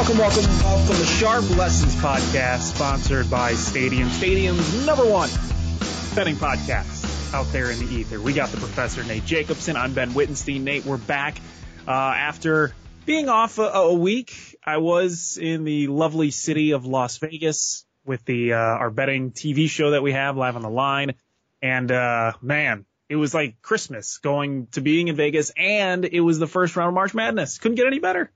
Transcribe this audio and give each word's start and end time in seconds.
Welcome, 0.00 0.16
welcome, 0.16 0.44
welcome 0.64 0.86
to 0.86 0.94
the 0.94 1.04
Sharp 1.04 1.50
Lessons 1.58 1.94
Podcast, 1.96 2.74
sponsored 2.74 3.30
by 3.30 3.52
Stadium. 3.52 4.08
Stadium's 4.08 4.86
number 4.86 5.04
one 5.04 5.28
betting 6.14 6.36
podcast 6.36 7.34
out 7.34 7.44
there 7.52 7.70
in 7.70 7.78
the 7.78 7.84
ether. 7.84 8.18
We 8.18 8.32
got 8.32 8.48
the 8.48 8.56
professor 8.56 9.04
Nate 9.04 9.26
Jacobson. 9.26 9.76
I'm 9.76 9.92
Ben 9.92 10.14
Wittenstein. 10.14 10.64
Nate, 10.64 10.86
we're 10.86 10.96
back 10.96 11.36
uh, 11.86 11.90
after 11.90 12.74
being 13.04 13.28
off 13.28 13.58
a, 13.58 13.64
a, 13.64 13.92
week. 13.92 14.56
I 14.64 14.78
was 14.78 15.36
in 15.36 15.64
the 15.64 15.88
lovely 15.88 16.30
city 16.30 16.70
of 16.70 16.86
Las 16.86 17.18
Vegas 17.18 17.84
with 18.06 18.24
the 18.24 18.54
uh, 18.54 18.56
our 18.56 18.88
betting 18.88 19.32
TV 19.32 19.68
show 19.68 19.90
that 19.90 20.02
we 20.02 20.12
have 20.12 20.34
live 20.34 20.56
on 20.56 20.62
the 20.62 20.70
line, 20.70 21.14
and 21.60 21.92
uh, 21.92 22.32
man, 22.40 22.86
it 23.10 23.16
was 23.16 23.34
like 23.34 23.60
Christmas 23.60 24.16
going 24.16 24.68
to 24.68 24.80
being 24.80 25.08
in 25.08 25.16
Vegas, 25.16 25.52
and 25.58 26.06
it 26.06 26.20
was 26.20 26.38
the 26.38 26.46
first 26.46 26.74
round 26.74 26.88
of 26.88 26.94
March 26.94 27.12
Madness. 27.12 27.58
Couldn't 27.58 27.76
get 27.76 27.86
any 27.86 27.98
better. 27.98 28.32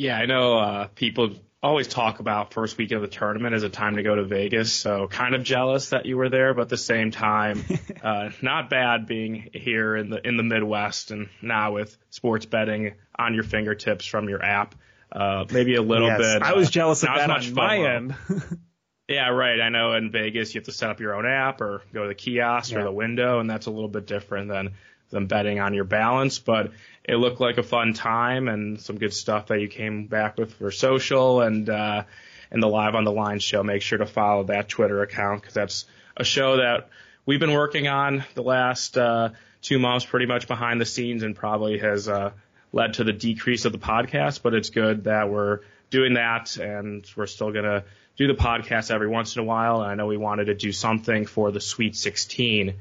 Yeah, 0.00 0.16
I 0.16 0.24
know 0.24 0.58
uh, 0.58 0.86
people 0.94 1.34
always 1.62 1.86
talk 1.86 2.20
about 2.20 2.54
first 2.54 2.78
week 2.78 2.90
of 2.92 3.02
the 3.02 3.06
tournament 3.06 3.54
as 3.54 3.64
a 3.64 3.68
time 3.68 3.96
to 3.96 4.02
go 4.02 4.14
to 4.14 4.24
Vegas. 4.24 4.72
So 4.72 5.06
kind 5.08 5.34
of 5.34 5.42
jealous 5.42 5.90
that 5.90 6.06
you 6.06 6.16
were 6.16 6.30
there, 6.30 6.54
but 6.54 6.62
at 6.62 6.68
the 6.70 6.78
same 6.78 7.10
time, 7.10 7.62
uh, 8.02 8.30
not 8.40 8.70
bad 8.70 9.06
being 9.06 9.50
here 9.52 9.94
in 9.96 10.08
the 10.08 10.26
in 10.26 10.38
the 10.38 10.42
Midwest 10.42 11.10
and 11.10 11.28
now 11.42 11.72
with 11.72 11.94
sports 12.08 12.46
betting 12.46 12.94
on 13.14 13.34
your 13.34 13.42
fingertips 13.42 14.06
from 14.06 14.30
your 14.30 14.42
app. 14.42 14.74
Uh, 15.12 15.44
maybe 15.52 15.74
a 15.74 15.82
little 15.82 16.08
yes, 16.08 16.18
bit. 16.18 16.42
I 16.44 16.54
was 16.54 16.68
uh, 16.68 16.70
jealous 16.70 17.02
of 17.02 17.10
that 17.14 17.28
on 17.28 17.52
my 17.52 17.76
end. 17.76 18.14
yeah, 19.06 19.28
right. 19.28 19.60
I 19.60 19.68
know 19.68 19.92
in 19.92 20.10
Vegas 20.10 20.54
you 20.54 20.60
have 20.60 20.66
to 20.66 20.72
set 20.72 20.88
up 20.88 21.00
your 21.00 21.14
own 21.14 21.26
app 21.26 21.60
or 21.60 21.82
go 21.92 22.04
to 22.04 22.08
the 22.08 22.14
kiosk 22.14 22.72
yeah. 22.72 22.78
or 22.78 22.84
the 22.84 22.92
window, 22.92 23.38
and 23.38 23.50
that's 23.50 23.66
a 23.66 23.70
little 23.70 23.90
bit 23.90 24.06
different 24.06 24.48
than 24.48 24.70
than 25.10 25.26
betting 25.26 25.60
on 25.60 25.74
your 25.74 25.84
balance. 25.84 26.38
But 26.38 26.72
it 27.04 27.16
looked 27.16 27.40
like 27.40 27.58
a 27.58 27.62
fun 27.62 27.92
time 27.92 28.48
and 28.48 28.80
some 28.80 28.98
good 28.98 29.12
stuff 29.12 29.48
that 29.48 29.60
you 29.60 29.68
came 29.68 30.06
back 30.06 30.38
with 30.38 30.54
for 30.54 30.70
social 30.70 31.42
and 31.42 31.68
uh, 31.68 32.04
and 32.50 32.62
the 32.62 32.68
live 32.68 32.94
on 32.94 33.04
the 33.04 33.12
line 33.12 33.38
show. 33.38 33.62
Make 33.62 33.82
sure 33.82 33.98
to 33.98 34.06
follow 34.06 34.44
that 34.44 34.68
Twitter 34.68 35.02
account 35.02 35.42
because 35.42 35.54
that's 35.54 35.84
a 36.16 36.24
show 36.24 36.58
that 36.58 36.88
we've 37.26 37.40
been 37.40 37.52
working 37.52 37.88
on 37.88 38.24
the 38.34 38.42
last 38.42 38.96
uh, 38.96 39.30
two 39.62 39.78
months, 39.78 40.04
pretty 40.04 40.26
much 40.26 40.48
behind 40.48 40.80
the 40.80 40.86
scenes, 40.86 41.22
and 41.22 41.34
probably 41.34 41.78
has 41.78 42.08
uh, 42.08 42.32
led 42.72 42.94
to 42.94 43.04
the 43.04 43.12
decrease 43.12 43.64
of 43.64 43.72
the 43.72 43.78
podcast. 43.78 44.42
But 44.42 44.54
it's 44.54 44.70
good 44.70 45.04
that 45.04 45.30
we're 45.30 45.60
doing 45.90 46.14
that, 46.14 46.56
and 46.56 47.04
we're 47.16 47.26
still 47.26 47.52
gonna 47.52 47.84
do 48.16 48.26
the 48.26 48.34
podcast 48.34 48.90
every 48.90 49.08
once 49.08 49.36
in 49.36 49.40
a 49.40 49.44
while. 49.44 49.80
And 49.80 49.90
I 49.90 49.94
know 49.94 50.06
we 50.06 50.16
wanted 50.16 50.46
to 50.46 50.54
do 50.54 50.72
something 50.72 51.26
for 51.26 51.50
the 51.50 51.60
Sweet 51.60 51.96
16 51.96 52.74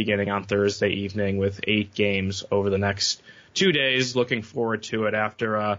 beginning 0.00 0.30
on 0.30 0.44
Thursday 0.44 0.88
evening 0.88 1.36
with 1.36 1.60
eight 1.68 1.94
games 1.94 2.42
over 2.50 2.70
the 2.70 2.78
next 2.78 3.22
two 3.52 3.70
days. 3.70 4.16
Looking 4.16 4.40
forward 4.40 4.82
to 4.84 5.04
it 5.04 5.14
after 5.14 5.56
uh 5.58 5.76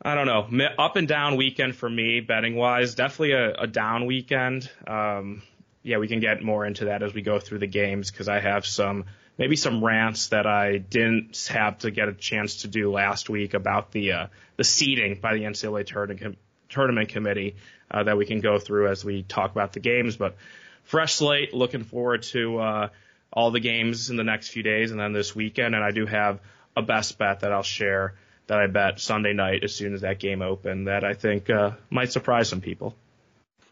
I 0.00 0.14
don't 0.14 0.26
know, 0.26 0.64
up 0.78 0.96
and 0.96 1.08
down 1.08 1.36
weekend 1.36 1.74
for 1.74 1.90
me 1.90 2.20
betting 2.20 2.54
wise. 2.54 2.94
Definitely 2.94 3.32
a, 3.32 3.52
a 3.62 3.66
down 3.66 4.06
weekend. 4.06 4.70
Um, 4.86 5.42
yeah, 5.82 5.98
we 5.98 6.06
can 6.06 6.20
get 6.20 6.40
more 6.40 6.64
into 6.64 6.86
that 6.86 7.02
as 7.02 7.12
we 7.12 7.20
go 7.20 7.40
through 7.40 7.58
the 7.58 7.66
games 7.66 8.10
because 8.10 8.28
I 8.28 8.38
have 8.38 8.64
some 8.64 9.06
maybe 9.36 9.56
some 9.56 9.84
rants 9.84 10.28
that 10.28 10.46
I 10.46 10.78
didn't 10.78 11.48
have 11.48 11.78
to 11.78 11.90
get 11.90 12.08
a 12.08 12.12
chance 12.12 12.62
to 12.62 12.68
do 12.68 12.92
last 12.92 13.28
week 13.28 13.54
about 13.54 13.90
the 13.90 14.12
uh, 14.12 14.26
the 14.56 14.64
seeding 14.64 15.20
by 15.20 15.34
the 15.34 15.42
NCAA 15.42 15.84
tournament 15.86 16.38
tournament 16.68 17.08
committee 17.08 17.56
uh, 17.90 18.04
that 18.04 18.16
we 18.16 18.24
can 18.24 18.40
go 18.40 18.58
through 18.58 18.88
as 18.88 19.04
we 19.04 19.24
talk 19.24 19.50
about 19.50 19.72
the 19.72 19.80
games. 19.80 20.16
But 20.16 20.36
fresh 20.84 21.14
slate, 21.14 21.54
looking 21.54 21.82
forward 21.84 22.22
to 22.34 22.58
uh, 22.58 22.88
all 23.32 23.50
the 23.50 23.60
games 23.60 24.10
in 24.10 24.16
the 24.16 24.24
next 24.24 24.48
few 24.48 24.62
days 24.62 24.90
and 24.90 24.98
then 24.98 25.12
this 25.12 25.34
weekend. 25.34 25.74
And 25.74 25.84
I 25.84 25.90
do 25.90 26.06
have 26.06 26.40
a 26.76 26.82
best 26.82 27.18
bet 27.18 27.40
that 27.40 27.52
I'll 27.52 27.62
share 27.62 28.14
that 28.46 28.58
I 28.58 28.66
bet 28.66 28.98
Sunday 28.98 29.34
night 29.34 29.62
as 29.62 29.74
soon 29.74 29.94
as 29.94 30.00
that 30.00 30.18
game 30.18 30.42
opened 30.42 30.88
that 30.88 31.04
I 31.04 31.14
think 31.14 31.48
uh, 31.50 31.72
might 31.90 32.10
surprise 32.10 32.48
some 32.48 32.60
people. 32.60 32.96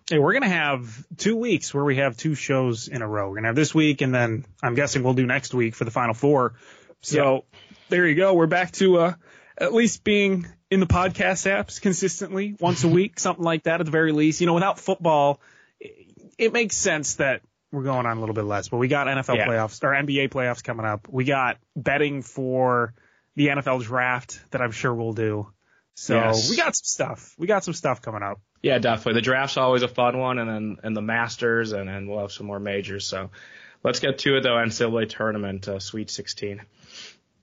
Hey, 0.09 0.19
we're 0.21 0.35
gonna 0.35 0.49
have 0.49 1.05
two 1.17 1.35
weeks 1.35 1.75
where 1.75 1.83
we 1.83 1.97
have 1.97 2.17
two 2.17 2.37
shows 2.37 2.87
in 2.87 3.03
a 3.03 3.09
row. 3.09 3.29
We're 3.29 3.37
gonna 3.37 3.49
have 3.49 3.57
this 3.57 3.75
week, 3.75 4.03
and 4.03 4.15
then 4.15 4.45
I'm 4.63 4.77
guessing 4.77 5.03
we'll 5.03 5.15
do 5.15 5.27
next 5.27 5.53
week 5.53 5.75
for 5.75 5.85
the 5.85 5.91
final 5.91 6.15
four. 6.15 6.55
So 7.01 7.45
there 7.89 8.07
you 8.07 8.15
go. 8.15 8.35
We're 8.35 8.47
back 8.47 8.71
to 8.73 8.99
uh, 8.99 9.15
at 9.59 9.73
least 9.73 10.05
being 10.05 10.47
in 10.71 10.79
the 10.79 10.87
podcast 10.87 11.51
apps 11.51 11.81
consistently 11.81 12.55
once 12.61 12.85
a 12.85 12.89
week, 12.89 13.19
something 13.19 13.45
like 13.45 13.65
that 13.65 13.81
at 13.81 13.87
the 13.87 13.91
very 13.91 14.13
least. 14.13 14.41
You 14.41 14.47
know, 14.47 14.55
without 14.55 14.79
football, 14.79 15.41
it 16.39 16.53
makes 16.53 16.77
sense 16.77 17.15
that 17.17 17.41
we're 17.73 17.83
going 17.83 18.07
on 18.07 18.17
a 18.17 18.21
little 18.21 18.35
bit 18.35 18.45
less, 18.45 18.69
but 18.69 18.77
we 18.79 18.89
got 18.89 19.07
NFL 19.09 19.37
Yeah. 19.37 19.47
playoffs 19.47 19.83
or 19.83 19.93
NBA 19.95 20.29
playoffs 20.29 20.63
coming 20.63 20.87
up. 20.87 21.09
We 21.11 21.25
got 21.25 21.59
betting 21.75 22.23
for 22.23 22.95
the 23.35 23.49
NFL 23.49 23.83
draft 23.83 24.41
that 24.53 24.63
I'm 24.63 24.71
sure 24.73 24.95
we'll 24.95 25.13
do. 25.13 25.51
So 25.95 26.15
Yes. 26.15 26.51
we 26.51 26.57
got 26.57 26.77
some 26.77 26.85
stuff. 26.85 27.35
We 27.39 27.47
got 27.47 27.65
some 27.65 27.75
stuff 27.75 28.03
coming 28.03 28.23
up. 28.23 28.41
Yeah, 28.63 28.79
definitely. 28.79 29.15
The 29.15 29.23
draft's 29.25 29.57
always 29.57 29.83
a 29.83 29.89
fun 29.89 30.19
one, 30.19 30.39
and 30.39 30.49
then 30.49 30.77
and 30.83 30.97
the 30.97 31.03
Masters, 31.03 31.73
and 31.73 31.89
then 31.89 32.07
we'll 32.07 32.21
have 32.21 32.33
some 32.33 32.47
more 32.47 32.61
majors. 32.61 33.07
So 33.07 33.31
let's 33.83 34.01
get 34.01 34.19
to 34.21 34.37
it 34.37 34.43
though. 34.43 34.57
NCAA 34.57 35.07
tournament, 35.09 35.69
uh, 35.69 35.79
Sweet 35.79 36.11
16. 36.11 36.63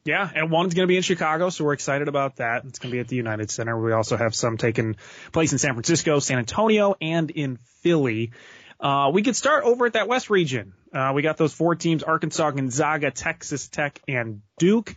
Yeah, 0.06 0.29
and 0.35 0.51
one's 0.51 0.73
going 0.73 0.83
to 0.83 0.88
be 0.88 0.97
in 0.97 1.03
Chicago, 1.03 1.50
so 1.50 1.63
we're 1.63 1.73
excited 1.73 2.09
about 2.09 2.35
that. 2.38 2.66
It's 2.66 2.78
going 2.79 2.89
to 2.89 2.94
be 2.95 3.00
at 3.00 3.07
the 3.07 3.16
United 3.16 3.50
Center. 3.50 3.79
We 3.79 3.94
also 3.94 4.17
have 4.17 4.35
some 4.35 4.57
taking 4.57 4.97
place 5.31 5.53
in 5.53 5.59
San 5.59 5.73
Francisco, 5.75 6.19
San 6.19 6.39
Antonio, 6.39 6.95
and 7.00 7.31
in 7.31 7.57
Philly. 7.83 8.31
Uh, 8.79 9.11
we 9.13 9.23
could 9.23 9.35
start 9.35 9.63
over 9.63 9.85
at 9.85 9.94
that 9.94 10.07
West 10.07 10.29
region. 10.29 10.73
Uh, 10.94 11.11
we 11.16 11.22
got 11.22 11.38
those 11.38 11.53
four 11.53 11.75
teams, 11.75 12.03
Arkansas, 12.03 12.51
Gonzaga, 12.51 13.11
Texas 13.11 13.67
Tech, 13.67 14.00
and 14.07 14.41
Duke. 14.57 14.95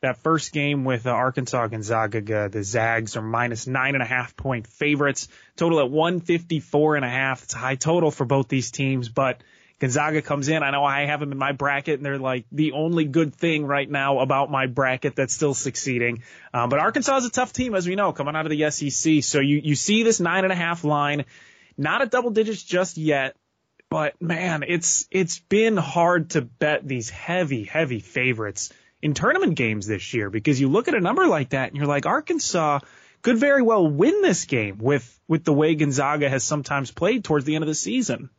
That 0.00 0.18
first 0.18 0.52
game 0.52 0.84
with 0.84 1.06
uh, 1.06 1.10
Arkansas, 1.10 1.66
Gonzaga, 1.68 2.44
uh, 2.44 2.48
the 2.48 2.62
Zags 2.62 3.16
are 3.16 3.22
minus 3.22 3.66
nine 3.66 3.94
and 3.94 4.02
a 4.02 4.06
half 4.06 4.36
point 4.36 4.66
favorites. 4.66 5.28
Total 5.56 5.80
at 5.80 5.90
154 5.90 6.96
and 6.96 7.04
a 7.04 7.08
half. 7.08 7.42
It's 7.42 7.54
a 7.54 7.58
high 7.58 7.76
total 7.76 8.10
for 8.10 8.26
both 8.26 8.48
these 8.48 8.70
teams, 8.70 9.08
but 9.08 9.40
Gonzaga 9.80 10.22
comes 10.22 10.48
in. 10.48 10.62
I 10.62 10.70
know 10.70 10.84
I 10.84 11.06
have 11.06 11.20
them 11.20 11.32
in 11.32 11.38
my 11.38 11.52
bracket, 11.52 11.98
and 11.98 12.06
they're 12.06 12.18
like 12.18 12.46
the 12.52 12.72
only 12.72 13.04
good 13.04 13.34
thing 13.34 13.66
right 13.66 13.90
now 13.90 14.20
about 14.20 14.50
my 14.50 14.66
bracket 14.66 15.16
that's 15.16 15.34
still 15.34 15.54
succeeding. 15.54 16.22
Um, 16.52 16.70
but 16.70 16.78
Arkansas 16.78 17.18
is 17.18 17.24
a 17.26 17.30
tough 17.30 17.52
team, 17.52 17.74
as 17.74 17.86
we 17.86 17.96
know, 17.96 18.12
coming 18.12 18.36
out 18.36 18.46
of 18.46 18.50
the 18.50 18.70
SEC. 18.70 19.24
So 19.24 19.40
you 19.40 19.60
you 19.64 19.74
see 19.74 20.02
this 20.02 20.20
nine 20.20 20.44
and 20.44 20.52
a 20.52 20.56
half 20.56 20.84
line, 20.84 21.24
not 21.76 22.02
at 22.02 22.10
double 22.10 22.30
digits 22.30 22.62
just 22.62 22.96
yet, 22.96 23.36
but 23.90 24.20
man, 24.20 24.64
it's 24.66 25.06
it's 25.10 25.38
been 25.38 25.76
hard 25.76 26.30
to 26.30 26.40
bet 26.40 26.86
these 26.86 27.10
heavy 27.10 27.64
heavy 27.64 28.00
favorites 28.00 28.72
in 29.02 29.14
tournament 29.14 29.54
games 29.54 29.86
this 29.86 30.14
year 30.14 30.30
because 30.30 30.60
you 30.60 30.68
look 30.68 30.88
at 30.88 30.94
a 30.94 31.00
number 31.00 31.26
like 31.26 31.50
that 31.50 31.68
and 31.68 31.76
you're 31.76 31.86
like 31.86 32.06
Arkansas 32.06 32.80
could 33.22 33.38
very 33.38 33.62
well 33.62 33.86
win 33.86 34.22
this 34.22 34.44
game 34.46 34.78
with 34.78 35.20
with 35.28 35.44
the 35.44 35.52
way 35.52 35.74
Gonzaga 35.74 36.28
has 36.28 36.42
sometimes 36.44 36.90
played 36.90 37.24
towards 37.24 37.44
the 37.44 37.54
end 37.54 37.64
of 37.64 37.68
the 37.68 37.74
season. 37.74 38.30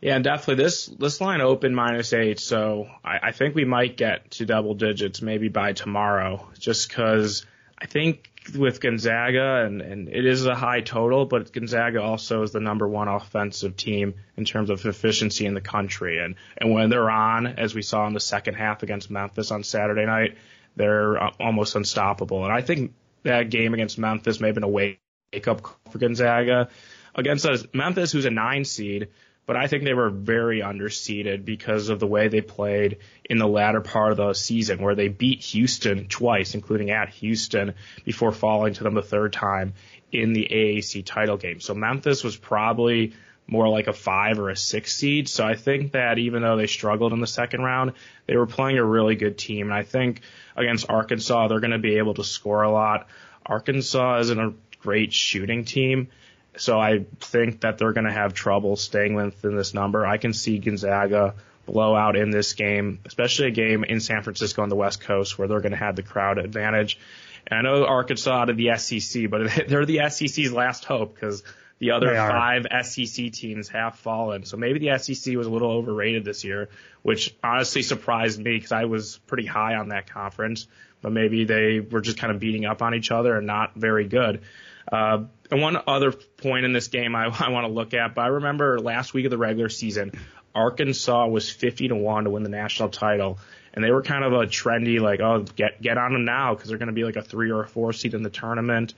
Yeah, 0.00 0.16
and 0.16 0.24
definitely 0.24 0.64
this 0.64 0.86
this 0.86 1.20
line 1.20 1.40
opened 1.40 1.76
minus 1.76 2.12
eight, 2.12 2.40
so 2.40 2.88
I, 3.04 3.28
I 3.28 3.32
think 3.32 3.54
we 3.54 3.64
might 3.64 3.96
get 3.96 4.32
to 4.32 4.46
double 4.46 4.74
digits 4.74 5.22
maybe 5.22 5.48
by 5.48 5.74
tomorrow, 5.74 6.50
just 6.58 6.88
because 6.88 7.46
I 7.78 7.86
think 7.86 8.31
with 8.58 8.80
Gonzaga 8.80 9.64
and 9.64 9.80
and 9.80 10.08
it 10.08 10.26
is 10.26 10.46
a 10.46 10.54
high 10.54 10.80
total, 10.80 11.26
but 11.26 11.52
Gonzaga 11.52 12.02
also 12.02 12.42
is 12.42 12.52
the 12.52 12.60
number 12.60 12.88
one 12.88 13.08
offensive 13.08 13.76
team 13.76 14.14
in 14.36 14.44
terms 14.44 14.70
of 14.70 14.84
efficiency 14.84 15.46
in 15.46 15.54
the 15.54 15.60
country, 15.60 16.18
and 16.18 16.34
and 16.58 16.72
when 16.72 16.90
they're 16.90 17.10
on, 17.10 17.46
as 17.46 17.74
we 17.74 17.82
saw 17.82 18.06
in 18.06 18.14
the 18.14 18.20
second 18.20 18.54
half 18.54 18.82
against 18.82 19.10
Memphis 19.10 19.50
on 19.50 19.64
Saturday 19.64 20.06
night, 20.06 20.36
they're 20.76 21.22
uh, 21.22 21.30
almost 21.38 21.76
unstoppable, 21.76 22.44
and 22.44 22.52
I 22.52 22.62
think 22.62 22.92
that 23.22 23.50
game 23.50 23.74
against 23.74 23.98
Memphis 23.98 24.40
may 24.40 24.48
have 24.48 24.54
been 24.54 24.64
a 24.64 24.68
wake 24.68 24.98
up 25.46 25.62
call 25.62 25.78
for 25.90 25.98
Gonzaga. 25.98 26.68
Against 27.14 27.74
Memphis, 27.74 28.10
who's 28.10 28.24
a 28.24 28.30
nine 28.30 28.64
seed 28.64 29.08
but 29.46 29.56
I 29.56 29.66
think 29.66 29.84
they 29.84 29.94
were 29.94 30.10
very 30.10 30.60
underseeded 30.60 31.44
because 31.44 31.88
of 31.88 31.98
the 31.98 32.06
way 32.06 32.28
they 32.28 32.40
played 32.40 32.98
in 33.24 33.38
the 33.38 33.48
latter 33.48 33.80
part 33.80 34.12
of 34.12 34.16
the 34.16 34.32
season, 34.34 34.80
where 34.80 34.94
they 34.94 35.08
beat 35.08 35.40
Houston 35.42 36.08
twice, 36.08 36.54
including 36.54 36.90
at 36.90 37.10
Houston, 37.10 37.74
before 38.04 38.32
falling 38.32 38.74
to 38.74 38.84
them 38.84 38.94
the 38.94 39.02
third 39.02 39.32
time 39.32 39.74
in 40.12 40.32
the 40.32 40.48
AAC 40.50 41.04
title 41.04 41.36
game. 41.36 41.60
So 41.60 41.74
Memphis 41.74 42.22
was 42.22 42.36
probably 42.36 43.14
more 43.46 43.68
like 43.68 43.88
a 43.88 43.92
five 43.92 44.38
or 44.38 44.50
a 44.50 44.56
six 44.56 44.94
seed. 44.94 45.28
So 45.28 45.44
I 45.44 45.54
think 45.54 45.92
that 45.92 46.18
even 46.18 46.42
though 46.42 46.56
they 46.56 46.66
struggled 46.66 47.12
in 47.12 47.20
the 47.20 47.26
second 47.26 47.62
round, 47.62 47.92
they 48.26 48.36
were 48.36 48.46
playing 48.46 48.78
a 48.78 48.84
really 48.84 49.16
good 49.16 49.36
team. 49.36 49.66
And 49.66 49.74
I 49.74 49.82
think 49.82 50.20
against 50.56 50.88
Arkansas, 50.88 51.48
they're 51.48 51.60
going 51.60 51.72
to 51.72 51.78
be 51.78 51.98
able 51.98 52.14
to 52.14 52.24
score 52.24 52.62
a 52.62 52.70
lot. 52.70 53.08
Arkansas 53.44 54.20
isn't 54.20 54.38
a 54.40 54.54
great 54.80 55.12
shooting 55.12 55.64
team. 55.64 56.08
So 56.56 56.78
I 56.78 57.06
think 57.20 57.60
that 57.60 57.78
they're 57.78 57.92
going 57.92 58.06
to 58.06 58.12
have 58.12 58.34
trouble 58.34 58.76
staying 58.76 59.14
within 59.14 59.56
this 59.56 59.72
number. 59.72 60.06
I 60.06 60.18
can 60.18 60.32
see 60.32 60.58
Gonzaga 60.58 61.34
blow 61.66 61.94
out 61.94 62.16
in 62.16 62.30
this 62.30 62.52
game, 62.52 63.00
especially 63.06 63.48
a 63.48 63.50
game 63.50 63.84
in 63.84 64.00
San 64.00 64.22
Francisco 64.22 64.62
on 64.62 64.68
the 64.68 64.76
West 64.76 65.00
Coast 65.00 65.38
where 65.38 65.48
they're 65.48 65.60
going 65.60 65.72
to 65.72 65.78
have 65.78 65.96
the 65.96 66.02
crowd 66.02 66.38
advantage. 66.38 66.98
And 67.46 67.58
I 67.58 67.62
know 67.62 67.84
Arkansas 67.84 68.30
out 68.30 68.50
of 68.50 68.56
the 68.56 68.76
SEC, 68.76 69.30
but 69.30 69.50
they're 69.68 69.86
the 69.86 70.08
SEC's 70.10 70.52
last 70.52 70.84
hope 70.84 71.14
because 71.14 71.42
the 71.78 71.92
other 71.92 72.14
five 72.14 72.66
SEC 72.84 73.32
teams 73.32 73.68
have 73.70 73.96
fallen. 73.96 74.44
So 74.44 74.56
maybe 74.56 74.78
the 74.78 74.98
SEC 74.98 75.34
was 75.36 75.46
a 75.46 75.50
little 75.50 75.72
overrated 75.72 76.24
this 76.24 76.44
year, 76.44 76.68
which 77.02 77.34
honestly 77.42 77.82
surprised 77.82 78.38
me 78.38 78.54
because 78.54 78.72
I 78.72 78.84
was 78.84 79.18
pretty 79.26 79.46
high 79.46 79.74
on 79.74 79.88
that 79.88 80.08
conference. 80.08 80.68
But 81.00 81.10
maybe 81.10 81.44
they 81.44 81.80
were 81.80 82.00
just 82.00 82.18
kind 82.18 82.32
of 82.32 82.38
beating 82.38 82.64
up 82.64 82.82
on 82.82 82.94
each 82.94 83.10
other 83.10 83.36
and 83.36 83.48
not 83.48 83.74
very 83.74 84.06
good. 84.06 84.42
Uh, 84.90 85.24
and 85.50 85.60
one 85.60 85.78
other 85.86 86.12
point 86.12 86.64
in 86.64 86.72
this 86.72 86.88
game 86.88 87.14
I, 87.14 87.26
I 87.38 87.50
want 87.50 87.66
to 87.66 87.72
look 87.72 87.94
at, 87.94 88.14
but 88.14 88.22
I 88.22 88.28
remember 88.28 88.78
last 88.78 89.14
week 89.14 89.24
of 89.24 89.30
the 89.30 89.38
regular 89.38 89.68
season, 89.68 90.12
Arkansas 90.54 91.26
was 91.28 91.50
50 91.50 91.88
to 91.88 91.96
1 91.96 92.24
to 92.24 92.30
win 92.30 92.42
the 92.42 92.48
national 92.48 92.90
title. 92.90 93.38
And 93.74 93.82
they 93.82 93.90
were 93.90 94.02
kind 94.02 94.22
of 94.22 94.34
a 94.34 94.46
trendy, 94.46 95.00
like, 95.00 95.20
oh, 95.20 95.44
get, 95.56 95.80
get 95.80 95.96
on 95.96 96.12
them 96.12 96.24
now 96.26 96.54
because 96.54 96.68
they're 96.68 96.78
going 96.78 96.88
to 96.88 96.92
be 96.92 97.04
like 97.04 97.16
a 97.16 97.22
three 97.22 97.50
or 97.50 97.62
a 97.62 97.66
four 97.66 97.94
seed 97.94 98.12
in 98.12 98.22
the 98.22 98.30
tournament. 98.30 98.92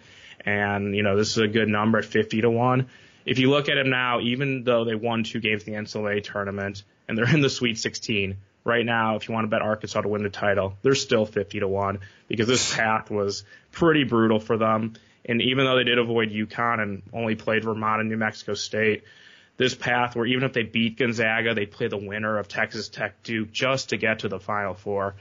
And, 0.45 0.97
you 0.97 1.05
know, 1.05 1.17
this 1.17 1.31
is 1.31 1.39
a 1.39 1.47
good 1.47 1.69
number 1.69 1.99
at 1.99 2.05
50 2.05 2.41
to 2.41 2.51
1. 2.51 2.89
If 3.25 3.39
you 3.39 3.51
look 3.51 3.69
at 3.69 3.77
them 3.77 3.91
now, 3.91 4.21
even 4.21 4.65
though 4.65 4.85
they 4.85 4.97
won 4.97 5.23
two 5.23 5.41
games 5.41 5.65
in 5.65 5.73
the 5.73 5.79
NCAA 5.79 6.25
tournament 6.25 6.83
and 7.09 7.17
they're 7.17 7.33
in 7.33 7.41
the 7.41 7.49
Sweet 7.49 7.79
16, 7.79 8.37
right 8.65 8.85
now, 8.85 9.17
if 9.17 9.29
you 9.29 9.35
want 9.35 9.45
to 9.45 9.49
bet 9.49 9.63
Arkansas 9.63 10.01
to 10.01 10.09
win 10.09 10.23
the 10.23 10.31
title, 10.31 10.77
they're 10.83 10.95
still 10.95 11.25
50 11.25 11.61
to 11.61 11.69
1 11.69 12.01
because 12.29 12.49
this 12.49 12.75
path 12.75 13.11
was 13.11 13.45
pretty 13.71 14.05
brutal 14.05 14.41
for 14.41 14.57
them. 14.57 14.95
And 15.27 15.41
even 15.41 15.65
though 15.65 15.77
they 15.77 15.85
did 15.85 15.99
avoid 15.99 16.31
UConn 16.31 16.81
and 16.81 17.03
only 17.13 17.35
played 17.35 17.65
Vermont 17.65 18.01
and 18.01 18.11
New 18.11 18.17
Mexico 18.17 18.55
State, 18.55 19.05
this 19.57 19.75
path 19.75 20.17
where 20.17 20.27
even 20.27 20.45
if 20.45 20.53
they 20.53 20.65
beat 20.65 20.99
Gonzaga, 20.99 21.55
they 21.55 21.67
play 21.67 21.89
the 21.89 21.97
winner 21.97 22.39
of 22.39 22.49
Texas 22.49 22.89
Tech 22.89 23.23
Duke 23.23 23.53
just 23.53 23.91
to 23.91 23.97
get 23.97 24.21
to 24.21 24.29
the 24.29 24.41
Final 24.41 24.75
Four. 24.75 25.15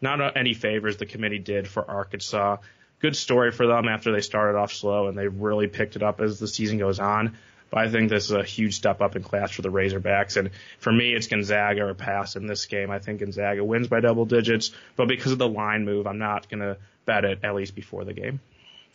Not 0.00 0.36
any 0.36 0.54
favors 0.54 0.96
the 0.96 1.06
committee 1.06 1.38
did 1.38 1.66
for 1.66 1.88
Arkansas. 1.88 2.58
Good 3.00 3.16
story 3.16 3.50
for 3.50 3.66
them 3.66 3.88
after 3.88 4.12
they 4.12 4.20
started 4.20 4.58
off 4.58 4.72
slow 4.72 5.08
and 5.08 5.18
they 5.18 5.28
really 5.28 5.66
picked 5.66 5.96
it 5.96 6.02
up 6.02 6.20
as 6.20 6.38
the 6.38 6.48
season 6.48 6.78
goes 6.78 6.98
on. 6.98 7.36
But 7.70 7.80
I 7.80 7.88
think 7.90 8.08
this 8.08 8.26
is 8.26 8.30
a 8.30 8.44
huge 8.44 8.76
step 8.76 9.00
up 9.00 9.16
in 9.16 9.22
class 9.22 9.50
for 9.50 9.62
the 9.62 9.70
Razorbacks. 9.70 10.36
And 10.36 10.50
for 10.78 10.92
me, 10.92 11.12
it's 11.12 11.26
Gonzaga 11.26 11.86
or 11.86 11.94
pass 11.94 12.36
in 12.36 12.46
this 12.46 12.66
game. 12.66 12.90
I 12.90 13.00
think 13.00 13.20
Gonzaga 13.20 13.64
wins 13.64 13.88
by 13.88 14.00
double 14.00 14.24
digits, 14.24 14.70
but 14.94 15.08
because 15.08 15.32
of 15.32 15.38
the 15.38 15.48
line 15.48 15.84
move, 15.84 16.06
I'm 16.06 16.18
not 16.18 16.48
going 16.48 16.60
to 16.60 16.76
bet 17.06 17.24
it 17.24 17.40
at 17.42 17.54
least 17.54 17.74
before 17.74 18.04
the 18.04 18.14
game. 18.14 18.40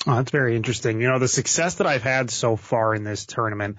Oh, 0.07 0.15
that's 0.15 0.31
very 0.31 0.56
interesting. 0.56 1.00
You 1.00 1.09
know, 1.09 1.19
the 1.19 1.27
success 1.27 1.75
that 1.75 1.88
I've 1.88 2.03
had 2.03 2.31
so 2.31 2.56
far 2.56 2.95
in 2.95 3.03
this 3.03 3.25
tournament, 3.25 3.77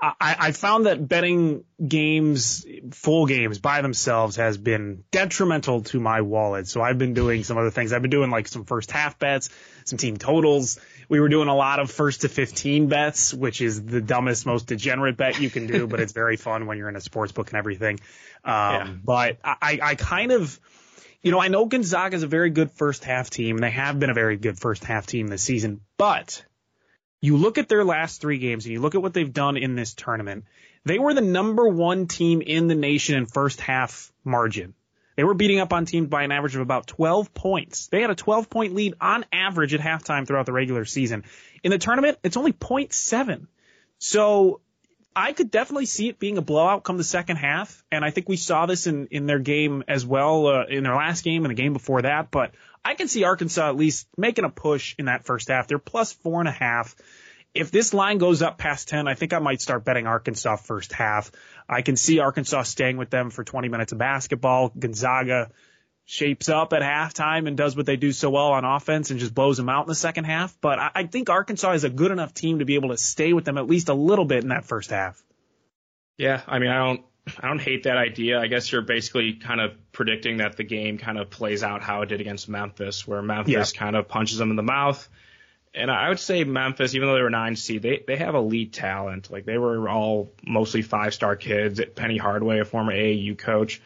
I, 0.00 0.36
I 0.38 0.52
found 0.52 0.86
that 0.86 1.06
betting 1.06 1.64
games, 1.84 2.66
full 2.92 3.26
games 3.26 3.58
by 3.58 3.80
themselves 3.80 4.36
has 4.36 4.58
been 4.58 5.04
detrimental 5.10 5.82
to 5.84 6.00
my 6.00 6.20
wallet. 6.20 6.68
So 6.68 6.82
I've 6.82 6.98
been 6.98 7.14
doing 7.14 7.42
some 7.42 7.58
other 7.58 7.70
things. 7.70 7.92
I've 7.92 8.02
been 8.02 8.10
doing 8.10 8.30
like 8.30 8.48
some 8.48 8.64
first 8.64 8.90
half 8.90 9.18
bets, 9.18 9.50
some 9.84 9.98
team 9.98 10.16
totals. 10.16 10.78
We 11.08 11.20
were 11.20 11.28
doing 11.28 11.48
a 11.48 11.54
lot 11.54 11.80
of 11.80 11.90
first 11.90 12.22
to 12.22 12.28
15 12.28 12.88
bets, 12.88 13.32
which 13.32 13.60
is 13.60 13.84
the 13.84 14.00
dumbest, 14.00 14.46
most 14.46 14.66
degenerate 14.66 15.16
bet 15.16 15.40
you 15.40 15.50
can 15.50 15.66
do, 15.66 15.86
but 15.86 16.00
it's 16.00 16.12
very 16.12 16.36
fun 16.36 16.66
when 16.66 16.76
you're 16.76 16.88
in 16.88 16.96
a 16.96 17.00
sports 17.00 17.32
book 17.32 17.48
and 17.50 17.58
everything. 17.58 18.00
Um, 18.46 18.52
yeah. 18.52 18.88
but 19.02 19.38
I, 19.42 19.78
I 19.82 19.94
kind 19.94 20.30
of, 20.30 20.60
you 21.24 21.30
know, 21.30 21.40
I 21.40 21.48
know 21.48 21.64
Gonzaga 21.64 22.14
is 22.14 22.22
a 22.22 22.28
very 22.28 22.50
good 22.50 22.70
first 22.70 23.02
half 23.02 23.30
team. 23.30 23.56
They 23.56 23.70
have 23.70 23.98
been 23.98 24.10
a 24.10 24.14
very 24.14 24.36
good 24.36 24.58
first 24.58 24.84
half 24.84 25.06
team 25.06 25.26
this 25.26 25.42
season, 25.42 25.80
but 25.96 26.44
you 27.22 27.38
look 27.38 27.56
at 27.56 27.66
their 27.66 27.82
last 27.82 28.20
three 28.20 28.36
games 28.36 28.66
and 28.66 28.74
you 28.74 28.80
look 28.82 28.94
at 28.94 29.00
what 29.00 29.14
they've 29.14 29.32
done 29.32 29.56
in 29.56 29.74
this 29.74 29.94
tournament. 29.94 30.44
They 30.84 30.98
were 30.98 31.14
the 31.14 31.22
number 31.22 31.66
one 31.66 32.08
team 32.08 32.42
in 32.42 32.68
the 32.68 32.74
nation 32.74 33.16
in 33.16 33.24
first 33.24 33.62
half 33.62 34.12
margin. 34.22 34.74
They 35.16 35.24
were 35.24 35.32
beating 35.32 35.60
up 35.60 35.72
on 35.72 35.86
teams 35.86 36.08
by 36.08 36.24
an 36.24 36.32
average 36.32 36.56
of 36.56 36.60
about 36.60 36.88
12 36.88 37.32
points. 37.32 37.86
They 37.86 38.02
had 38.02 38.10
a 38.10 38.14
12 38.14 38.50
point 38.50 38.74
lead 38.74 38.94
on 39.00 39.24
average 39.32 39.72
at 39.72 39.80
halftime 39.80 40.26
throughout 40.26 40.44
the 40.44 40.52
regular 40.52 40.84
season. 40.84 41.24
In 41.62 41.70
the 41.70 41.78
tournament, 41.78 42.18
it's 42.22 42.36
only 42.36 42.52
0.7. 42.52 43.46
So 43.98 44.60
I 45.16 45.32
could 45.32 45.50
definitely 45.50 45.86
see 45.86 46.08
it 46.08 46.18
being 46.18 46.38
a 46.38 46.42
blowout 46.42 46.82
come 46.82 46.96
the 46.96 47.04
second 47.04 47.36
half. 47.36 47.84
And 47.92 48.04
I 48.04 48.10
think 48.10 48.28
we 48.28 48.36
saw 48.36 48.66
this 48.66 48.86
in, 48.86 49.06
in 49.08 49.26
their 49.26 49.38
game 49.38 49.84
as 49.86 50.04
well, 50.04 50.46
uh, 50.46 50.64
in 50.64 50.82
their 50.82 50.96
last 50.96 51.22
game 51.22 51.44
and 51.44 51.50
the 51.50 51.60
game 51.60 51.72
before 51.72 52.02
that. 52.02 52.30
But 52.30 52.52
I 52.84 52.94
can 52.94 53.08
see 53.08 53.24
Arkansas 53.24 53.68
at 53.68 53.76
least 53.76 54.08
making 54.16 54.44
a 54.44 54.50
push 54.50 54.94
in 54.98 55.06
that 55.06 55.24
first 55.24 55.48
half. 55.48 55.68
They're 55.68 55.78
plus 55.78 56.12
four 56.12 56.40
and 56.40 56.48
a 56.48 56.52
half. 56.52 56.96
If 57.54 57.70
this 57.70 57.94
line 57.94 58.18
goes 58.18 58.42
up 58.42 58.58
past 58.58 58.88
10, 58.88 59.06
I 59.06 59.14
think 59.14 59.32
I 59.32 59.38
might 59.38 59.60
start 59.60 59.84
betting 59.84 60.08
Arkansas 60.08 60.56
first 60.56 60.92
half. 60.92 61.30
I 61.68 61.82
can 61.82 61.96
see 61.96 62.18
Arkansas 62.18 62.64
staying 62.64 62.96
with 62.96 63.10
them 63.10 63.30
for 63.30 63.44
20 63.44 63.68
minutes 63.68 63.92
of 63.92 63.98
basketball. 63.98 64.72
Gonzaga 64.76 65.52
shapes 66.04 66.48
up 66.48 66.72
at 66.72 66.82
halftime 66.82 67.46
and 67.48 67.56
does 67.56 67.76
what 67.76 67.86
they 67.86 67.96
do 67.96 68.12
so 68.12 68.30
well 68.30 68.52
on 68.52 68.64
offense 68.64 69.10
and 69.10 69.18
just 69.18 69.34
blows 69.34 69.56
them 69.56 69.68
out 69.68 69.84
in 69.84 69.88
the 69.88 69.94
second 69.94 70.24
half. 70.24 70.56
But 70.60 70.78
I, 70.78 70.90
I 70.94 71.04
think 71.04 71.30
Arkansas 71.30 71.72
is 71.72 71.84
a 71.84 71.90
good 71.90 72.10
enough 72.10 72.34
team 72.34 72.58
to 72.58 72.64
be 72.64 72.74
able 72.74 72.90
to 72.90 72.98
stay 72.98 73.32
with 73.32 73.44
them 73.44 73.58
at 73.58 73.66
least 73.66 73.88
a 73.88 73.94
little 73.94 74.24
bit 74.24 74.42
in 74.42 74.50
that 74.50 74.64
first 74.64 74.90
half. 74.90 75.22
Yeah, 76.18 76.42
I 76.46 76.58
mean, 76.58 76.70
I 76.70 76.78
don't 76.78 77.00
I 77.38 77.48
don't 77.48 77.60
hate 77.60 77.84
that 77.84 77.96
idea. 77.96 78.38
I 78.38 78.48
guess 78.48 78.70
you're 78.70 78.82
basically 78.82 79.34
kind 79.34 79.60
of 79.60 79.72
predicting 79.92 80.38
that 80.38 80.56
the 80.56 80.64
game 80.64 80.98
kind 80.98 81.18
of 81.18 81.30
plays 81.30 81.62
out 81.62 81.82
how 81.82 82.02
it 82.02 82.06
did 82.06 82.20
against 82.20 82.48
Memphis, 82.48 83.06
where 83.06 83.22
Memphis 83.22 83.72
yeah. 83.74 83.78
kind 83.78 83.96
of 83.96 84.08
punches 84.08 84.38
them 84.38 84.50
in 84.50 84.56
the 84.56 84.62
mouth. 84.62 85.08
And 85.74 85.90
I 85.90 86.08
would 86.08 86.20
say 86.20 86.44
Memphis, 86.44 86.94
even 86.94 87.08
though 87.08 87.14
they 87.14 87.22
were 87.22 87.30
nine 87.30 87.56
seed, 87.56 87.82
they 87.82 88.04
they 88.06 88.16
have 88.16 88.34
elite 88.34 88.74
talent. 88.74 89.30
Like 89.30 89.44
they 89.44 89.58
were 89.58 89.88
all 89.88 90.32
mostly 90.46 90.82
five 90.82 91.14
star 91.14 91.34
kids. 91.34 91.80
Penny 91.96 92.18
Hardaway, 92.18 92.60
a 92.60 92.64
former 92.64 92.92
AAU 92.92 93.36
coach, 93.36 93.80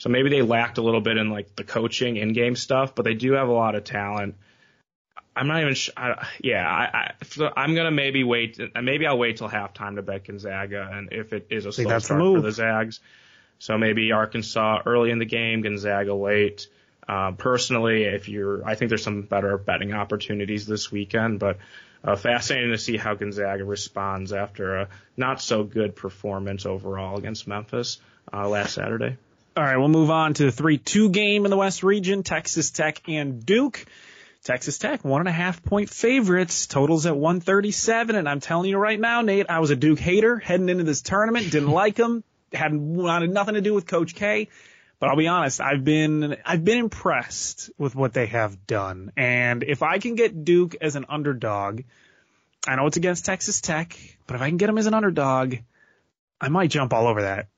so 0.00 0.08
maybe 0.08 0.30
they 0.30 0.40
lacked 0.40 0.78
a 0.78 0.82
little 0.82 1.02
bit 1.02 1.18
in 1.18 1.28
like 1.28 1.54
the 1.56 1.62
coaching 1.62 2.16
in 2.16 2.32
game 2.32 2.56
stuff, 2.56 2.94
but 2.94 3.04
they 3.04 3.12
do 3.12 3.32
have 3.32 3.48
a 3.48 3.52
lot 3.52 3.74
of 3.74 3.84
talent. 3.84 4.34
I'm 5.36 5.46
not 5.46 5.60
even. 5.60 5.74
Sh- 5.74 5.90
I, 5.94 6.26
yeah, 6.40 6.66
I, 6.66 7.12
I 7.54 7.64
am 7.64 7.74
gonna 7.74 7.90
maybe 7.90 8.24
wait. 8.24 8.58
Maybe 8.74 9.06
I'll 9.06 9.18
wait 9.18 9.36
till 9.36 9.48
halftime 9.48 9.96
to 9.96 10.02
bet 10.02 10.26
Gonzaga, 10.26 10.88
and 10.90 11.12
if 11.12 11.34
it 11.34 11.48
is 11.50 11.66
a 11.66 11.72
slow 11.72 11.98
start 11.98 12.22
for 12.22 12.40
the 12.40 12.50
Zags, 12.50 13.00
so 13.58 13.76
maybe 13.76 14.10
Arkansas 14.10 14.80
early 14.86 15.10
in 15.10 15.18
the 15.18 15.26
game, 15.26 15.60
Gonzaga 15.60 16.14
late. 16.14 16.66
Uh, 17.06 17.32
personally, 17.32 18.04
if 18.04 18.28
you're, 18.28 18.66
I 18.66 18.76
think 18.76 18.88
there's 18.88 19.02
some 19.02 19.22
better 19.22 19.58
betting 19.58 19.92
opportunities 19.92 20.64
this 20.64 20.90
weekend, 20.90 21.40
but 21.40 21.58
uh, 22.02 22.16
fascinating 22.16 22.70
to 22.70 22.78
see 22.78 22.96
how 22.96 23.14
Gonzaga 23.14 23.64
responds 23.64 24.32
after 24.32 24.78
a 24.78 24.88
not 25.16 25.42
so 25.42 25.62
good 25.62 25.94
performance 25.94 26.64
overall 26.64 27.18
against 27.18 27.46
Memphis 27.46 27.98
uh, 28.32 28.48
last 28.48 28.72
Saturday. 28.74 29.18
All 29.56 29.64
right, 29.64 29.76
we'll 29.76 29.88
move 29.88 30.10
on 30.10 30.34
to 30.34 30.48
the 30.48 30.62
3-2 30.62 31.10
game 31.10 31.44
in 31.44 31.50
the 31.50 31.56
West 31.56 31.82
region, 31.82 32.22
Texas 32.22 32.70
Tech 32.70 33.02
and 33.08 33.44
Duke. 33.44 33.84
Texas 34.44 34.78
Tech, 34.78 35.04
one 35.04 35.20
and 35.20 35.28
a 35.28 35.32
half 35.32 35.62
point 35.64 35.90
favorites, 35.90 36.68
totals 36.68 37.04
at 37.04 37.16
137. 37.16 38.14
And 38.14 38.28
I'm 38.28 38.38
telling 38.38 38.70
you 38.70 38.78
right 38.78 38.98
now, 38.98 39.22
Nate, 39.22 39.50
I 39.50 39.58
was 39.58 39.70
a 39.70 39.76
Duke 39.76 39.98
hater 39.98 40.38
heading 40.38 40.68
into 40.68 40.84
this 40.84 41.02
tournament, 41.02 41.50
didn't 41.50 41.70
like 41.70 41.96
them, 41.96 42.22
had 42.52 42.72
wanted 42.72 43.30
nothing 43.30 43.54
to 43.54 43.60
do 43.60 43.74
with 43.74 43.88
Coach 43.88 44.14
K. 44.14 44.48
But 45.00 45.10
I'll 45.10 45.16
be 45.16 45.26
honest, 45.26 45.60
I've 45.60 45.84
been, 45.84 46.36
I've 46.46 46.64
been 46.64 46.78
impressed 46.78 47.70
with 47.76 47.96
what 47.96 48.12
they 48.12 48.26
have 48.26 48.66
done. 48.68 49.10
And 49.16 49.64
if 49.64 49.82
I 49.82 49.98
can 49.98 50.14
get 50.14 50.44
Duke 50.44 50.76
as 50.80 50.94
an 50.94 51.06
underdog, 51.08 51.82
I 52.68 52.76
know 52.76 52.86
it's 52.86 52.96
against 52.96 53.24
Texas 53.24 53.60
Tech, 53.60 53.98
but 54.28 54.36
if 54.36 54.42
I 54.42 54.48
can 54.48 54.58
get 54.58 54.68
them 54.68 54.78
as 54.78 54.86
an 54.86 54.94
underdog, 54.94 55.56
I 56.40 56.50
might 56.50 56.70
jump 56.70 56.92
all 56.92 57.08
over 57.08 57.22
that. 57.22 57.48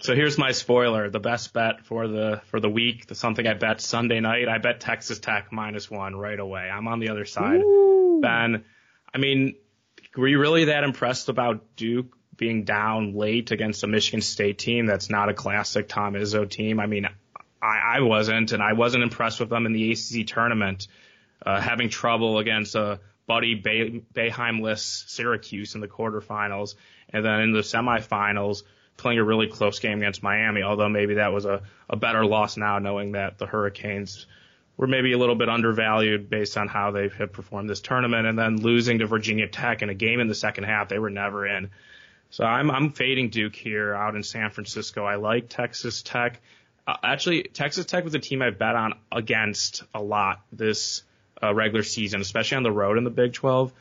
So 0.00 0.14
here's 0.14 0.36
my 0.36 0.50
spoiler: 0.50 1.08
the 1.08 1.20
best 1.20 1.52
bet 1.52 1.84
for 1.84 2.08
the 2.08 2.40
for 2.46 2.60
the 2.60 2.68
week, 2.68 3.06
the 3.06 3.14
something 3.14 3.46
I 3.46 3.54
bet 3.54 3.80
Sunday 3.80 4.20
night. 4.20 4.48
I 4.48 4.58
bet 4.58 4.80
Texas 4.80 5.18
Tech 5.18 5.52
minus 5.52 5.90
one 5.90 6.16
right 6.16 6.38
away. 6.38 6.68
I'm 6.68 6.88
on 6.88 6.98
the 6.98 7.10
other 7.10 7.24
side. 7.24 7.60
Ooh. 7.60 8.20
Ben, 8.20 8.64
I 9.12 9.18
mean, 9.18 9.54
were 10.16 10.28
you 10.28 10.40
really 10.40 10.66
that 10.66 10.84
impressed 10.84 11.28
about 11.28 11.76
Duke 11.76 12.16
being 12.36 12.64
down 12.64 13.14
late 13.14 13.52
against 13.52 13.84
a 13.84 13.86
Michigan 13.86 14.20
State 14.20 14.58
team 14.58 14.86
that's 14.86 15.10
not 15.10 15.28
a 15.28 15.34
classic 15.34 15.88
Tom 15.88 16.14
Izzo 16.14 16.48
team? 16.48 16.80
I 16.80 16.86
mean, 16.86 17.06
I, 17.62 17.96
I 17.96 18.00
wasn't, 18.00 18.52
and 18.52 18.62
I 18.62 18.72
wasn't 18.72 19.04
impressed 19.04 19.40
with 19.40 19.48
them 19.48 19.66
in 19.66 19.72
the 19.72 19.92
ACC 19.92 20.26
tournament, 20.26 20.88
uh, 21.44 21.60
having 21.60 21.88
trouble 21.88 22.38
against 22.38 22.74
a 22.74 23.00
Buddy 23.26 23.54
Bay, 23.54 24.02
Boeheimless 24.12 25.08
Syracuse 25.08 25.74
in 25.74 25.80
the 25.80 25.88
quarterfinals, 25.88 26.74
and 27.10 27.24
then 27.24 27.40
in 27.40 27.52
the 27.52 27.60
semifinals 27.60 28.64
playing 28.96 29.18
a 29.18 29.24
really 29.24 29.48
close 29.48 29.78
game 29.78 29.98
against 29.98 30.22
Miami, 30.22 30.62
although 30.62 30.88
maybe 30.88 31.14
that 31.14 31.32
was 31.32 31.44
a, 31.44 31.62
a 31.88 31.96
better 31.96 32.24
loss 32.24 32.56
now 32.56 32.78
knowing 32.78 33.12
that 33.12 33.38
the 33.38 33.46
Hurricanes 33.46 34.26
were 34.76 34.86
maybe 34.86 35.12
a 35.12 35.18
little 35.18 35.34
bit 35.34 35.48
undervalued 35.48 36.28
based 36.28 36.56
on 36.56 36.68
how 36.68 36.90
they 36.90 37.08
have 37.08 37.32
performed 37.32 37.68
this 37.68 37.80
tournament 37.80 38.26
and 38.26 38.38
then 38.38 38.60
losing 38.60 38.98
to 38.98 39.06
Virginia 39.06 39.46
Tech 39.46 39.82
in 39.82 39.88
a 39.88 39.94
game 39.94 40.20
in 40.20 40.28
the 40.28 40.34
second 40.34 40.64
half 40.64 40.88
they 40.88 40.98
were 40.98 41.10
never 41.10 41.46
in. 41.46 41.70
So 42.30 42.44
I'm 42.44 42.70
I'm 42.70 42.90
fading 42.90 43.30
Duke 43.30 43.54
here 43.54 43.94
out 43.94 44.16
in 44.16 44.24
San 44.24 44.50
Francisco. 44.50 45.04
I 45.04 45.16
like 45.16 45.48
Texas 45.48 46.02
Tech. 46.02 46.40
Uh, 46.86 46.96
actually, 47.02 47.44
Texas 47.44 47.86
Tech 47.86 48.02
was 48.02 48.14
a 48.14 48.18
team 48.18 48.42
I 48.42 48.50
bet 48.50 48.74
on 48.74 48.94
against 49.12 49.84
a 49.94 50.02
lot 50.02 50.42
this 50.52 51.04
uh, 51.42 51.54
regular 51.54 51.84
season, 51.84 52.20
especially 52.20 52.56
on 52.56 52.62
the 52.64 52.72
road 52.72 52.98
in 52.98 53.04
the 53.04 53.10
Big 53.10 53.34
12. 53.34 53.72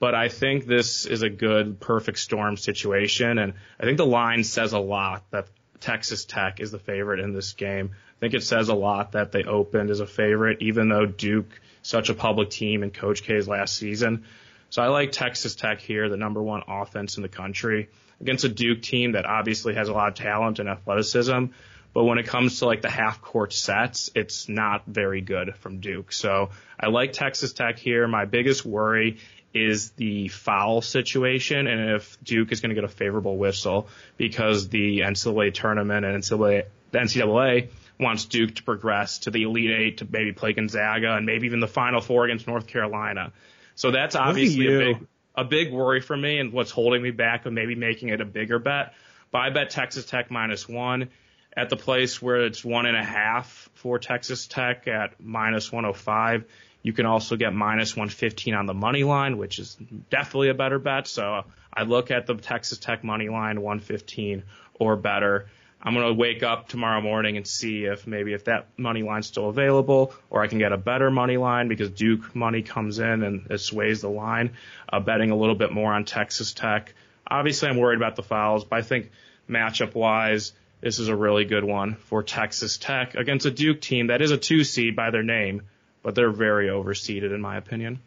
But 0.00 0.14
I 0.14 0.28
think 0.28 0.66
this 0.66 1.04
is 1.04 1.22
a 1.22 1.28
good 1.28 1.78
perfect 1.78 2.18
storm 2.18 2.56
situation, 2.56 3.38
and 3.38 3.52
I 3.78 3.84
think 3.84 3.98
the 3.98 4.06
line 4.06 4.42
says 4.44 4.72
a 4.72 4.78
lot 4.78 5.30
that 5.30 5.48
Texas 5.78 6.24
Tech 6.24 6.58
is 6.58 6.70
the 6.70 6.78
favorite 6.78 7.20
in 7.20 7.34
this 7.34 7.52
game. 7.52 7.90
I 7.92 8.18
think 8.18 8.34
it 8.34 8.42
says 8.42 8.70
a 8.70 8.74
lot 8.74 9.12
that 9.12 9.30
they 9.30 9.44
opened 9.44 9.90
as 9.90 10.00
a 10.00 10.06
favorite, 10.06 10.62
even 10.62 10.88
though 10.88 11.04
Duke, 11.06 11.60
such 11.82 12.08
a 12.08 12.14
public 12.14 12.48
team 12.48 12.82
in 12.82 12.90
Coach 12.90 13.22
K's 13.22 13.46
last 13.46 13.76
season. 13.76 14.24
So 14.70 14.82
I 14.82 14.88
like 14.88 15.12
Texas 15.12 15.54
Tech 15.54 15.80
here, 15.80 16.08
the 16.08 16.16
number 16.16 16.42
one 16.42 16.62
offense 16.66 17.16
in 17.16 17.22
the 17.22 17.28
country, 17.28 17.90
against 18.20 18.44
a 18.44 18.48
Duke 18.48 18.80
team 18.82 19.12
that 19.12 19.26
obviously 19.26 19.74
has 19.74 19.88
a 19.88 19.92
lot 19.92 20.08
of 20.08 20.14
talent 20.14 20.60
and 20.60 20.68
athleticism. 20.68 21.46
But 21.92 22.04
when 22.04 22.18
it 22.18 22.26
comes 22.26 22.60
to 22.60 22.66
like 22.66 22.82
the 22.82 22.90
half 22.90 23.20
court 23.20 23.52
sets, 23.52 24.10
it's 24.14 24.48
not 24.48 24.86
very 24.86 25.20
good 25.20 25.56
from 25.56 25.80
Duke. 25.80 26.12
So 26.12 26.50
I 26.78 26.86
like 26.86 27.12
Texas 27.12 27.52
Tech 27.52 27.78
here. 27.78 28.06
My 28.06 28.26
biggest 28.26 28.64
worry 28.64 29.18
is 29.52 29.90
the 29.92 30.28
foul 30.28 30.80
situation 30.80 31.66
and 31.66 31.90
if 31.90 32.16
Duke 32.22 32.52
is 32.52 32.60
going 32.60 32.70
to 32.70 32.74
get 32.74 32.84
a 32.84 32.88
favorable 32.88 33.36
whistle 33.36 33.88
because 34.16 34.68
the 34.68 35.00
NCAA 35.00 35.52
tournament 35.52 36.04
and 36.06 36.22
NCAA, 36.22 36.64
the 36.92 36.98
NCAA 36.98 37.68
wants 37.98 38.24
Duke 38.24 38.54
to 38.56 38.62
progress 38.62 39.18
to 39.20 39.30
the 39.30 39.42
Elite 39.42 39.70
Eight 39.70 39.98
to 39.98 40.08
maybe 40.10 40.32
play 40.32 40.52
Gonzaga 40.52 41.14
and 41.14 41.26
maybe 41.26 41.46
even 41.46 41.60
the 41.60 41.68
Final 41.68 42.00
Four 42.00 42.24
against 42.24 42.46
North 42.46 42.66
Carolina. 42.66 43.32
So 43.74 43.90
that's 43.90 44.14
obviously 44.14 44.66
a 44.66 44.78
big, 44.78 45.06
a 45.34 45.44
big 45.44 45.72
worry 45.72 46.00
for 46.00 46.16
me 46.16 46.38
and 46.38 46.52
what's 46.52 46.70
holding 46.70 47.02
me 47.02 47.10
back 47.10 47.46
of 47.46 47.52
maybe 47.52 47.74
making 47.74 48.08
it 48.10 48.20
a 48.20 48.24
bigger 48.24 48.58
bet. 48.58 48.94
But 49.30 49.38
I 49.38 49.50
bet 49.50 49.70
Texas 49.70 50.04
Tech 50.06 50.30
minus 50.30 50.68
one 50.68 51.10
at 51.56 51.68
the 51.68 51.76
place 51.76 52.20
where 52.22 52.44
it's 52.44 52.64
one 52.64 52.86
and 52.86 52.96
a 52.96 53.04
half 53.04 53.68
for 53.74 53.98
Texas 53.98 54.46
Tech 54.46 54.86
at 54.88 55.20
minus 55.20 55.70
105. 55.70 56.44
You 56.82 56.92
can 56.92 57.06
also 57.06 57.36
get 57.36 57.52
minus 57.52 57.94
115 57.94 58.54
on 58.54 58.66
the 58.66 58.74
money 58.74 59.04
line, 59.04 59.36
which 59.36 59.58
is 59.58 59.76
definitely 60.08 60.48
a 60.48 60.54
better 60.54 60.78
bet. 60.78 61.06
So 61.06 61.44
I 61.72 61.82
look 61.82 62.10
at 62.10 62.26
the 62.26 62.34
Texas 62.34 62.78
Tech 62.78 63.04
money 63.04 63.28
line 63.28 63.60
115 63.60 64.44
or 64.78 64.96
better. 64.96 65.46
I'm 65.82 65.94
going 65.94 66.06
to 66.06 66.14
wake 66.14 66.42
up 66.42 66.68
tomorrow 66.68 67.00
morning 67.00 67.38
and 67.38 67.46
see 67.46 67.84
if 67.84 68.06
maybe 68.06 68.34
if 68.34 68.44
that 68.44 68.66
money 68.76 69.02
line's 69.02 69.26
still 69.26 69.48
available 69.48 70.12
or 70.28 70.42
I 70.42 70.46
can 70.46 70.58
get 70.58 70.72
a 70.72 70.76
better 70.76 71.10
money 71.10 71.38
line 71.38 71.68
because 71.68 71.90
Duke 71.90 72.34
money 72.34 72.62
comes 72.62 72.98
in 72.98 73.22
and 73.22 73.46
it 73.50 73.58
sways 73.58 74.02
the 74.02 74.10
line, 74.10 74.52
uh, 74.90 75.00
betting 75.00 75.30
a 75.30 75.36
little 75.36 75.54
bit 75.54 75.72
more 75.72 75.92
on 75.92 76.04
Texas 76.04 76.52
Tech. 76.52 76.94
Obviously, 77.26 77.68
I'm 77.68 77.78
worried 77.78 77.96
about 77.96 78.16
the 78.16 78.22
fouls, 78.22 78.64
but 78.64 78.76
I 78.76 78.82
think 78.82 79.10
matchup 79.48 79.94
wise, 79.94 80.52
this 80.82 80.98
is 80.98 81.08
a 81.08 81.16
really 81.16 81.44
good 81.44 81.64
one 81.64 81.94
for 81.94 82.22
Texas 82.22 82.76
Tech 82.76 83.14
against 83.14 83.46
a 83.46 83.50
Duke 83.50 83.80
team 83.80 84.08
that 84.08 84.20
is 84.20 84.32
a 84.32 84.38
two 84.38 84.64
seed 84.64 84.96
by 84.96 85.10
their 85.10 85.22
name, 85.22 85.62
but 86.02 86.14
they're 86.14 86.32
very 86.32 86.68
overseeded 86.68 87.34
in 87.34 87.40
my 87.40 87.56
opinion. 87.56 88.00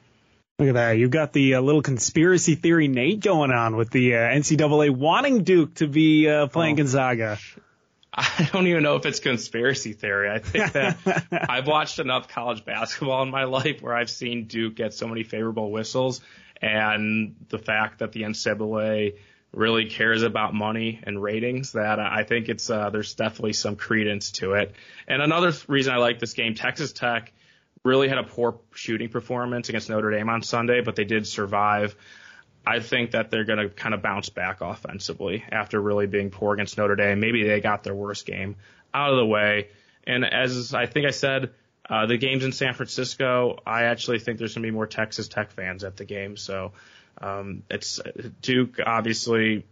Look 0.60 0.70
at 0.70 0.76
that. 0.76 0.92
You've 0.94 1.12
got 1.12 1.34
the 1.34 1.56
uh, 1.56 1.62
little 1.62 1.82
conspiracy 1.82 2.56
theory 2.56 2.88
Nate 2.88 3.22
going 3.22 3.52
on 3.52 3.76
with 3.76 3.90
the 3.90 4.16
uh, 4.16 4.20
NCAA 4.20 4.92
wanting 4.92 5.44
Duke 5.44 5.74
to 5.76 5.88
be 5.88 6.30
uh, 6.30 6.48
playing 6.48 6.76
oh. 6.76 6.78
Gonzaga. 6.78 7.40
I 8.14 8.48
don't 8.54 8.68
even 8.68 8.84
know 8.84 8.96
if 8.96 9.06
it's 9.08 9.20
conspiracy 9.20 9.94
theory. 9.94 10.30
I 10.30 10.38
think 10.38 10.74
that 10.74 10.98
I've 11.50 11.66
watched 11.66 11.98
enough 11.98 12.28
college 12.28 12.64
basketball 12.64 13.24
in 13.24 13.32
my 13.32 13.46
life 13.46 13.82
where 13.82 13.96
I've 13.96 14.12
seen 14.12 14.46
Duke 14.46 14.76
get 14.76 14.94
so 14.94 15.08
many 15.08 15.24
favorable 15.24 15.72
whistles 15.72 16.22
and 16.62 17.36
the 17.50 17.58
fact 17.58 18.00
that 18.00 18.12
the 18.12 18.22
NCAA 18.22 19.16
really 19.52 19.86
cares 19.86 20.22
about 20.24 20.54
money 20.54 21.00
and 21.04 21.22
ratings 21.22 21.74
that 21.74 22.00
I 22.00 22.24
think 22.24 22.50
it's 22.50 22.70
uh, 22.70 22.90
there's 22.92 23.16
definitely 23.16 23.54
some 23.54 23.76
credence 23.76 24.32
to 24.34 24.54
it. 24.54 24.76
And 25.08 25.22
another 25.22 25.52
reason 25.68 25.94
I 25.94 25.98
like 25.98 26.20
this 26.20 26.34
game, 26.34 26.56
Texas 26.56 26.94
Tech 26.94 27.34
really 27.84 28.08
had 28.08 28.18
a 28.18 28.24
poor 28.24 28.60
shooting 28.74 29.10
performance 29.10 29.70
against 29.70 29.90
Notre 29.90 30.12
Dame 30.12 30.30
on 30.30 30.42
Sunday, 30.42 30.82
but 30.82 30.96
they 30.96 31.04
did 31.04 31.28
survive. 31.28 31.96
I 32.66 32.80
think 32.80 33.12
that 33.12 33.30
they're 33.30 33.44
going 33.44 33.60
to 33.60 33.70
kind 33.70 33.94
of 33.94 34.02
bounce 34.02 34.30
back 34.30 34.62
offensively 34.62 35.44
after 35.52 35.82
really 35.82 36.08
being 36.08 36.30
poor 36.30 36.54
against 36.54 36.78
Notre 36.78 36.96
Dame. 36.96 37.20
Maybe 37.20 37.46
they 37.46 37.60
got 37.60 37.84
their 37.84 37.94
worst 37.94 38.26
game 38.26 38.56
out 38.94 39.12
of 39.12 39.18
the 39.18 39.26
way. 39.26 39.68
And 40.06 40.24
as 40.24 40.74
I 40.74 40.86
think 40.86 41.06
I 41.06 41.12
said, 41.12 41.52
uh, 41.90 42.06
the 42.06 42.18
game's 42.18 42.46
in 42.46 42.54
San 42.54 42.74
Francisco. 42.74 43.60
I 43.66 43.84
actually 43.84 44.20
think 44.20 44.40
there's 44.40 44.56
going 44.56 44.64
to 44.64 44.68
be 44.68 44.74
more 44.74 44.88
Texas 44.88 45.28
Tech 45.28 45.52
fans 45.52 45.84
at 45.84 45.98
the 45.98 46.06
game. 46.06 46.38
So 46.38 46.72
um, 47.22 47.64
it's 47.70 48.00
Duke 48.42 48.80
obviously 48.86 49.66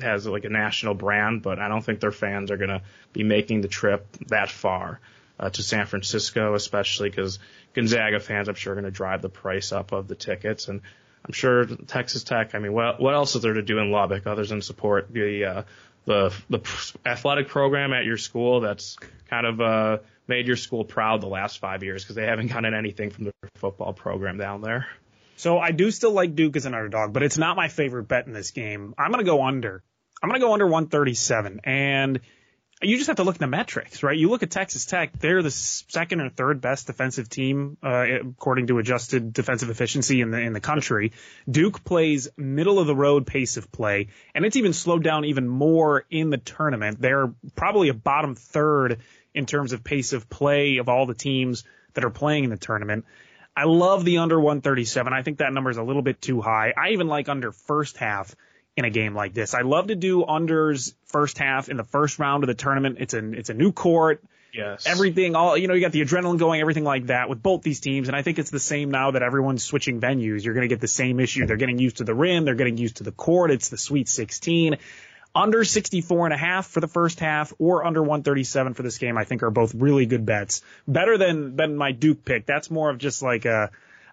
has 0.00 0.26
like 0.26 0.44
a 0.44 0.48
national 0.48 0.94
brand, 0.94 1.42
but 1.42 1.58
I 1.58 1.68
don't 1.68 1.82
think 1.82 2.00
their 2.00 2.12
fans 2.12 2.50
are 2.50 2.56
going 2.56 2.70
to 2.70 2.82
be 3.12 3.24
making 3.24 3.60
the 3.60 3.68
trip 3.68 4.06
that 4.28 4.50
far 4.50 5.00
uh, 5.38 5.50
to 5.50 5.62
San 5.62 5.86
Francisco, 5.86 6.54
especially 6.54 7.10
because 7.10 7.38
Gonzaga 7.74 8.20
fans, 8.20 8.48
I'm 8.48 8.54
sure, 8.54 8.72
are 8.72 8.76
going 8.76 8.84
to 8.84 8.90
drive 8.90 9.22
the 9.22 9.28
price 9.28 9.72
up 9.72 9.92
of 9.92 10.08
the 10.08 10.14
tickets. 10.14 10.68
And 10.68 10.80
I'm 11.24 11.32
sure 11.32 11.66
Texas 11.66 12.24
Tech. 12.24 12.54
I 12.54 12.58
mean, 12.58 12.72
what 12.72 13.00
what 13.00 13.14
else 13.14 13.34
is 13.36 13.42
there 13.42 13.54
to 13.54 13.62
do 13.62 13.78
in 13.78 13.90
Lubbock 13.90 14.26
other 14.26 14.44
than 14.44 14.62
support 14.62 15.12
the 15.12 15.44
uh, 15.44 15.62
the 16.04 16.34
the 16.48 16.60
athletic 17.04 17.48
program 17.48 17.92
at 17.92 18.04
your 18.04 18.16
school 18.16 18.60
that's 18.60 18.96
kind 19.28 19.46
of 19.46 19.60
uh, 19.60 19.98
made 20.26 20.46
your 20.46 20.56
school 20.56 20.84
proud 20.84 21.20
the 21.20 21.28
last 21.28 21.58
five 21.58 21.82
years 21.82 22.02
because 22.02 22.16
they 22.16 22.26
haven't 22.26 22.48
gotten 22.48 22.74
anything 22.74 23.10
from 23.10 23.24
their 23.24 23.32
football 23.56 23.92
program 23.92 24.38
down 24.38 24.62
there. 24.62 24.86
So 25.36 25.58
I 25.58 25.70
do 25.70 25.90
still 25.90 26.12
like 26.12 26.34
Duke 26.34 26.56
as 26.56 26.66
an 26.66 26.74
underdog, 26.74 27.12
but 27.12 27.22
it's 27.22 27.38
not 27.38 27.56
my 27.56 27.68
favorite 27.68 28.08
bet 28.08 28.26
in 28.26 28.32
this 28.32 28.50
game. 28.50 28.94
I'm 28.98 29.12
going 29.12 29.24
to 29.24 29.30
go 29.30 29.44
under. 29.44 29.84
I'm 30.20 30.28
going 30.28 30.40
to 30.40 30.44
go 30.44 30.52
under 30.52 30.66
137. 30.66 31.60
And 31.62 32.20
you 32.80 32.96
just 32.96 33.08
have 33.08 33.16
to 33.16 33.24
look 33.24 33.36
at 33.36 33.40
the 33.40 33.48
metrics, 33.48 34.02
right? 34.02 34.16
You 34.16 34.30
look 34.30 34.44
at 34.44 34.50
Texas 34.50 34.86
Tech, 34.86 35.12
they're 35.18 35.42
the 35.42 35.50
second 35.50 36.20
or 36.20 36.28
third 36.28 36.60
best 36.60 36.86
defensive 36.86 37.28
team, 37.28 37.76
uh, 37.82 38.04
according 38.20 38.68
to 38.68 38.78
adjusted 38.78 39.32
defensive 39.32 39.68
efficiency 39.68 40.20
in 40.20 40.30
the, 40.30 40.38
in 40.38 40.52
the 40.52 40.60
country. 40.60 41.12
Duke 41.50 41.82
plays 41.82 42.28
middle 42.36 42.78
of 42.78 42.86
the 42.86 42.94
road 42.94 43.26
pace 43.26 43.56
of 43.56 43.72
play, 43.72 44.08
and 44.32 44.44
it's 44.44 44.56
even 44.56 44.72
slowed 44.72 45.02
down 45.02 45.24
even 45.24 45.48
more 45.48 46.04
in 46.08 46.30
the 46.30 46.38
tournament. 46.38 47.00
They're 47.00 47.32
probably 47.56 47.88
a 47.88 47.94
bottom 47.94 48.36
third 48.36 49.00
in 49.34 49.46
terms 49.46 49.72
of 49.72 49.82
pace 49.82 50.12
of 50.12 50.28
play 50.28 50.76
of 50.76 50.88
all 50.88 51.06
the 51.06 51.14
teams 51.14 51.64
that 51.94 52.04
are 52.04 52.10
playing 52.10 52.44
in 52.44 52.50
the 52.50 52.56
tournament. 52.56 53.06
I 53.56 53.64
love 53.64 54.04
the 54.04 54.18
under 54.18 54.38
137. 54.38 55.12
I 55.12 55.22
think 55.22 55.38
that 55.38 55.52
number 55.52 55.70
is 55.70 55.78
a 55.78 55.82
little 55.82 56.02
bit 56.02 56.22
too 56.22 56.40
high. 56.40 56.72
I 56.76 56.90
even 56.90 57.08
like 57.08 57.28
under 57.28 57.50
first 57.50 57.96
half 57.96 58.36
in 58.78 58.84
a 58.84 58.90
game 58.90 59.14
like 59.14 59.34
this. 59.34 59.54
I 59.54 59.62
love 59.62 59.88
to 59.88 59.96
do 59.96 60.24
unders 60.24 60.94
first 61.06 61.38
half 61.38 61.68
in 61.68 61.76
the 61.76 61.84
first 61.84 62.18
round 62.18 62.44
of 62.44 62.48
the 62.48 62.54
tournament. 62.54 62.98
It's 63.00 63.14
a 63.14 63.32
it's 63.32 63.50
a 63.50 63.54
new 63.54 63.72
court. 63.72 64.22
Yes. 64.54 64.86
Everything, 64.86 65.36
all 65.36 65.56
you 65.58 65.68
know, 65.68 65.74
you 65.74 65.80
got 65.80 65.92
the 65.92 66.00
adrenaline 66.00 66.38
going, 66.38 66.60
everything 66.60 66.84
like 66.84 67.06
that 67.06 67.28
with 67.28 67.42
both 67.42 67.62
these 67.62 67.80
teams, 67.80 68.08
and 68.08 68.16
I 68.16 68.22
think 68.22 68.38
it's 68.38 68.50
the 68.50 68.58
same 68.58 68.90
now 68.90 69.10
that 69.10 69.22
everyone's 69.22 69.62
switching 69.62 70.00
venues. 70.00 70.44
You're 70.44 70.54
going 70.54 70.66
to 70.66 70.74
get 70.74 70.80
the 70.80 70.88
same 70.88 71.20
issue. 71.20 71.44
They're 71.44 71.58
getting 71.58 71.78
used 71.78 71.98
to 71.98 72.04
the 72.04 72.14
rim, 72.14 72.44
they're 72.44 72.54
getting 72.54 72.78
used 72.78 72.96
to 72.96 73.04
the 73.04 73.12
court. 73.12 73.50
It's 73.50 73.68
the 73.68 73.76
Sweet 73.76 74.08
16 74.08 74.78
under 75.34 75.62
64 75.62 76.26
and 76.26 76.34
a 76.34 76.38
half 76.38 76.66
for 76.66 76.80
the 76.80 76.88
first 76.88 77.20
half 77.20 77.52
or 77.58 77.84
under 77.84 78.00
137 78.00 78.74
for 78.74 78.82
this 78.82 78.98
game, 78.98 79.18
I 79.18 79.24
think 79.24 79.42
are 79.42 79.50
both 79.50 79.74
really 79.74 80.06
good 80.06 80.24
bets. 80.24 80.62
Better 80.86 81.18
than, 81.18 81.54
than 81.54 81.76
my 81.76 81.92
Duke 81.92 82.24
pick. 82.24 82.46
That's 82.46 82.70
more 82.70 82.90
of 82.90 82.98
just 82.98 83.22
like 83.22 83.44
a, 83.44 83.70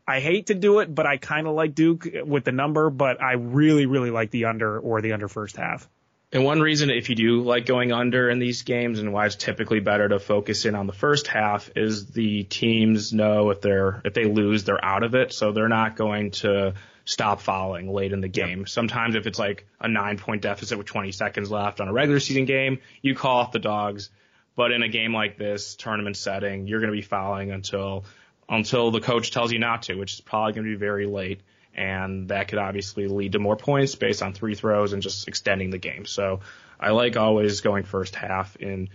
I 0.07 0.19
hate 0.19 0.47
to 0.47 0.53
do 0.53 0.79
it, 0.79 0.93
but 0.93 1.05
I 1.05 1.17
kind 1.17 1.47
of 1.47 1.55
like 1.55 1.73
Duke 1.73 2.07
with 2.25 2.43
the 2.43 2.51
number, 2.51 2.89
but 2.89 3.21
I 3.21 3.33
really, 3.33 3.85
really 3.85 4.11
like 4.11 4.31
the 4.31 4.45
under 4.45 4.79
or 4.79 5.01
the 5.01 5.13
under 5.13 5.27
first 5.27 5.57
half. 5.57 5.89
And 6.31 6.43
one 6.43 6.59
reason 6.59 6.89
if 6.89 7.09
you 7.09 7.15
do 7.15 7.43
like 7.43 7.65
going 7.65 7.91
under 7.91 8.29
in 8.29 8.39
these 8.39 8.63
games 8.63 8.99
and 8.99 9.13
why 9.13 9.25
it's 9.25 9.35
typically 9.35 9.79
better 9.79 10.09
to 10.09 10.19
focus 10.19 10.65
in 10.65 10.75
on 10.75 10.85
the 10.85 10.93
first 10.93 11.27
half 11.27 11.69
is 11.75 12.07
the 12.07 12.43
teams 12.43 13.13
know 13.13 13.51
if 13.51 13.61
they're 13.61 14.01
if 14.03 14.13
they 14.13 14.25
lose 14.25 14.63
they're 14.63 14.83
out 14.83 15.03
of 15.03 15.15
it 15.15 15.31
so 15.31 15.53
they're 15.53 15.69
not 15.69 15.95
going 15.95 16.31
to 16.31 16.73
stop 17.05 17.39
fouling 17.39 17.93
late 17.93 18.11
in 18.11 18.19
the 18.19 18.27
game. 18.27 18.59
Yep. 18.59 18.69
Sometimes 18.69 19.15
if 19.15 19.27
it's 19.27 19.39
like 19.39 19.65
a 19.79 19.87
nine 19.87 20.17
point 20.17 20.41
deficit 20.41 20.77
with 20.77 20.87
20 20.87 21.11
seconds 21.11 21.49
left 21.49 21.79
on 21.79 21.87
a 21.87 21.93
regular 21.93 22.19
season 22.19 22.45
game, 22.45 22.79
you 23.01 23.15
call 23.15 23.37
off 23.37 23.51
the 23.51 23.59
dogs. 23.59 24.09
But 24.55 24.71
in 24.71 24.83
a 24.83 24.89
game 24.89 25.13
like 25.13 25.37
this, 25.37 25.75
tournament 25.75 26.17
setting, 26.17 26.67
you're 26.67 26.79
going 26.79 26.91
to 26.91 26.95
be 26.95 27.01
fouling 27.01 27.51
until 27.51 28.05
until 28.49 28.91
the 28.91 29.01
coach 29.01 29.31
tells 29.31 29.51
you 29.51 29.59
not 29.59 29.83
to, 29.83 29.95
which 29.95 30.13
is 30.13 30.21
probably 30.21 30.53
going 30.53 30.65
to 30.65 30.71
be 30.71 30.79
very 30.79 31.07
late. 31.07 31.41
And 31.75 32.29
that 32.29 32.47
could 32.47 32.59
obviously 32.59 33.07
lead 33.07 33.33
to 33.33 33.39
more 33.39 33.57
points 33.57 33.95
based 33.95 34.23
on 34.23 34.33
three 34.33 34.55
throws 34.55 34.93
and 34.93 35.01
just 35.01 35.27
extending 35.27 35.71
the 35.71 35.77
game. 35.77 36.05
So 36.05 36.39
I 36.79 36.91
like 36.91 37.17
always 37.17 37.61
going 37.61 37.83
first 37.83 38.15
half 38.15 38.55
in 38.55 38.89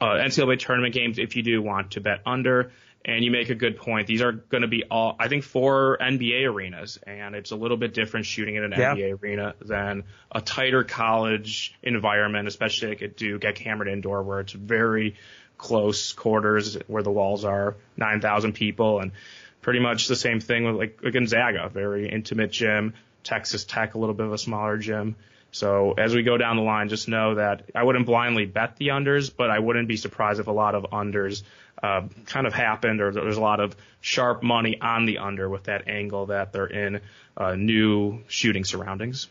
uh, 0.00 0.06
NCAA 0.06 0.58
tournament 0.58 0.94
games 0.94 1.18
if 1.18 1.36
you 1.36 1.42
do 1.42 1.62
want 1.62 1.92
to 1.92 2.00
bet 2.00 2.20
under 2.26 2.72
and 3.04 3.24
you 3.24 3.30
make 3.30 3.48
a 3.48 3.54
good 3.54 3.76
point. 3.76 4.06
These 4.06 4.22
are 4.22 4.32
going 4.32 4.62
to 4.62 4.68
be 4.68 4.84
all, 4.90 5.16
I 5.18 5.28
think, 5.28 5.44
four 5.44 5.96
NBA 6.00 6.46
arenas, 6.46 6.98
and 7.06 7.34
it's 7.34 7.52
a 7.52 7.56
little 7.56 7.76
bit 7.76 7.94
different 7.94 8.26
shooting 8.26 8.56
in 8.56 8.64
an 8.64 8.72
yeah. 8.72 8.94
NBA 8.94 9.22
arena 9.22 9.54
than 9.60 10.04
a 10.30 10.40
tighter 10.40 10.84
college 10.84 11.74
environment, 11.82 12.48
especially 12.48 12.88
like 12.88 13.02
at 13.02 13.16
Duke 13.16 13.44
at 13.44 13.54
Cameron 13.54 13.92
Indoor, 13.92 14.22
where 14.22 14.40
it's 14.40 14.52
very 14.52 15.16
close 15.58 16.12
quarters, 16.12 16.78
where 16.86 17.02
the 17.02 17.10
walls 17.10 17.44
are 17.44 17.76
9,000 17.96 18.52
people, 18.54 19.00
and 19.00 19.12
pretty 19.60 19.80
much 19.80 20.08
the 20.08 20.16
same 20.16 20.40
thing 20.40 20.64
with 20.64 20.76
like 20.76 21.12
Gonzaga, 21.12 21.68
very 21.68 22.08
intimate 22.08 22.50
gym. 22.50 22.94
Texas 23.24 23.64
Tech, 23.64 23.94
a 23.94 23.98
little 23.98 24.14
bit 24.14 24.26
of 24.26 24.32
a 24.32 24.38
smaller 24.38 24.78
gym. 24.78 25.16
So 25.50 25.92
as 25.92 26.14
we 26.14 26.22
go 26.22 26.36
down 26.36 26.56
the 26.56 26.62
line, 26.62 26.88
just 26.88 27.08
know 27.08 27.34
that 27.34 27.70
I 27.74 27.82
wouldn't 27.82 28.06
blindly 28.06 28.46
bet 28.46 28.76
the 28.76 28.88
unders, 28.88 29.30
but 29.34 29.50
I 29.50 29.58
wouldn't 29.58 29.88
be 29.88 29.96
surprised 29.96 30.40
if 30.40 30.46
a 30.46 30.52
lot 30.52 30.74
of 30.74 30.84
unders 30.84 31.42
uh, 31.82 32.02
kind 32.26 32.46
of 32.46 32.52
happened 32.52 33.00
or 33.00 33.12
there's 33.12 33.36
a 33.36 33.42
lot 33.42 33.60
of 33.60 33.76
sharp 34.00 34.42
money 34.42 34.78
on 34.80 35.06
the 35.06 35.18
under 35.18 35.48
with 35.48 35.64
that 35.64 35.88
angle 35.88 36.26
that 36.26 36.52
they're 36.52 36.66
in 36.66 37.00
uh, 37.36 37.54
new 37.54 38.22
shooting 38.28 38.64
surroundings. 38.64 39.28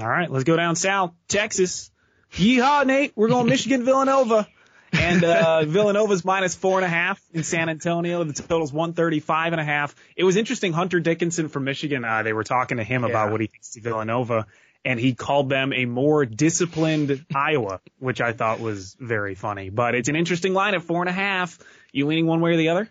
All 0.00 0.08
right, 0.08 0.30
let's 0.30 0.44
go 0.44 0.56
down 0.56 0.76
south, 0.76 1.12
Texas. 1.28 1.90
Yeehaw, 2.32 2.86
Nate. 2.86 3.12
We're 3.14 3.28
going 3.28 3.46
Michigan 3.48 3.84
Villanova. 3.84 4.48
And 4.94 5.24
uh, 5.24 5.64
Villanova's 5.64 6.24
minus 6.24 6.54
four 6.54 6.78
and 6.78 6.84
a 6.84 6.88
half 6.88 7.20
in 7.32 7.42
San 7.42 7.68
Antonio. 7.68 8.24
The 8.24 8.32
total's 8.32 8.72
one 8.72 8.92
thirty 8.92 9.20
five 9.20 9.52
and 9.52 9.60
a 9.60 9.64
half. 9.64 9.94
It 10.16 10.24
was 10.24 10.36
interesting. 10.36 10.72
Hunter 10.72 11.00
Dickinson 11.00 11.48
from 11.48 11.64
Michigan. 11.64 12.04
Uh, 12.04 12.22
they 12.22 12.32
were 12.32 12.44
talking 12.44 12.78
to 12.78 12.84
him 12.84 13.02
yeah. 13.02 13.08
about 13.08 13.32
what 13.32 13.40
he 13.40 13.46
thinks 13.46 13.76
of 13.76 13.82
Villanova, 13.82 14.46
and 14.84 14.98
he 14.98 15.14
called 15.14 15.48
them 15.48 15.72
a 15.72 15.84
more 15.84 16.24
disciplined 16.26 17.24
Iowa, 17.34 17.80
which 17.98 18.20
I 18.20 18.32
thought 18.32 18.60
was 18.60 18.96
very 18.98 19.34
funny. 19.34 19.70
But 19.70 19.94
it's 19.94 20.08
an 20.08 20.16
interesting 20.16 20.54
line 20.54 20.74
at 20.74 20.82
four 20.82 21.00
and 21.00 21.08
a 21.08 21.12
half. 21.12 21.58
You 21.92 22.06
leaning 22.06 22.26
one 22.26 22.40
way 22.40 22.52
or 22.52 22.56
the 22.56 22.70
other? 22.70 22.88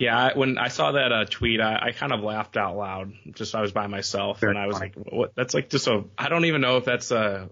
Yeah, 0.00 0.30
when 0.34 0.56
I 0.56 0.68
saw 0.68 0.92
that 0.92 1.12
uh, 1.12 1.26
tweet, 1.28 1.60
I, 1.60 1.88
I 1.88 1.92
kind 1.92 2.10
of 2.12 2.20
laughed 2.20 2.56
out 2.56 2.74
loud. 2.74 3.12
Just 3.32 3.54
I 3.54 3.60
was 3.60 3.70
by 3.70 3.86
myself, 3.86 4.40
very 4.40 4.52
and 4.52 4.58
I 4.58 4.66
was 4.66 4.78
funny. 4.78 4.92
like, 4.96 5.12
"What? 5.12 5.34
That's 5.34 5.52
like 5.52 5.68
just 5.68 5.86
a. 5.88 6.04
I 6.16 6.30
don't 6.30 6.46
even 6.46 6.62
know 6.62 6.78
if 6.78 6.86
that's 6.86 7.10
a 7.10 7.50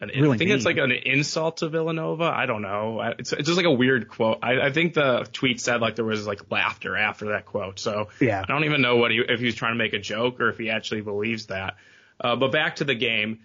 an, 0.00 0.10
really 0.14 0.34
I 0.34 0.38
think 0.38 0.48
mean. 0.48 0.56
it's 0.56 0.64
like 0.64 0.78
an 0.78 0.90
insult 0.90 1.58
to 1.58 1.68
Villanova. 1.68 2.24
I 2.24 2.46
don't 2.46 2.62
know. 2.62 3.00
It's, 3.18 3.32
it's 3.32 3.46
just 3.46 3.56
like 3.56 3.66
a 3.66 3.72
weird 3.72 4.08
quote. 4.08 4.38
I, 4.42 4.60
I 4.60 4.72
think 4.72 4.94
the 4.94 5.26
tweet 5.32 5.60
said 5.60 5.80
like 5.80 5.96
there 5.96 6.04
was 6.04 6.26
like 6.26 6.50
laughter 6.50 6.96
after 6.96 7.26
that 7.30 7.46
quote. 7.46 7.78
So 7.78 8.08
yeah, 8.20 8.42
I 8.42 8.52
don't 8.52 8.64
even 8.64 8.82
know 8.82 8.96
what 8.96 9.10
he, 9.10 9.18
if 9.18 9.40
he 9.40 9.46
was 9.46 9.54
trying 9.54 9.74
to 9.74 9.78
make 9.78 9.92
a 9.92 9.98
joke 9.98 10.40
or 10.40 10.48
if 10.48 10.58
he 10.58 10.70
actually 10.70 11.02
believes 11.02 11.46
that. 11.46 11.76
Uh, 12.20 12.36
but 12.36 12.52
back 12.52 12.76
to 12.76 12.84
the 12.84 12.94
game, 12.94 13.40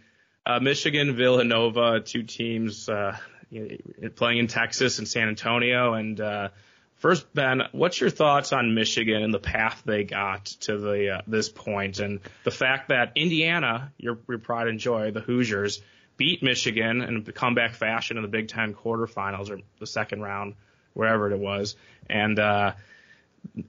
uh, 0.45 0.59
Michigan, 0.59 1.15
Villanova, 1.15 1.99
two 1.99 2.23
teams 2.23 2.87
uh, 2.87 3.17
playing 4.15 4.39
in 4.39 4.47
Texas 4.47 4.99
and 4.99 5.07
San 5.07 5.27
Antonio. 5.29 5.93
And 5.93 6.19
uh, 6.19 6.49
first, 6.95 7.33
Ben, 7.33 7.63
what's 7.71 7.99
your 7.99 8.09
thoughts 8.09 8.53
on 8.53 8.73
Michigan 8.73 9.23
and 9.23 9.33
the 9.33 9.39
path 9.39 9.83
they 9.85 10.03
got 10.03 10.45
to 10.61 10.77
the 10.77 11.17
uh, 11.17 11.21
this 11.27 11.49
point, 11.49 11.99
and 11.99 12.19
the 12.43 12.51
fact 12.51 12.89
that 12.89 13.13
Indiana, 13.15 13.91
your, 13.97 14.17
your 14.27 14.39
pride 14.39 14.67
and 14.67 14.79
joy, 14.79 15.11
the 15.11 15.21
Hoosiers 15.21 15.81
beat 16.17 16.43
Michigan 16.43 17.01
in 17.01 17.25
a 17.27 17.31
comeback 17.31 17.73
fashion 17.75 18.17
in 18.17 18.23
the 18.23 18.29
Big 18.29 18.47
Ten 18.47 18.73
quarterfinals 18.73 19.49
or 19.49 19.59
the 19.79 19.87
second 19.87 20.21
round, 20.21 20.55
wherever 20.93 21.31
it 21.31 21.37
was. 21.37 21.75
And 22.09 22.37
uh, 22.39 22.73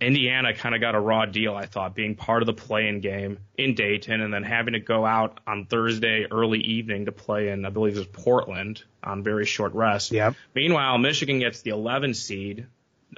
Indiana 0.00 0.55
kind 0.55 0.75
of 0.75 0.81
got 0.81 0.95
a 0.95 1.00
raw 1.00 1.26
deal, 1.26 1.55
I 1.55 1.67
thought, 1.67 1.95
being 1.95 2.14
part 2.14 2.43
of 2.43 2.47
the 2.47 2.52
play-in 2.52 3.00
game 3.00 3.38
in 3.57 3.75
Dayton 3.75 4.21
and 4.21 4.33
then 4.33 4.43
having 4.43 4.75
to 4.75 4.81
go 4.81 5.05
out 5.05 5.40
on 5.47 5.67
Thursday 5.67 6.26
early 6.31 6.61
evening 6.61 7.07
to 7.07 7.12
play 7.12 7.49
in, 7.49 7.64
I 7.64 7.71
believe 7.71 7.97
it 7.97 7.99
was 7.99 8.07
Portland 8.09 8.83
on 9.02 9.23
very 9.23 9.47
short 9.47 9.75
rest. 9.75 10.12
Yep. 10.12 10.35
Meanwhile, 10.55 10.99
Michigan 10.99 11.38
gets 11.38 11.62
the 11.62 11.71
11 11.71 12.14
seed, 12.14 12.67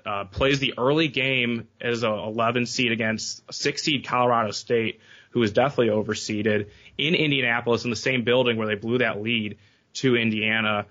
uh, 0.04 0.24
plays 0.24 0.58
the 0.58 0.74
early 0.78 1.08
game 1.08 1.68
as 1.80 2.02
a 2.02 2.10
11 2.10 2.66
seed 2.66 2.92
against 2.92 3.42
six 3.52 3.82
seed 3.82 4.06
Colorado 4.06 4.50
State, 4.52 5.00
who 5.30 5.40
was 5.40 5.52
definitely 5.52 5.88
overseeded 5.88 6.70
in 6.98 7.14
Indianapolis 7.14 7.84
in 7.84 7.90
the 7.90 7.96
same 7.96 8.24
building 8.24 8.56
where 8.56 8.66
they 8.66 8.74
blew 8.74 8.98
that 8.98 9.22
lead 9.22 9.58
to 9.94 10.16
Indiana. 10.16 10.86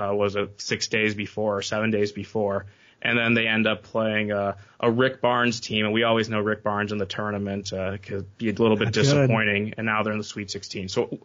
Uh, 0.00 0.14
was 0.14 0.36
it 0.36 0.60
six 0.60 0.86
days 0.88 1.14
before 1.14 1.56
or 1.56 1.62
seven 1.62 1.90
days 1.90 2.12
before? 2.12 2.66
And 3.00 3.16
then 3.16 3.34
they 3.34 3.46
end 3.46 3.66
up 3.66 3.84
playing 3.84 4.32
a, 4.32 4.56
a 4.80 4.90
Rick 4.90 5.20
Barnes 5.20 5.60
team, 5.60 5.84
and 5.84 5.94
we 5.94 6.02
always 6.02 6.28
know 6.28 6.40
Rick 6.40 6.64
Barnes 6.64 6.90
in 6.90 6.98
the 6.98 7.06
tournament 7.06 7.72
uh, 7.72 7.98
could 7.98 8.36
be 8.36 8.50
a 8.50 8.52
little 8.52 8.76
bit 8.76 8.86
That's 8.86 9.08
disappointing. 9.08 9.66
Good. 9.66 9.74
And 9.78 9.86
now 9.86 10.02
they're 10.02 10.12
in 10.12 10.18
the 10.18 10.24
Sweet 10.24 10.50
16. 10.50 10.88
So, 10.88 11.18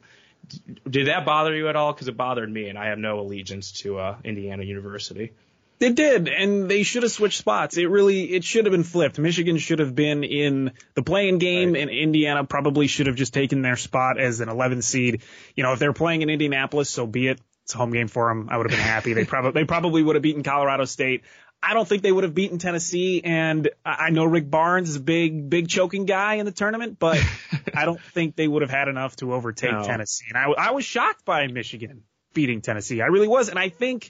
did 0.87 1.07
that 1.07 1.25
bother 1.25 1.55
you 1.55 1.69
at 1.69 1.75
all? 1.75 1.91
Because 1.91 2.07
it 2.07 2.17
bothered 2.17 2.51
me, 2.51 2.69
and 2.69 2.77
I 2.77 2.87
have 2.87 2.99
no 2.99 3.19
allegiance 3.19 3.71
to 3.81 3.97
uh, 3.97 4.17
Indiana 4.23 4.63
University. 4.63 5.33
It 5.79 5.95
did, 5.95 6.29
and 6.29 6.69
they 6.69 6.83
should 6.83 7.03
have 7.03 7.11
switched 7.11 7.39
spots. 7.39 7.77
It 7.77 7.89
really, 7.89 8.31
it 8.31 8.43
should 8.43 8.65
have 8.65 8.71
been 8.71 8.83
flipped. 8.83 9.19
Michigan 9.19 9.57
should 9.57 9.79
have 9.79 9.93
been 9.93 10.23
in 10.23 10.71
the 10.93 11.03
play-in 11.03 11.39
game, 11.39 11.73
right. 11.73 11.81
and 11.81 11.91
Indiana 11.91 12.45
probably 12.45 12.87
should 12.87 13.07
have 13.07 13.15
just 13.15 13.33
taken 13.33 13.61
their 13.61 13.75
spot 13.75 14.19
as 14.19 14.39
an 14.39 14.49
11 14.49 14.81
seed. 14.81 15.23
You 15.55 15.63
know, 15.63 15.73
if 15.73 15.79
they're 15.79 15.93
playing 15.93 16.21
in 16.21 16.29
Indianapolis, 16.29 16.89
so 16.89 17.05
be 17.05 17.27
it. 17.27 17.41
It's 17.63 17.75
a 17.75 17.77
home 17.77 17.91
game 17.91 18.07
for 18.07 18.27
them. 18.27 18.49
I 18.49 18.57
would 18.57 18.69
have 18.69 18.77
been 18.77 18.85
happy. 18.85 19.13
they 19.13 19.25
probably, 19.25 19.61
they 19.61 19.65
probably 19.65 20.03
would 20.03 20.15
have 20.15 20.23
beaten 20.23 20.43
Colorado 20.43 20.85
State. 20.85 21.23
I 21.61 21.73
don't 21.73 21.87
think 21.87 22.03
they 22.03 22.11
would 22.11 22.25
have 22.25 22.35
beaten 22.35 22.57
Tennessee, 22.57 23.21
and 23.23 23.69
I 23.85 24.09
know 24.09 24.25
Rick 24.25 24.49
Barnes 24.49 24.89
is 24.89 24.97
a 24.97 25.01
big, 25.01 25.49
big 25.49 25.69
choking 25.69 26.05
guy 26.05 26.35
in 26.35 26.45
the 26.45 26.51
tournament, 26.51 26.99
but 26.99 27.23
I 27.73 27.85
don't 27.85 28.01
think 28.01 28.35
they 28.35 28.49
would 28.49 28.63
have 28.63 28.71
had 28.71 28.89
enough 28.89 29.15
to 29.17 29.33
overtake 29.33 29.71
no. 29.71 29.83
Tennessee. 29.83 30.25
And 30.27 30.37
I, 30.37 30.51
I 30.51 30.71
was 30.71 30.83
shocked 30.83 31.23
by 31.23 31.47
Michigan 31.47 32.03
beating 32.33 32.61
Tennessee. 32.61 33.01
I 33.01 33.05
really 33.05 33.29
was, 33.29 33.47
and 33.47 33.57
I 33.57 33.69
think 33.69 34.09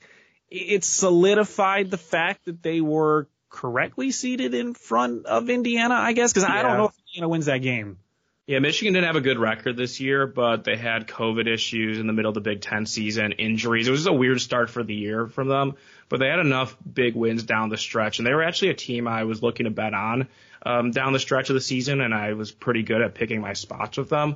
it 0.53 0.83
solidified 0.83 1.89
the 1.89 1.97
fact 1.97 2.45
that 2.45 2.61
they 2.61 2.79
were 2.79 3.27
correctly 3.49 4.11
seeded 4.11 4.53
in 4.53 4.73
front 4.73 5.25
of 5.25 5.49
Indiana, 5.49 5.95
I 5.95 6.13
guess, 6.13 6.31
because 6.31 6.47
yeah. 6.47 6.55
I 6.55 6.61
don't 6.61 6.77
know 6.77 6.85
if 6.85 6.93
Indiana 7.09 7.29
wins 7.29 7.45
that 7.47 7.59
game. 7.59 7.97
Yeah, 8.45 8.59
Michigan 8.59 8.93
didn't 8.93 9.07
have 9.07 9.15
a 9.15 9.21
good 9.21 9.39
record 9.39 9.77
this 9.77 10.01
year, 10.01 10.27
but 10.27 10.65
they 10.65 10.75
had 10.75 11.07
COVID 11.07 11.47
issues 11.47 11.97
in 11.97 12.07
the 12.07 12.13
middle 12.13 12.29
of 12.29 12.35
the 12.35 12.41
Big 12.41 12.59
Ten 12.59 12.85
season, 12.85 13.31
injuries. 13.33 13.87
It 13.87 13.91
was 13.91 14.05
a 14.05 14.11
weird 14.11 14.41
start 14.41 14.69
for 14.69 14.83
the 14.83 14.93
year 14.93 15.27
from 15.27 15.47
them, 15.47 15.75
but 16.09 16.19
they 16.19 16.27
had 16.27 16.39
enough 16.39 16.75
big 16.81 17.15
wins 17.15 17.43
down 17.43 17.69
the 17.69 17.77
stretch, 17.77 18.19
and 18.19 18.27
they 18.27 18.33
were 18.33 18.43
actually 18.43 18.71
a 18.71 18.75
team 18.75 19.07
I 19.07 19.23
was 19.23 19.41
looking 19.41 19.63
to 19.63 19.69
bet 19.69 19.93
on 19.93 20.27
um, 20.65 20.91
down 20.91 21.13
the 21.13 21.19
stretch 21.19 21.49
of 21.49 21.53
the 21.53 21.61
season, 21.61 22.01
and 22.01 22.13
I 22.13 22.33
was 22.33 22.51
pretty 22.51 22.83
good 22.83 23.01
at 23.01 23.15
picking 23.15 23.39
my 23.39 23.53
spots 23.53 23.97
with 23.97 24.09
them. 24.09 24.35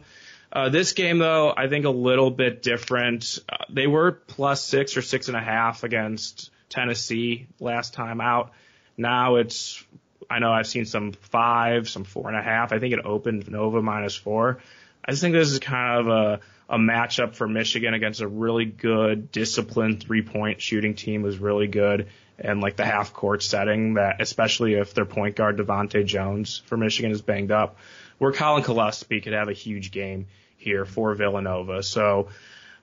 Uh, 0.51 0.69
this 0.69 0.93
game, 0.93 1.19
though, 1.19 1.53
I 1.55 1.67
think 1.67 1.85
a 1.85 1.89
little 1.89 2.31
bit 2.31 2.61
different. 2.61 3.39
Uh, 3.49 3.65
they 3.69 3.87
were 3.87 4.11
plus 4.11 4.63
six 4.63 4.95
or 4.97 5.01
six 5.01 5.27
and 5.27 5.37
a 5.37 5.41
half 5.41 5.83
against 5.83 6.51
Tennessee 6.69 7.47
last 7.59 7.93
time 7.93 8.21
out. 8.21 8.51
Now 8.95 9.35
it's, 9.35 9.83
I 10.29 10.39
know 10.39 10.51
I've 10.51 10.67
seen 10.67 10.85
some 10.85 11.11
five, 11.11 11.89
some 11.89 12.03
four 12.03 12.29
and 12.29 12.37
a 12.37 12.41
half. 12.41 12.71
I 12.71 12.79
think 12.79 12.93
it 12.93 13.05
opened 13.05 13.49
Nova 13.49 13.81
minus 13.81 14.15
four. 14.15 14.59
I 15.03 15.11
just 15.11 15.21
think 15.21 15.33
this 15.33 15.49
is 15.49 15.59
kind 15.59 15.99
of 15.99 16.07
a, 16.07 16.39
a 16.69 16.77
matchup 16.77 17.35
for 17.35 17.47
Michigan 17.47 17.93
against 17.93 18.21
a 18.21 18.27
really 18.27 18.65
good, 18.65 19.31
disciplined 19.31 20.01
three 20.03 20.21
point 20.21 20.61
shooting 20.61 20.95
team 20.95 21.23
who's 21.23 21.37
really 21.37 21.67
good 21.67 22.07
and 22.39 22.61
like 22.61 22.75
the 22.75 22.85
half 22.85 23.13
court 23.13 23.41
setting 23.41 23.95
that, 23.95 24.21
especially 24.21 24.73
if 24.75 24.93
their 24.93 25.05
point 25.05 25.35
guard 25.35 25.57
DeVante' 25.57 26.05
Jones 26.05 26.61
for 26.65 26.77
Michigan 26.77 27.11
is 27.11 27.21
banged 27.21 27.51
up 27.51 27.77
where 28.17 28.31
Collin 28.31 28.63
Gillespie 28.63 29.21
could 29.21 29.33
have 29.33 29.49
a 29.49 29.53
huge 29.53 29.91
game 29.91 30.27
here 30.57 30.85
for 30.85 31.13
Villanova. 31.13 31.83
So 31.83 32.29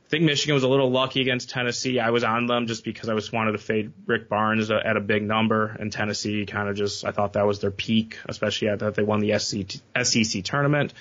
I 0.05 0.09
think 0.09 0.25
Michigan 0.25 0.55
was 0.55 0.63
a 0.63 0.69
little 0.69 0.91
lucky 0.91 1.21
against 1.21 1.51
Tennessee. 1.51 1.99
I 1.99 2.11
was 2.11 2.25
on 2.25 2.47
them 2.47 2.67
just 2.67 2.85
because 2.85 3.09
I 3.09 3.15
was 3.15 3.33
wanted 3.33 3.53
to 3.53 3.59
fade 3.59 3.93
Rick 4.07 4.29
Barnes 4.29 4.71
at 4.71 4.97
a 4.97 5.01
big 5.01 5.23
number, 5.23 5.67
and 5.67 5.91
Tennessee 5.91 6.45
kind 6.47 6.69
of 6.69 6.77
just 6.77 7.05
I 7.05 7.11
thought 7.11 7.33
that 7.35 7.47
was 7.47 7.61
their 7.61 7.71
peak, 7.71 8.19
especially 8.29 8.69
at 8.69 8.81
that 8.81 8.95
they 8.95 9.03
won 9.03 9.21
the 9.21 9.39
SEC 9.39 10.45
tournament. 10.45 10.93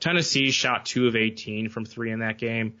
Tennessee 0.00 0.50
shot 0.50 0.86
two 0.86 1.06
of 1.06 1.16
18 1.16 1.68
from 1.68 1.84
three 1.84 2.12
in 2.12 2.20
that 2.20 2.38
game. 2.38 2.74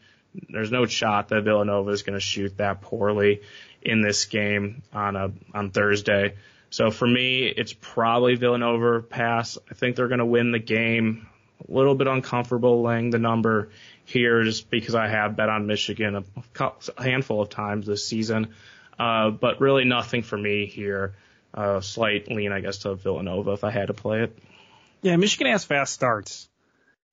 There's 0.48 0.72
no 0.72 0.86
shot 0.86 1.28
that 1.28 1.44
Villanova 1.44 1.90
is 1.90 2.02
going 2.02 2.18
to 2.18 2.20
shoot 2.20 2.56
that 2.56 2.80
poorly 2.80 3.42
in 3.82 4.00
this 4.00 4.24
game 4.24 4.82
on 4.92 5.16
a 5.16 5.32
on 5.52 5.70
Thursday. 5.70 6.34
So 6.72 6.90
for 6.90 7.06
me, 7.06 7.44
it's 7.44 7.74
probably 7.74 8.34
Villanova 8.34 9.02
pass. 9.02 9.58
I 9.70 9.74
think 9.74 9.94
they're 9.94 10.08
going 10.08 10.20
to 10.20 10.26
win 10.26 10.52
the 10.52 10.58
game. 10.58 11.28
A 11.68 11.70
little 11.70 11.94
bit 11.94 12.06
uncomfortable 12.06 12.82
laying 12.82 13.10
the 13.10 13.18
number 13.18 13.68
here 14.06 14.42
just 14.42 14.70
because 14.70 14.94
I 14.94 15.06
have 15.06 15.36
bet 15.36 15.50
on 15.50 15.66
Michigan 15.66 16.24
a 16.58 17.02
handful 17.02 17.42
of 17.42 17.50
times 17.50 17.86
this 17.86 18.08
season. 18.08 18.54
Uh, 18.98 19.30
but 19.30 19.60
really 19.60 19.84
nothing 19.84 20.22
for 20.22 20.38
me 20.38 20.64
here. 20.64 21.14
Uh, 21.52 21.82
slight 21.82 22.28
lean, 22.28 22.52
I 22.52 22.60
guess, 22.60 22.78
to 22.78 22.94
Villanova 22.94 23.52
if 23.52 23.64
I 23.64 23.70
had 23.70 23.88
to 23.88 23.94
play 23.94 24.22
it. 24.22 24.38
Yeah, 25.02 25.16
Michigan 25.16 25.52
has 25.52 25.66
fast 25.66 25.92
starts 25.92 26.48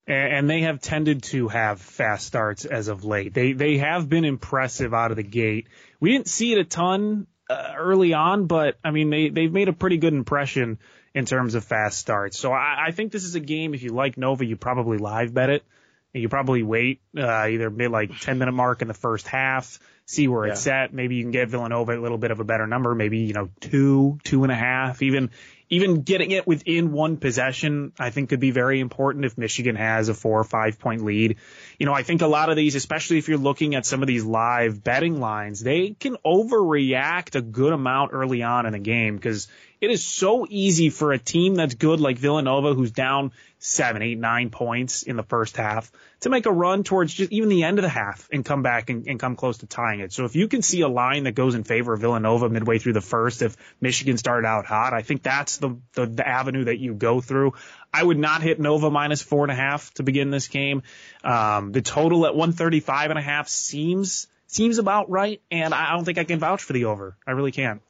and 0.08 0.50
they 0.50 0.62
have 0.62 0.80
tended 0.80 1.22
to 1.22 1.50
have 1.50 1.82
fast 1.82 2.26
starts 2.26 2.64
as 2.64 2.88
of 2.88 3.04
late. 3.04 3.34
They 3.34 3.52
they 3.52 3.78
have 3.78 4.08
been 4.08 4.24
impressive 4.24 4.94
out 4.94 5.12
of 5.12 5.18
the 5.18 5.24
gate. 5.24 5.68
We 6.00 6.14
didn't 6.14 6.30
see 6.30 6.54
it 6.54 6.60
a 6.60 6.64
ton 6.64 7.28
uh, 7.50 7.74
early 7.78 8.14
on, 8.14 8.46
but 8.46 8.78
I 8.84 8.92
mean 8.92 9.10
they 9.10 9.30
they've 9.30 9.52
made 9.52 9.70
a 9.70 9.74
pretty 9.74 9.98
good 9.98 10.14
impression 10.14 10.80
in 11.14 11.26
terms 11.26 11.56
of 11.56 11.64
fast 11.64 11.98
starts. 11.98 12.38
So 12.38 12.52
I, 12.52 12.88
I 12.88 12.92
think 12.92 13.12
this 13.12 13.24
is 13.24 13.36
a 13.36 13.40
game. 13.40 13.74
If 13.74 13.84
you 13.84 13.92
like 13.92 14.18
Nova, 14.18 14.46
you 14.46 14.56
probably 14.56 14.98
live 14.98 15.34
bet 15.34 15.50
it. 15.50 15.64
And 16.12 16.24
you 16.24 16.30
probably 16.30 16.64
wait 16.64 17.02
uh, 17.16 17.46
either 17.46 17.70
mid 17.70 17.92
like 17.92 18.20
10 18.20 18.40
minute 18.40 18.54
mark 18.54 18.82
in 18.82 18.88
the 18.88 18.96
first 18.96 19.28
half, 19.28 19.80
see 20.06 20.28
where 20.28 20.48
yeah. 20.48 20.54
it's 20.54 20.66
at. 20.66 20.92
Maybe 20.92 21.16
you 21.16 21.24
can 21.24 21.32
get 21.32 21.50
Villanova 21.50 21.96
a 21.96 22.02
little 22.02 22.18
bit 22.18 22.32
of 22.32 22.40
a 22.40 22.44
better 22.44 22.66
number, 22.66 22.96
maybe 22.96 23.20
you 23.20 23.34
know 23.34 23.50
two, 23.60 24.18
two 24.24 24.42
and 24.42 24.52
a 24.52 24.56
half, 24.56 25.04
even 25.04 25.30
even 25.70 26.02
getting 26.02 26.32
it 26.32 26.48
within 26.48 26.92
one 26.92 27.18
possession. 27.18 27.94
I 28.00 28.10
think 28.10 28.30
could 28.30 28.40
be 28.40 28.50
very 28.50 28.80
important 28.80 29.26
if 29.26 29.38
Michigan 29.38 29.76
has 29.76 30.10
a 30.10 30.16
four 30.16 30.40
or 30.40 30.44
five 30.44 30.80
point 30.80 31.06
lead. 31.06 31.38
You 31.80 31.86
know, 31.86 31.94
I 31.94 32.04
think 32.04 32.22
a 32.22 32.28
lot 32.28 32.50
of 32.50 32.58
these, 32.58 32.76
especially 32.76 33.20
if 33.20 33.30
you're 33.30 33.38
looking 33.38 33.74
at 33.74 33.86
some 33.86 34.02
of 34.02 34.08
these 34.08 34.26
live 34.26 34.84
betting 34.84 35.22
lines, 35.22 35.62
they 35.62 35.92
can 35.92 36.18
overreact 36.26 37.36
a 37.36 37.42
good 37.42 37.72
amount 37.72 38.12
early 38.14 38.44
on 38.44 38.66
in 38.66 38.74
a 38.74 38.80
game 38.80 39.16
because 39.16 39.48
it 39.80 39.90
is 39.90 40.04
so 40.04 40.46
easy 40.50 40.90
for 40.90 41.14
a 41.14 41.18
team 41.18 41.56
that's 41.56 41.76
good 41.76 42.02
like 42.02 42.18
Villanova, 42.18 42.74
who's 42.74 42.92
down 42.92 43.32
seven, 43.60 44.02
eight, 44.02 44.18
nine 44.18 44.50
points 44.50 45.04
in 45.04 45.16
the 45.16 45.24
first 45.24 45.56
half, 45.56 45.90
to 46.22 46.30
make 46.30 46.46
a 46.46 46.52
run 46.52 46.84
towards 46.84 47.14
just 47.14 47.32
even 47.32 47.48
the 47.48 47.64
end 47.64 47.80
of 47.80 47.84
the 47.84 47.90
half 47.90 48.28
and 48.32 48.44
come 48.44 48.62
back 48.62 48.90
and, 48.90 49.08
and 49.08 49.20
come 49.20 49.38
close 49.38 49.60
to 49.60 49.68
tying 49.68 50.02
it. 50.02 50.12
So 50.12 50.26
if 50.26 50.36
you 50.36 50.50
can 50.50 50.62
see 50.62 50.82
a 50.82 50.90
line 50.90 51.24
that 51.24 51.34
goes 51.34 51.56
in 51.56 51.64
favor 51.64 51.94
of 51.94 52.02
Villanova 52.02 52.50
midway 52.50 52.80
through 52.80 52.94
the 52.94 53.02
first, 53.02 53.42
if 53.42 53.56
Michigan 53.80 54.18
started 54.18 54.46
out 54.46 54.66
hot, 54.66 54.94
I 54.94 55.02
think 55.02 55.24
that's 55.24 55.58
the, 55.58 55.78
the, 55.94 56.08
the 56.08 56.28
avenue 56.28 56.66
that 56.66 56.80
you 56.80 56.94
go 56.94 57.22
through. 57.22 57.54
I 57.94 58.04
would 58.04 58.18
not 58.18 58.42
hit 58.42 58.60
Nova 58.60 58.90
minus 58.90 59.22
four 59.22 59.44
and 59.44 59.52
a 59.52 59.56
half 59.56 59.94
to 59.96 60.04
begin 60.04 60.30
this 60.30 60.48
game. 60.48 60.84
Um, 61.24 61.72
the 61.72 61.82
total 61.82 62.26
at 62.26 62.36
135 62.36 63.10
and 63.10 63.20
a 63.20 63.22
half 63.22 63.48
seems, 63.48 64.28
seems 64.48 64.78
about 64.78 65.10
right. 65.10 65.42
And 65.50 65.74
I 65.74 65.94
don't 65.94 66.06
think 66.06 66.18
I 66.18 66.24
can 66.24 66.40
vouch 66.40 66.64
for 66.64 66.74
the 66.74 66.86
over. 66.86 67.18
I 67.26 67.32
really 67.32 67.52
can't. 67.52 67.82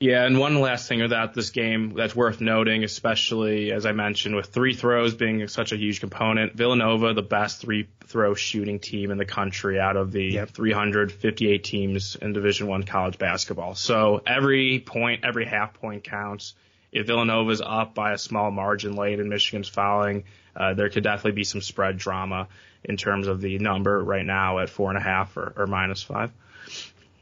Yeah, 0.00 0.26
and 0.26 0.38
one 0.38 0.60
last 0.60 0.88
thing 0.88 1.02
about 1.02 1.34
this 1.34 1.50
game 1.50 1.94
that's 1.94 2.14
worth 2.16 2.40
noting, 2.40 2.82
especially 2.84 3.72
as 3.72 3.86
I 3.86 3.92
mentioned, 3.92 4.34
with 4.34 4.46
three 4.46 4.74
throws 4.74 5.14
being 5.14 5.46
such 5.48 5.72
a 5.72 5.76
huge 5.76 6.00
component, 6.00 6.54
Villanova, 6.54 7.14
the 7.14 7.22
best 7.22 7.60
three 7.60 7.88
throw 8.06 8.34
shooting 8.34 8.80
team 8.80 9.10
in 9.10 9.18
the 9.18 9.24
country 9.24 9.78
out 9.78 9.96
of 9.96 10.10
the 10.10 10.24
yep. 10.24 10.50
358 10.50 11.64
teams 11.64 12.16
in 12.20 12.32
Division 12.32 12.66
One 12.66 12.82
college 12.82 13.18
basketball. 13.18 13.76
So 13.76 14.20
every 14.26 14.80
point, 14.80 15.24
every 15.24 15.46
half 15.46 15.74
point 15.74 16.04
counts. 16.04 16.54
If 16.94 17.08
Villanova's 17.08 17.60
up 17.60 17.94
by 17.94 18.12
a 18.12 18.18
small 18.18 18.50
margin 18.52 18.94
late 18.94 19.18
and 19.18 19.28
Michigan's 19.28 19.68
fouling, 19.68 20.24
uh, 20.54 20.74
there 20.74 20.88
could 20.88 21.02
definitely 21.02 21.32
be 21.32 21.44
some 21.44 21.60
spread 21.60 21.98
drama 21.98 22.48
in 22.84 22.96
terms 22.96 23.26
of 23.26 23.40
the 23.40 23.58
number 23.58 24.02
right 24.02 24.24
now 24.24 24.60
at 24.60 24.70
four 24.70 24.90
and 24.90 24.96
a 24.96 25.02
half 25.02 25.36
or, 25.36 25.52
or 25.56 25.66
minus 25.66 26.02
five. 26.02 26.30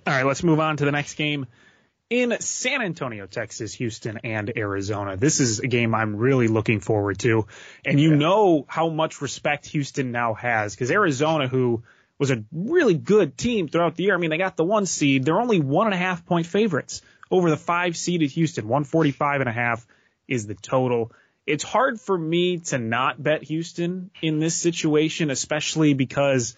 All 0.06 0.12
right, 0.12 0.26
let's 0.26 0.42
move 0.42 0.61
on 0.61 0.76
to 0.76 0.85
the 0.85 0.92
next 0.92 1.14
game 1.14 1.46
in 2.11 2.37
San 2.40 2.82
Antonio, 2.82 3.26
Texas, 3.26 3.72
Houston, 3.74 4.18
and 4.24 4.52
Arizona. 4.54 5.16
This 5.16 5.40
is 5.40 5.61
a 5.61 5.66
game 5.66 5.94
I'm 5.94 6.16
really 6.16 6.48
looking 6.48 6.80
forward 6.80 7.18
to. 7.20 7.46
And 7.87 7.98
you 7.98 8.11
yeah. 8.11 8.16
know 8.16 8.66
how 8.68 8.90
much 8.90 9.22
respect 9.22 9.66
Houston 9.68 10.12
now 10.12 10.35
has 10.35 10.74
because 10.74 10.90
Arizona, 10.90 11.48
who 11.48 11.82
was 12.18 12.30
a 12.30 12.44
really 12.52 12.94
good 12.94 13.38
team 13.38 13.68
throughout 13.68 13.96
the 13.96 14.04
year. 14.04 14.14
I 14.14 14.18
mean, 14.18 14.28
they 14.28 14.37
got 14.37 14.58
the 14.58 14.64
one 14.64 14.85
seed. 14.85 15.24
They're 15.24 15.40
only 15.40 15.61
one 15.61 15.87
and 15.87 15.94
a 15.94 15.98
half 15.98 16.26
point 16.26 16.46
favorites 16.46 17.00
over 17.32 17.50
the 17.50 17.56
five 17.56 17.96
seeded 17.96 18.30
Houston. 18.32 18.68
145 18.68 19.40
and 19.40 19.48
a 19.48 19.52
half 19.52 19.84
is 20.28 20.46
the 20.46 20.54
total. 20.54 21.10
It's 21.46 21.64
hard 21.64 22.00
for 22.00 22.16
me 22.16 22.58
to 22.58 22.78
not 22.78 23.20
bet 23.20 23.42
Houston 23.42 24.10
in 24.20 24.38
this 24.38 24.54
situation, 24.54 25.30
especially 25.30 25.94
because, 25.94 26.54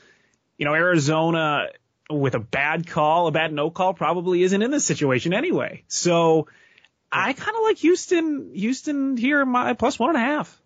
you 0.58 0.66
know, 0.66 0.74
Arizona 0.74 1.68
with 2.10 2.34
a 2.34 2.40
bad 2.40 2.86
call, 2.86 3.28
a 3.28 3.32
bad 3.32 3.52
no 3.52 3.70
call, 3.70 3.94
probably 3.94 4.42
isn't 4.42 4.60
in 4.60 4.70
this 4.70 4.84
situation 4.84 5.32
anyway. 5.32 5.84
So 5.88 6.48
I 7.10 7.32
kind 7.32 7.56
of 7.56 7.62
like 7.62 7.78
Houston, 7.78 8.50
Houston 8.54 9.16
here, 9.16 9.46
my 9.46 9.72
plus 9.74 9.98
one 9.98 10.10
and 10.10 10.18
a 10.18 10.20
half. 10.20 10.60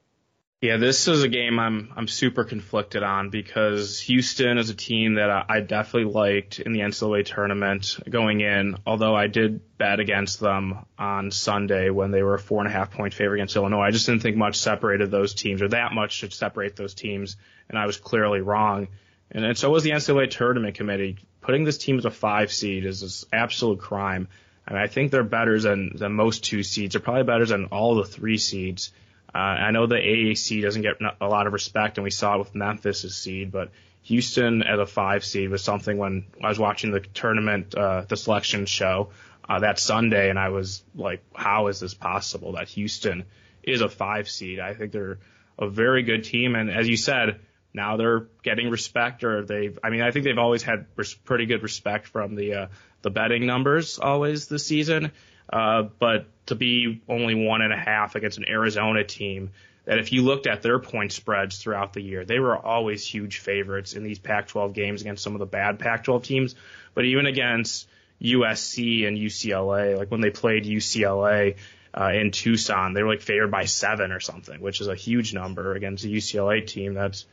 Yeah, 0.60 0.76
this 0.76 1.06
is 1.06 1.22
a 1.22 1.28
game 1.28 1.60
I'm 1.60 1.92
I'm 1.94 2.08
super 2.08 2.42
conflicted 2.42 3.04
on 3.04 3.30
because 3.30 4.00
Houston 4.00 4.58
is 4.58 4.70
a 4.70 4.74
team 4.74 5.14
that 5.14 5.30
I, 5.30 5.44
I 5.48 5.60
definitely 5.60 6.12
liked 6.12 6.58
in 6.58 6.72
the 6.72 6.80
NCAA 6.80 7.26
tournament 7.26 7.96
going 8.10 8.40
in. 8.40 8.76
Although 8.84 9.14
I 9.14 9.28
did 9.28 9.60
bet 9.78 10.00
against 10.00 10.40
them 10.40 10.84
on 10.98 11.30
Sunday 11.30 11.90
when 11.90 12.10
they 12.10 12.24
were 12.24 12.34
a 12.34 12.40
four 12.40 12.58
and 12.60 12.68
a 12.68 12.72
half 12.72 12.90
point 12.90 13.14
favorite 13.14 13.36
against 13.38 13.54
Illinois. 13.54 13.82
I 13.82 13.92
just 13.92 14.06
didn't 14.06 14.22
think 14.22 14.36
much 14.36 14.56
separated 14.56 15.12
those 15.12 15.32
teams 15.32 15.62
or 15.62 15.68
that 15.68 15.92
much 15.92 16.10
should 16.10 16.32
separate 16.32 16.74
those 16.74 16.94
teams, 16.94 17.36
and 17.68 17.78
I 17.78 17.86
was 17.86 17.96
clearly 17.96 18.40
wrong. 18.40 18.88
And, 19.30 19.44
and 19.44 19.56
so 19.56 19.70
was 19.70 19.84
the 19.84 19.90
NCAA 19.90 20.28
tournament 20.28 20.74
committee 20.74 21.18
putting 21.40 21.62
this 21.62 21.78
team 21.78 21.98
as 21.98 22.04
a 22.04 22.10
five 22.10 22.52
seed 22.52 22.84
is 22.84 23.02
an 23.02 23.38
absolute 23.38 23.78
crime. 23.78 24.26
I 24.66 24.72
mean, 24.72 24.82
I 24.82 24.88
think 24.88 25.12
they're 25.12 25.22
better 25.22 25.60
than, 25.60 25.92
than 25.94 26.14
most 26.14 26.42
two 26.42 26.64
seeds. 26.64 26.94
They're 26.94 27.00
probably 27.00 27.22
better 27.22 27.46
than 27.46 27.66
all 27.66 27.94
the 27.94 28.04
three 28.04 28.38
seeds. 28.38 28.90
Uh, 29.34 29.38
I 29.38 29.70
know 29.70 29.86
the 29.86 29.96
AAC 29.96 30.62
doesn't 30.62 30.82
get 30.82 30.96
a 31.20 31.26
lot 31.26 31.46
of 31.46 31.52
respect, 31.52 31.98
and 31.98 32.04
we 32.04 32.10
saw 32.10 32.36
it 32.36 32.38
with 32.38 32.54
Memphis' 32.54 33.14
seed, 33.14 33.52
but 33.52 33.70
Houston 34.02 34.62
as 34.62 34.78
a 34.78 34.86
five 34.86 35.24
seed 35.24 35.50
was 35.50 35.62
something 35.62 35.98
when 35.98 36.24
I 36.42 36.48
was 36.48 36.58
watching 36.58 36.92
the 36.92 37.00
tournament, 37.00 37.74
uh, 37.74 38.02
the 38.08 38.16
selection 38.16 38.64
show 38.64 39.10
uh, 39.48 39.60
that 39.60 39.78
Sunday, 39.78 40.30
and 40.30 40.38
I 40.38 40.48
was 40.48 40.82
like, 40.94 41.22
how 41.34 41.66
is 41.66 41.80
this 41.80 41.94
possible 41.94 42.52
that 42.52 42.68
Houston 42.68 43.24
is 43.62 43.80
a 43.80 43.88
five 43.88 44.28
seed? 44.28 44.60
I 44.60 44.74
think 44.74 44.92
they're 44.92 45.18
a 45.58 45.68
very 45.68 46.02
good 46.02 46.24
team, 46.24 46.54
and 46.54 46.70
as 46.70 46.88
you 46.88 46.96
said, 46.96 47.40
now 47.74 47.96
they're 47.96 48.26
getting 48.42 48.70
respect 48.70 49.24
or 49.24 49.44
they've 49.44 49.78
I 49.84 49.90
mean 49.90 50.00
I 50.00 50.10
think 50.10 50.24
they've 50.24 50.38
always 50.38 50.62
had 50.62 50.86
res- 50.96 51.14
pretty 51.14 51.46
good 51.46 51.62
respect 51.62 52.06
from 52.08 52.34
the 52.34 52.54
uh, 52.54 52.66
the 53.02 53.10
betting 53.10 53.46
numbers 53.46 53.98
always 53.98 54.48
this 54.48 54.66
season 54.66 55.12
uh, 55.52 55.84
but 55.98 56.26
to 56.46 56.54
be 56.54 57.02
only 57.08 57.34
one 57.34 57.62
and 57.62 57.72
a 57.72 57.76
half 57.76 58.14
against 58.14 58.38
an 58.38 58.48
Arizona 58.48 59.04
team 59.04 59.50
that 59.84 59.98
if 59.98 60.12
you 60.12 60.22
looked 60.22 60.46
at 60.46 60.62
their 60.62 60.78
point 60.78 61.12
spreads 61.12 61.58
throughout 61.58 61.92
the 61.92 62.02
year 62.02 62.24
they 62.24 62.38
were 62.38 62.56
always 62.56 63.06
huge 63.06 63.38
favorites 63.38 63.94
in 63.94 64.02
these 64.02 64.18
Pac-12 64.18 64.72
games 64.72 65.00
against 65.00 65.22
some 65.22 65.34
of 65.34 65.38
the 65.38 65.46
bad 65.46 65.78
Pac-12 65.78 66.22
teams 66.22 66.54
but 66.94 67.04
even 67.04 67.26
against 67.26 67.88
USC 68.22 69.06
and 69.06 69.16
UCLA 69.16 69.96
like 69.96 70.10
when 70.10 70.20
they 70.20 70.30
played 70.30 70.64
UCLA 70.64 71.56
uh, 71.98 72.10
in 72.12 72.30
Tucson. 72.30 72.92
They 72.92 73.02
were 73.02 73.10
like 73.10 73.22
favored 73.22 73.50
by 73.50 73.64
seven 73.64 74.12
or 74.12 74.20
something, 74.20 74.60
which 74.60 74.80
is 74.80 74.88
a 74.88 74.94
huge 74.94 75.34
number 75.34 75.74
against 75.74 76.04
a 76.04 76.08
UCLA 76.08 76.66
team 76.66 76.94
that's 76.94 77.26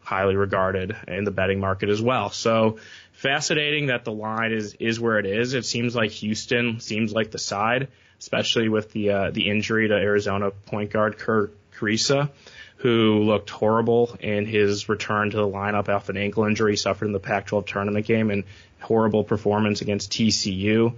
highly 0.00 0.36
regarded 0.36 0.96
in 1.08 1.24
the 1.24 1.30
betting 1.30 1.60
market 1.60 1.88
as 1.88 2.00
well. 2.00 2.30
So 2.30 2.78
fascinating 3.20 3.88
that 3.88 4.04
the 4.04 4.12
line 4.12 4.50
is 4.50 4.74
is 4.80 4.98
where 4.98 5.18
it 5.18 5.26
is. 5.26 5.52
It 5.52 5.66
seems 5.66 5.94
like 5.94 6.10
Houston 6.10 6.80
seems 6.80 7.12
like 7.12 7.30
the 7.30 7.38
side, 7.38 7.88
especially 8.18 8.68
with 8.68 8.92
the 8.92 9.10
uh, 9.10 9.30
the 9.30 9.48
injury 9.48 9.88
to 9.88 9.94
Arizona 9.94 10.50
point 10.50 10.90
guard 10.90 11.18
Kerr 11.18 11.50
Kriisa, 11.76 12.30
who 12.76 13.22
looked 13.22 13.50
horrible 13.50 14.16
in 14.20 14.46
his 14.46 14.88
return 14.88 15.30
to 15.30 15.36
the 15.36 15.46
lineup 15.46 15.90
after 15.90 16.12
an 16.12 16.18
ankle 16.18 16.44
injury 16.44 16.76
suffered 16.76 17.06
in 17.06 17.12
the 17.12 17.20
Pac-12 17.20 17.66
tournament 17.66 18.06
game 18.06 18.30
and 18.30 18.44
horrible 18.80 19.22
performance 19.22 19.82
against 19.82 20.10
TCU. 20.12 20.96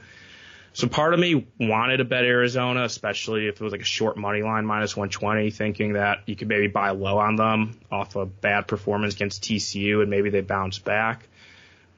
So 0.74 0.86
part 0.86 1.12
of 1.12 1.20
me 1.20 1.46
wanted 1.60 1.98
to 1.98 2.04
bet 2.04 2.24
Arizona, 2.24 2.84
especially 2.84 3.48
if 3.48 3.60
it 3.60 3.64
was 3.64 3.72
like 3.72 3.82
a 3.82 3.84
short 3.84 4.16
money 4.16 4.42
line 4.42 4.64
minus 4.64 4.96
120, 4.96 5.50
thinking 5.50 5.94
that 5.94 6.22
you 6.26 6.34
could 6.34 6.48
maybe 6.48 6.68
buy 6.68 6.90
low 6.90 7.18
on 7.18 7.36
them 7.36 7.78
off 7.90 8.16
a 8.16 8.24
bad 8.24 8.68
performance 8.68 9.14
against 9.14 9.42
TCU 9.42 10.00
and 10.00 10.08
maybe 10.08 10.30
they 10.30 10.40
bounce 10.40 10.78
back. 10.78 11.28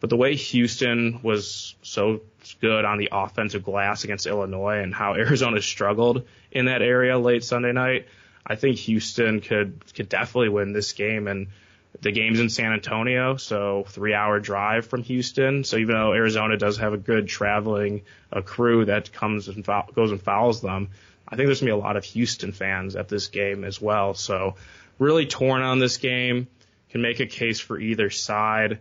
But 0.04 0.10
the 0.10 0.18
way 0.18 0.34
Houston 0.34 1.20
was 1.22 1.76
so 1.80 2.20
good 2.60 2.84
on 2.84 2.98
the 2.98 3.08
offensive 3.10 3.64
glass 3.64 4.04
against 4.04 4.26
Illinois 4.26 4.82
and 4.82 4.94
how 4.94 5.14
Arizona 5.14 5.62
struggled 5.62 6.26
in 6.52 6.66
that 6.66 6.82
area 6.82 7.18
late 7.18 7.42
Sunday 7.42 7.72
night, 7.72 8.06
I 8.46 8.56
think 8.56 8.76
Houston 8.80 9.40
could 9.40 9.80
could 9.94 10.10
definitely 10.10 10.50
win 10.50 10.74
this 10.74 10.92
game 10.92 11.26
and 11.26 11.46
the 12.02 12.12
game's 12.12 12.38
in 12.38 12.50
San 12.50 12.74
Antonio, 12.74 13.38
so 13.38 13.86
three 13.88 14.12
hour 14.12 14.40
drive 14.40 14.84
from 14.84 15.02
Houston. 15.04 15.64
So 15.64 15.78
even 15.78 15.94
though 15.94 16.12
Arizona 16.12 16.58
does 16.58 16.76
have 16.76 16.92
a 16.92 16.98
good 16.98 17.26
traveling 17.26 18.02
a 18.30 18.42
crew 18.42 18.84
that 18.84 19.10
comes 19.10 19.48
and 19.48 19.64
foul, 19.64 19.88
goes 19.94 20.10
and 20.10 20.20
fouls 20.20 20.60
them, 20.60 20.90
I 21.26 21.36
think 21.36 21.46
there's 21.46 21.60
gonna 21.60 21.72
be 21.72 21.80
a 21.80 21.82
lot 21.82 21.96
of 21.96 22.04
Houston 22.04 22.52
fans 22.52 22.94
at 22.94 23.08
this 23.08 23.28
game 23.28 23.64
as 23.64 23.80
well. 23.80 24.12
So 24.12 24.56
really 24.98 25.24
torn 25.24 25.62
on 25.62 25.78
this 25.78 25.96
game. 25.96 26.48
Can 26.90 27.00
make 27.00 27.20
a 27.20 27.26
case 27.26 27.58
for 27.58 27.80
either 27.80 28.10
side 28.10 28.80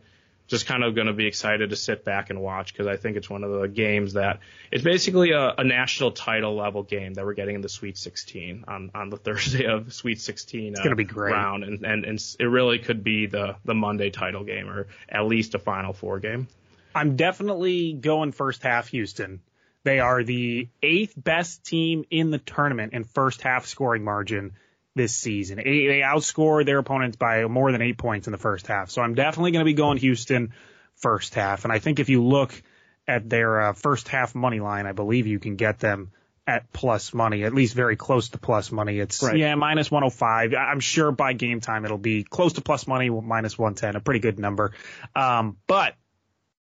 just 0.54 0.68
kind 0.68 0.84
of 0.84 0.94
going 0.94 1.08
to 1.08 1.14
be 1.14 1.26
excited 1.26 1.72
to 1.72 1.76
sit 1.76 2.06
back 2.06 2.30
and 2.30 2.40
watch 2.40 2.74
because 2.74 2.86
I 2.86 2.96
think 2.96 3.18
it's 3.18 3.28
one 3.28 3.44
of 3.44 3.52
the 3.52 3.68
games 3.68 4.14
that 4.14 4.40
it's 4.72 4.84
basically 4.84 5.32
a, 5.32 5.56
a, 5.58 5.64
national 5.64 6.12
title 6.12 6.56
level 6.56 6.84
game 6.84 7.16
that 7.16 7.26
we're 7.26 7.34
getting 7.34 7.56
in 7.56 7.62
the 7.62 7.70
Sweet 7.70 7.98
16 7.98 8.66
on, 8.68 8.92
on 8.94 9.10
the 9.10 9.18
Thursday 9.26 9.66
of 9.66 9.92
Sweet 9.92 10.22
16 10.22 10.74
it's 10.74 10.80
uh, 10.80 10.84
gonna 10.84 10.96
be 10.96 11.06
great. 11.06 11.32
round, 11.34 11.64
and, 11.64 11.84
and 11.84 12.06
and 12.06 12.36
it 12.40 12.46
really 12.46 12.78
could 12.78 13.04
be 13.04 13.26
the 13.26 13.56
the 13.66 13.74
Monday 13.74 14.12
title 14.12 14.44
game 14.44 14.70
or 14.70 14.86
at 15.10 15.26
least 15.26 15.56
a 15.56 15.60
Final 15.60 15.92
Four 15.92 16.20
game. 16.20 16.48
I'm 16.94 17.16
definitely 17.16 17.94
going 17.94 18.32
first 18.32 18.62
half 18.62 18.90
Houston. 18.90 19.42
They 19.84 20.00
are 20.00 20.24
the 20.24 20.70
eighth 20.84 21.16
best 21.18 21.66
team 21.66 22.06
in 22.12 22.30
the 22.30 22.38
tournament 22.38 22.94
in 22.94 23.06
first 23.06 23.42
half 23.42 23.66
scoring 23.66 24.04
margin 24.04 24.54
this 24.96 25.14
season. 25.14 25.58
They 25.58 26.02
outscored 26.04 26.66
their 26.66 26.78
opponents 26.78 27.18
by 27.18 27.46
more 27.46 27.72
than 27.72 27.82
eight 27.82 27.98
points 27.98 28.28
in 28.28 28.32
the 28.32 28.38
first 28.38 28.68
half. 28.68 28.90
So 28.92 29.02
I'm 29.02 29.16
definitely 29.16 29.52
going 29.52 29.62
to 29.62 29.66
be 29.66 29.74
going 29.74 29.98
Houston 29.98 30.54
first 30.96 31.34
half. 31.34 31.64
And 31.64 31.74
I 31.74 31.80
think 31.80 32.00
if 32.00 32.10
you 32.10 32.24
look 32.24 32.62
at 33.08 33.30
their 33.30 33.62
uh, 33.62 33.74
first 33.74 34.08
half 34.08 34.36
money 34.36 34.60
line, 34.60 34.86
I 34.86 34.92
believe 34.92 35.28
you 35.28 35.40
can 35.40 35.56
get 35.56 35.80
them 35.80 36.12
at 36.46 36.72
plus 36.74 37.14
money, 37.14 37.44
at 37.44 37.54
least 37.54 37.74
very 37.74 37.96
close 37.96 38.30
to 38.30 38.38
plus 38.38 38.72
money. 38.72 39.00
It's 39.00 39.24
right. 39.24 39.38
yeah, 39.38 39.56
minus 39.56 39.90
105. 39.90 40.54
I'm 40.54 40.80
sure 40.80 41.12
by 41.12 41.34
game 41.34 41.62
time 41.62 41.86
it'll 41.86 41.98
be 41.98 42.24
close 42.24 42.54
to 42.54 42.62
plus 42.62 42.86
money, 42.86 43.10
minus 43.10 43.58
110, 43.58 43.96
a 43.96 44.00
pretty 44.02 44.20
good 44.20 44.40
number. 44.40 44.74
Um, 45.16 45.58
but 45.68 45.96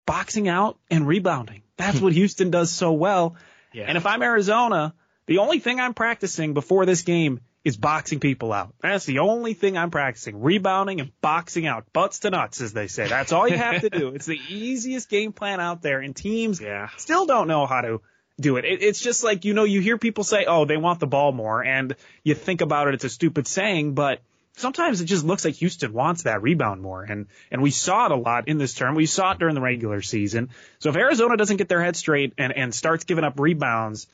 boxing 0.05 0.47
out 0.47 0.77
and 0.89 1.05
rebounding, 1.07 1.61
that's 1.77 1.99
what 1.99 2.13
Houston 2.13 2.51
does 2.51 2.71
so 2.71 2.93
well. 2.93 3.35
Yeah. 3.73 3.85
And 3.87 3.97
if 3.97 4.05
I'm 4.05 4.23
Arizona, 4.23 4.93
the 5.25 5.39
only 5.39 5.59
thing 5.59 5.79
I'm 5.79 5.93
practicing 5.93 6.53
before 6.53 6.85
this 6.85 7.01
game 7.01 7.41
is 7.65 7.75
boxing 7.75 8.19
people 8.21 8.53
out. 8.53 8.73
That's 8.79 9.05
the 9.05 9.19
only 9.19 9.53
thing 9.55 9.75
I'm 9.77 9.89
practicing. 9.91 10.41
Rebounding 10.41 11.01
and 11.01 11.11
boxing 11.19 11.65
out. 11.65 11.91
Butts 11.91 12.19
to 12.19 12.29
nuts, 12.29 12.61
as 12.61 12.71
they 12.73 12.87
say. 12.87 13.07
That's 13.07 13.31
all 13.33 13.47
you 13.47 13.57
have 13.57 13.81
to 13.81 13.89
do. 13.89 14.09
It's 14.15 14.27
the 14.27 14.39
easiest 14.49 15.09
game 15.09 15.33
plan 15.33 15.59
out 15.59 15.81
there, 15.81 15.99
and 15.99 16.15
teams 16.15 16.61
Yeah. 16.61 16.89
still 16.97 17.25
don't 17.25 17.47
know 17.47 17.65
how 17.65 17.81
to 17.81 18.01
do 18.39 18.57
it. 18.57 18.65
it. 18.65 18.83
It's 18.83 19.01
just 19.01 19.23
like, 19.23 19.45
you 19.45 19.53
know, 19.53 19.63
you 19.63 19.81
hear 19.81 19.97
people 19.97 20.23
say, 20.23 20.45
oh, 20.47 20.65
they 20.65 20.77
want 20.77 20.99
the 20.99 21.07
ball 21.07 21.31
more, 21.31 21.63
and 21.63 21.95
you 22.23 22.35
think 22.35 22.61
about 22.61 22.87
it, 22.87 22.93
it's 22.93 23.03
a 23.03 23.09
stupid 23.09 23.47
saying, 23.47 23.93
but 23.95 24.21
sometimes 24.57 25.01
it 25.01 25.05
just 25.05 25.25
looks 25.25 25.43
like 25.43 25.55
Houston 25.55 25.91
wants 25.91 26.23
that 26.23 26.41
rebound 26.43 26.81
more. 26.81 27.01
And, 27.03 27.25
and 27.51 27.61
we 27.63 27.71
saw 27.71 28.05
it 28.05 28.11
a 28.11 28.15
lot 28.15 28.47
in 28.47 28.57
this 28.59 28.73
term. 28.75 28.93
We 28.95 29.05
saw 29.07 29.31
it 29.31 29.39
during 29.39 29.55
the 29.55 29.61
regular 29.61 30.01
season. 30.01 30.49
So 30.79 30.89
if 30.91 30.95
Arizona 30.95 31.35
doesn't 31.35 31.57
get 31.57 31.67
their 31.67 31.83
head 31.83 31.95
straight 31.95 32.33
and, 32.37 32.53
and 32.55 32.73
starts 32.73 33.03
giving 33.05 33.23
up 33.25 33.39
rebounds 33.39 34.07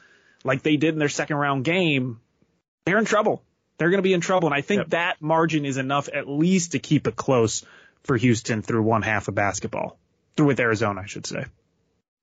like 0.43 0.63
they 0.63 0.77
did 0.77 0.93
in 0.93 0.99
their 0.99 1.09
second 1.09 1.35
round 1.37 1.63
game, 1.63 2.19
they're 2.85 2.97
in 2.97 3.05
trouble. 3.05 3.43
They're 3.77 3.89
going 3.89 3.99
to 3.99 4.03
be 4.03 4.13
in 4.13 4.21
trouble. 4.21 4.47
And 4.47 4.55
I 4.55 4.61
think 4.61 4.79
Yep. 4.81 4.89
that 4.89 5.21
margin 5.21 5.65
is 5.65 5.77
enough 5.77 6.07
at 6.13 6.27
least 6.27 6.73
to 6.73 6.79
keep 6.79 7.07
it 7.07 7.15
close 7.15 7.65
for 8.03 8.17
Houston 8.17 8.61
through 8.61 8.83
one 8.83 9.01
half 9.01 9.27
of 9.27 9.35
basketball. 9.35 9.97
Through 10.37 10.47
with 10.47 10.59
Arizona, 10.59 11.01
I 11.01 11.05
should 11.07 11.25
say. 11.25 11.45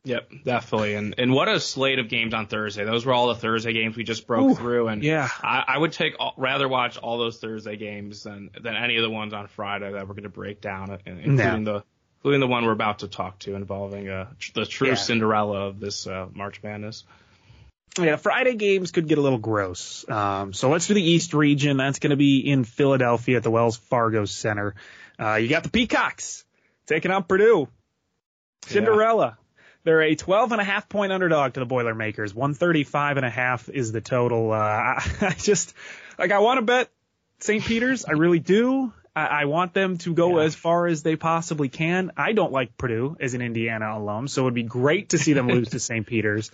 Yep, 0.05 0.31
definitely. 0.45 0.95
And 0.95 1.17
and 1.19 1.33
what 1.33 1.49
a 1.49 1.61
slate 1.61 1.99
of 1.99 2.09
games 2.09 2.33
on 2.33 2.47
Thursday. 2.47 2.85
Those 2.85 3.05
were 3.05 3.13
all 3.13 3.27
the 3.29 3.35
Thursday 3.35 3.73
games 3.73 3.97
we 3.97 4.05
just 4.05 4.27
broke 4.27 4.53
Ooh, 4.53 4.55
through. 4.55 4.89
And 4.89 5.03
yeah. 5.03 5.29
I, 5.43 5.65
I 5.69 5.79
would 5.79 5.93
take 5.93 6.15
all, 6.19 6.33
rather 6.37 6.69
watch 6.69 6.97
all 6.97 7.19
those 7.19 7.39
Thursday 7.39 7.77
games 7.77 8.23
than 8.23 8.51
than 8.59 8.75
any 8.77 8.97
of 8.97 9.03
the 9.03 9.11
ones 9.11 9.35
on 9.35 9.49
Friday 9.49 9.91
that 9.93 10.07
we're 10.09 10.15
going 10.15 10.23
to 10.23 10.29
break 10.31 10.61
down, 10.61 10.91
uh, 10.91 10.99
including 11.05 11.65
the 11.65 11.83
including 12.21 12.41
the 12.41 12.47
one 12.47 12.65
we're 12.65 12.73
about 12.73 13.01
to 13.01 13.09
talk 13.09 13.39
to 13.41 13.55
involving 13.57 14.09
uh, 14.09 14.29
the 14.55 14.65
true 14.65 14.89
Yeah. 14.89 14.95
Cinderella 14.95 15.67
of 15.67 15.81
this 15.81 16.07
uh, 16.07 16.29
March 16.33 16.63
Madness. 16.63 17.05
Yeah, 17.99 18.17
Friday 18.17 18.55
games 18.55 18.93
could 18.93 19.09
get 19.09 19.19
a 19.19 19.21
little 19.21 19.39
gross. 19.39 20.09
Um, 20.09 20.53
so 20.53 20.71
let's 20.71 20.87
do 20.87 20.95
the 20.95 21.03
East 21.03 21.35
region. 21.35 21.77
That's 21.77 21.99
going 21.99 22.11
to 22.11 22.17
be 22.17 22.41
in 22.41 22.65
Philadelphia 22.65 23.39
at 23.39 23.43
the 23.43 23.51
Wells 23.51 23.77
Fargo 23.77 24.25
Center. 24.25 24.75
Uh, 25.19 25.35
you 25.35 25.49
got 25.49 25.63
the 25.63 25.71
Peacocks 25.71 26.45
taking 26.87 27.11
on 27.11 27.25
Purdue. 27.25 27.69
Cinderella. 28.67 29.39
They're 29.85 30.03
a 30.03 30.15
12 30.15 30.53
and 30.53 30.61
a 30.61 30.65
half 30.65 30.89
point 30.89 31.13
underdog 31.13 31.55
to 31.55 31.61
the 31.61 31.67
Boilermakers. 31.67 32.35
135 32.35 33.17
and 33.17 33.27
a 33.27 33.31
half 33.31 33.69
is 33.69 33.93
the 33.93 34.01
total. 34.01 34.53
Uh, 34.53 34.57
I, 34.57 35.03
I 35.21 35.31
just, 35.31 35.75
like, 36.19 36.31
I 36.31 36.41
want 36.41 36.59
to 36.59 36.63
bet 36.63 36.91
St. 37.41 37.65
Peter's. 37.65 38.05
I 38.05 38.13
really 38.13 38.41
do. 38.41 38.93
I, 39.19 39.43
I 39.43 39.45
want 39.47 39.75
them 39.75 39.99
to 39.99 40.15
go 40.15 40.39
Yeah. 40.39 40.45
as 40.47 40.55
far 40.55 40.87
as 40.87 41.03
they 41.03 41.17
possibly 41.17 41.69
can. 41.69 42.13
I 42.17 42.33
don't 42.33 42.53
like 42.53 42.77
Purdue 42.79 43.17
as 43.21 43.35
an 43.35 43.43
Indiana 43.43 43.97
alum, 43.99 44.29
so 44.29 44.43
it 44.43 44.45
would 44.47 44.55
be 44.55 44.63
great 44.63 45.11
to 45.11 45.19
see 45.19 45.33
them 45.33 45.49
lose 45.57 45.71
to 45.71 45.81
St. 45.81 46.07
Peter's. 46.07 46.51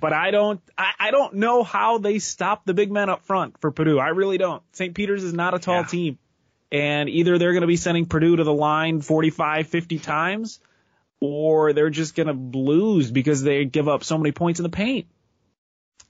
But 0.00 0.12
I 0.12 0.30
don't, 0.30 0.60
I, 0.78 0.92
I 0.98 1.10
don't 1.10 1.34
know 1.34 1.62
how 1.62 1.98
they 1.98 2.18
stop 2.18 2.64
the 2.64 2.74
big 2.74 2.90
men 2.90 3.08
up 3.10 3.24
front 3.24 3.58
for 3.60 3.70
Purdue. 3.70 3.98
I 3.98 4.08
really 4.08 4.38
don't. 4.38 4.62
St. 4.72 4.94
Peter's 4.94 5.24
is 5.24 5.32
not 5.34 5.54
a 5.54 5.58
tall 5.58 5.80
Yeah. 5.82 5.86
team. 5.86 6.18
And 6.72 7.08
either 7.08 7.38
they're 7.38 7.52
going 7.52 7.60
to 7.62 7.66
be 7.68 7.76
sending 7.76 8.06
Purdue 8.06 8.36
to 8.36 8.44
the 8.44 8.52
line 8.52 9.00
45, 9.00 9.68
50 9.68 9.98
times, 10.00 10.58
or 11.20 11.72
they're 11.72 11.90
just 11.90 12.14
going 12.14 12.26
to 12.26 12.58
lose 12.58 13.10
because 13.10 13.42
they 13.42 13.64
give 13.64 13.88
up 13.88 14.04
so 14.04 14.18
many 14.18 14.32
points 14.32 14.58
in 14.60 14.64
the 14.64 14.68
paint. 14.70 15.06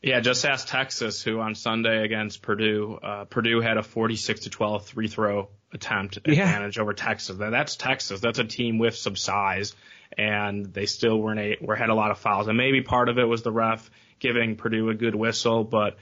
Yeah, 0.02 0.20
just 0.20 0.44
ask 0.44 0.68
Texas, 0.68 1.22
who 1.22 1.40
on 1.40 1.54
Sunday 1.54 2.04
against 2.04 2.42
Purdue, 2.42 2.98
uh, 3.02 3.24
Purdue 3.24 3.60
had 3.60 3.76
a 3.76 3.82
46 3.82 4.40
to 4.40 4.50
12 4.50 4.84
three 4.86 5.08
throw 5.08 5.48
attempt 5.72 6.18
Yeah. 6.26 6.44
advantage 6.44 6.78
over 6.78 6.92
Texas. 6.92 7.36
Now, 7.38 7.50
that's 7.50 7.76
Texas. 7.76 8.20
That's 8.20 8.38
a 8.38 8.44
team 8.44 8.78
with 8.78 8.94
some 8.96 9.16
size, 9.16 9.74
and 10.16 10.66
they 10.66 10.86
still 10.86 11.18
weren't 11.18 11.40
a, 11.40 11.56
were 11.60 11.74
had 11.76 11.88
a 11.88 11.94
lot 11.94 12.10
of 12.10 12.18
fouls. 12.18 12.46
And 12.46 12.56
maybe 12.56 12.82
part 12.82 13.08
of 13.08 13.18
it 13.18 13.24
was 13.24 13.42
the 13.42 13.50
ref 13.50 13.90
giving 14.20 14.56
Purdue 14.56 14.90
a 14.90 14.94
good 14.94 15.14
whistle, 15.14 15.64
but 15.64 15.98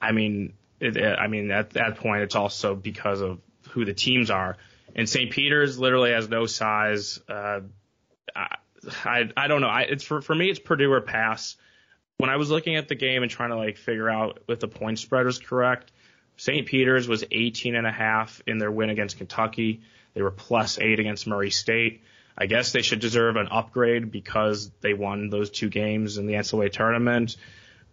I 0.00 0.12
mean, 0.12 0.54
it, 0.80 0.96
it- 0.96 1.18
I 1.18 1.26
mean 1.26 1.50
at 1.50 1.70
that 1.70 1.96
point, 1.98 2.22
it's 2.22 2.34
also 2.36 2.74
because 2.74 3.20
of 3.20 3.40
who 3.70 3.84
the 3.84 3.94
teams 3.94 4.30
are. 4.30 4.56
And 4.96 5.08
St. 5.08 5.30
Peter's 5.32 5.78
literally 5.78 6.12
has 6.12 6.28
no 6.28 6.46
size. 6.46 7.20
Uh, 7.28 7.60
I, 8.34 8.56
I 9.04 9.30
I 9.36 9.48
don't 9.48 9.60
know. 9.60 9.68
I, 9.68 9.82
it's 9.82 10.04
for 10.04 10.20
for 10.22 10.34
me, 10.34 10.50
it's 10.50 10.60
Purdue 10.60 10.92
or 10.92 11.00
pass 11.00 11.56
when 12.18 12.30
I 12.30 12.36
was 12.36 12.50
looking 12.50 12.76
at 12.76 12.88
the 12.88 12.94
game 12.94 13.22
and 13.22 13.30
trying 13.30 13.50
to 13.50 13.56
like 13.56 13.76
figure 13.76 14.08
out 14.08 14.42
if 14.48 14.60
the 14.60 14.68
point 14.68 14.98
spread 14.98 15.26
was 15.26 15.38
correct, 15.38 15.90
St. 16.36 16.66
Peter's 16.66 17.08
was 17.08 17.24
18 17.30 17.74
and 17.74 17.86
a 17.86 17.92
half 17.92 18.42
in 18.46 18.58
their 18.58 18.70
win 18.70 18.90
against 18.90 19.18
Kentucky. 19.18 19.82
They 20.14 20.22
were 20.22 20.30
plus 20.30 20.78
eight 20.78 21.00
against 21.00 21.26
Murray 21.26 21.50
State. 21.50 22.02
I 22.36 22.46
guess 22.46 22.72
they 22.72 22.82
should 22.82 23.00
deserve 23.00 23.36
an 23.36 23.48
upgrade 23.50 24.10
because 24.10 24.70
they 24.80 24.94
won 24.94 25.30
those 25.30 25.50
two 25.50 25.68
games 25.68 26.18
in 26.18 26.26
the 26.26 26.34
NCAA 26.34 26.72
tournament. 26.72 27.36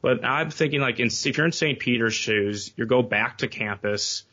But 0.01 0.25
I'm 0.25 0.49
thinking 0.49 0.81
like 0.81 0.99
in, 0.99 1.07
if 1.07 1.37
you're 1.37 1.45
in 1.45 1.51
St. 1.51 1.77
Peter's 1.77 2.15
shoes, 2.15 2.71
you 2.75 2.85
go 2.85 3.03
back 3.03 3.39
to 3.39 3.47
campus. 3.47 4.23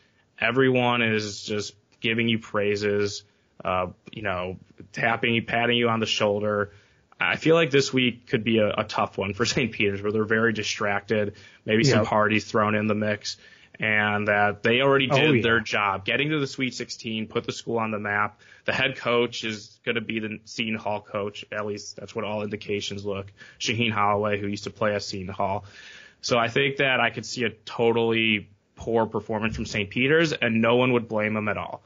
Everyone 0.40 1.02
is 1.02 1.42
just 1.42 1.74
giving 2.00 2.28
you 2.28 2.38
praises, 2.38 3.24
uh, 3.62 3.88
you 4.12 4.22
know, 4.22 4.56
tapping 4.92 5.44
patting 5.44 5.76
you 5.76 5.90
on 5.90 6.00
the 6.00 6.06
shoulder. 6.06 6.72
I 7.20 7.36
feel 7.36 7.54
like 7.56 7.70
this 7.70 7.92
week 7.92 8.26
could 8.26 8.44
be 8.44 8.58
a, 8.58 8.68
a 8.78 8.84
tough 8.84 9.18
one 9.18 9.34
for 9.34 9.44
St. 9.56 9.72
Peter's 9.72 10.02
where 10.02 10.12
they're 10.12 10.24
very 10.24 10.52
distracted, 10.52 11.34
maybe 11.64 11.84
some 11.84 12.04
parties 12.06 12.44
thrown 12.44 12.74
in 12.74 12.86
the 12.86 12.94
mix, 12.94 13.36
and 13.80 14.28
that 14.28 14.62
they 14.62 14.80
already 14.80 15.08
Oh, 15.10 15.16
did 15.16 15.36
yeah. 15.36 15.42
their 15.42 15.60
job. 15.60 16.04
Getting 16.04 16.30
to 16.30 16.38
the 16.40 16.46
Sweet 16.46 16.74
16, 16.74 17.26
put 17.28 17.44
the 17.44 17.52
school 17.52 17.78
on 17.78 17.90
the 17.90 17.98
map. 17.98 18.40
The 18.64 18.72
head 18.72 18.96
coach 18.96 19.44
is 19.44 19.78
going 19.84 19.94
to 19.94 20.00
be 20.00 20.18
the 20.20 20.40
Seton 20.44 20.74
Hall 20.76 21.00
coach. 21.00 21.44
At 21.52 21.66
least 21.66 21.96
that's 21.96 22.14
what 22.14 22.24
all 22.24 22.42
indications 22.42 23.04
look. 23.04 23.32
Shaheen 23.60 23.92
Holloway, 23.92 24.40
who 24.40 24.46
used 24.46 24.64
to 24.64 24.70
play 24.70 24.94
at 24.94 25.02
Seton 25.02 25.28
Hall. 25.32 25.64
So 26.20 26.38
I 26.38 26.48
think 26.48 26.78
that 26.78 27.00
I 27.00 27.10
could 27.10 27.24
see 27.24 27.44
a 27.44 27.50
totally 27.50 28.48
poor 28.74 29.06
performance 29.06 29.56
from 29.56 29.66
St. 29.66 29.88
Peter's, 29.90 30.32
and 30.32 30.60
no 30.60 30.76
one 30.76 30.92
would 30.92 31.08
blame 31.08 31.34
them 31.34 31.48
at 31.48 31.56
all 31.56 31.82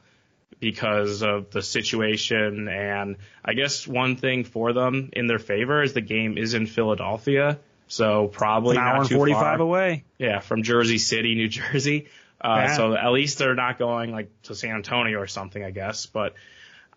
because 0.63 1.23
of 1.23 1.51
the 1.51 1.61
situation. 1.61 2.69
And 2.69 3.17
I 3.43 3.53
guess 3.53 3.85
one 3.85 4.15
thing 4.15 4.45
for 4.45 4.71
them 4.71 5.09
in 5.11 5.27
their 5.27 5.39
favor 5.39 5.83
is 5.83 5.91
the 5.93 6.01
game 6.01 6.37
is 6.37 6.53
in 6.53 6.67
Philadelphia. 6.67 7.59
So 7.87 8.27
probably 8.27 8.77
An 8.77 8.81
hour 8.83 8.93
not 8.93 8.99
and 9.01 9.09
too 9.09 9.15
45 9.17 9.41
far. 9.41 9.59
away. 9.59 10.05
Yeah, 10.17 10.39
from 10.39 10.63
Jersey 10.63 10.97
City, 10.99 11.35
New 11.35 11.49
Jersey. 11.49 12.07
Uh, 12.39 12.63
Yeah. 12.67 12.75
So 12.77 12.93
at 12.95 13.11
least 13.11 13.39
they're 13.39 13.55
not 13.55 13.77
going 13.77 14.11
like 14.11 14.29
to 14.43 14.55
San 14.55 14.75
Antonio 14.75 15.19
or 15.19 15.27
something, 15.27 15.63
I 15.63 15.71
guess. 15.71 16.05
But 16.05 16.33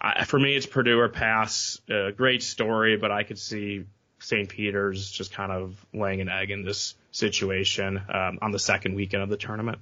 I, 0.00 0.24
for 0.24 0.38
me, 0.38 0.54
it's 0.54 0.66
Purdue 0.66 0.98
or 1.00 1.08
pass. 1.08 1.80
Uh, 1.90 2.12
great 2.12 2.42
story, 2.44 2.96
but 2.96 3.10
I 3.10 3.24
could 3.24 3.38
see 3.38 3.84
St. 4.20 4.48
Peter's 4.48 5.10
just 5.10 5.32
kind 5.32 5.50
of 5.50 5.84
laying 5.92 6.20
an 6.20 6.28
egg 6.28 6.52
in 6.52 6.64
this 6.64 6.94
situation 7.10 8.00
um, 8.08 8.38
on 8.42 8.52
the 8.52 8.58
second 8.60 8.94
weekend 8.94 9.24
of 9.24 9.28
the 9.28 9.36
tournament. 9.36 9.78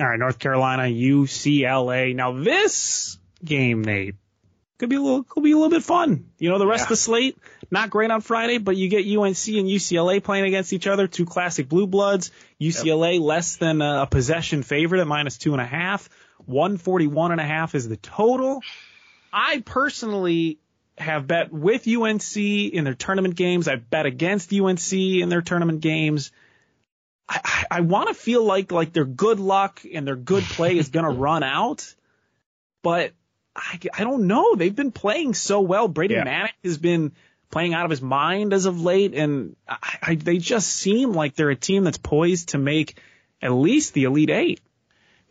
All 0.00 0.08
right, 0.08 0.18
North 0.18 0.38
Carolina, 0.38 0.84
UCLA. 0.84 2.14
Now 2.14 2.32
this 2.42 3.18
game, 3.44 3.82
Nate, 3.84 4.14
could 4.78 4.88
be 4.88 4.96
a 4.96 5.00
little 5.00 5.22
could 5.22 5.44
be 5.44 5.52
a 5.52 5.54
little 5.56 5.70
bit 5.70 5.82
fun. 5.82 6.30
You 6.38 6.48
know, 6.48 6.58
the 6.58 6.66
rest 6.66 6.80
Yeah. 6.80 6.84
of 6.84 6.88
the 6.90 6.96
slate 6.96 7.36
not 7.70 7.90
great 7.90 8.10
on 8.10 8.22
Friday, 8.22 8.58
but 8.58 8.76
you 8.76 8.88
get 8.88 9.04
UNC 9.06 9.58
and 9.58 9.68
UCLA 9.68 10.20
playing 10.22 10.44
against 10.46 10.72
each 10.72 10.86
other, 10.86 11.06
two 11.06 11.26
classic 11.26 11.68
blue 11.68 11.86
bloods. 11.86 12.30
UCLA 12.60 13.20
less 13.20 13.56
than 13.56 13.82
a 13.82 14.06
possession 14.06 14.62
favorite 14.62 15.00
at 15.02 15.06
minus 15.06 15.36
two 15.36 15.52
and 15.52 15.60
a 15.60 15.66
half. 15.66 16.08
One 16.46 16.78
forty 16.78 17.06
one 17.06 17.30
and 17.32 17.40
a 17.40 17.44
half 17.44 17.74
is 17.74 17.86
the 17.86 17.98
total. 17.98 18.62
I 19.30 19.62
personally 19.64 20.58
have 20.96 21.26
bet 21.26 21.52
with 21.52 21.86
UNC 21.86 22.36
in 22.36 22.84
their 22.84 22.94
tournament 22.94 23.34
games. 23.36 23.68
I've 23.68 23.88
bet 23.90 24.06
against 24.06 24.52
UNC 24.52 24.92
in 25.20 25.28
their 25.28 25.42
tournament 25.42 25.80
games. 25.80 26.32
I, 27.44 27.64
I, 27.70 27.80
want 27.80 28.08
to 28.08 28.14
feel 28.14 28.44
like 28.44 28.72
like 28.72 28.92
their 28.92 29.04
good 29.04 29.40
luck 29.40 29.82
and 29.92 30.06
their 30.06 30.16
good 30.16 30.44
play 30.44 30.76
is 30.76 30.88
going 30.88 31.04
to 31.10 31.10
run 31.10 31.42
out, 31.42 31.94
but 32.82 33.12
I, 33.54 33.78
I 33.94 34.04
don't 34.04 34.26
know. 34.26 34.54
They've 34.54 34.74
been 34.74 34.92
playing 34.92 35.34
so 35.34 35.60
well. 35.60 35.88
Brady 35.88 36.14
Yeah. 36.14 36.48
Has 36.64 36.78
been 36.78 37.12
playing 37.50 37.74
out 37.74 37.84
of 37.84 37.90
his 37.90 38.02
mind 38.02 38.52
as 38.52 38.66
of 38.66 38.80
late, 38.80 39.14
and 39.14 39.56
I, 39.68 39.98
I, 40.02 40.14
they 40.14 40.38
just 40.38 40.68
seem 40.68 41.12
like 41.12 41.34
they're 41.34 41.50
a 41.50 41.56
team 41.56 41.84
that's 41.84 41.98
poised 41.98 42.50
to 42.50 42.58
make 42.58 42.98
at 43.40 43.52
least 43.52 43.94
the 43.94 44.04
Elite 44.04 44.30
Eight. 44.30 44.60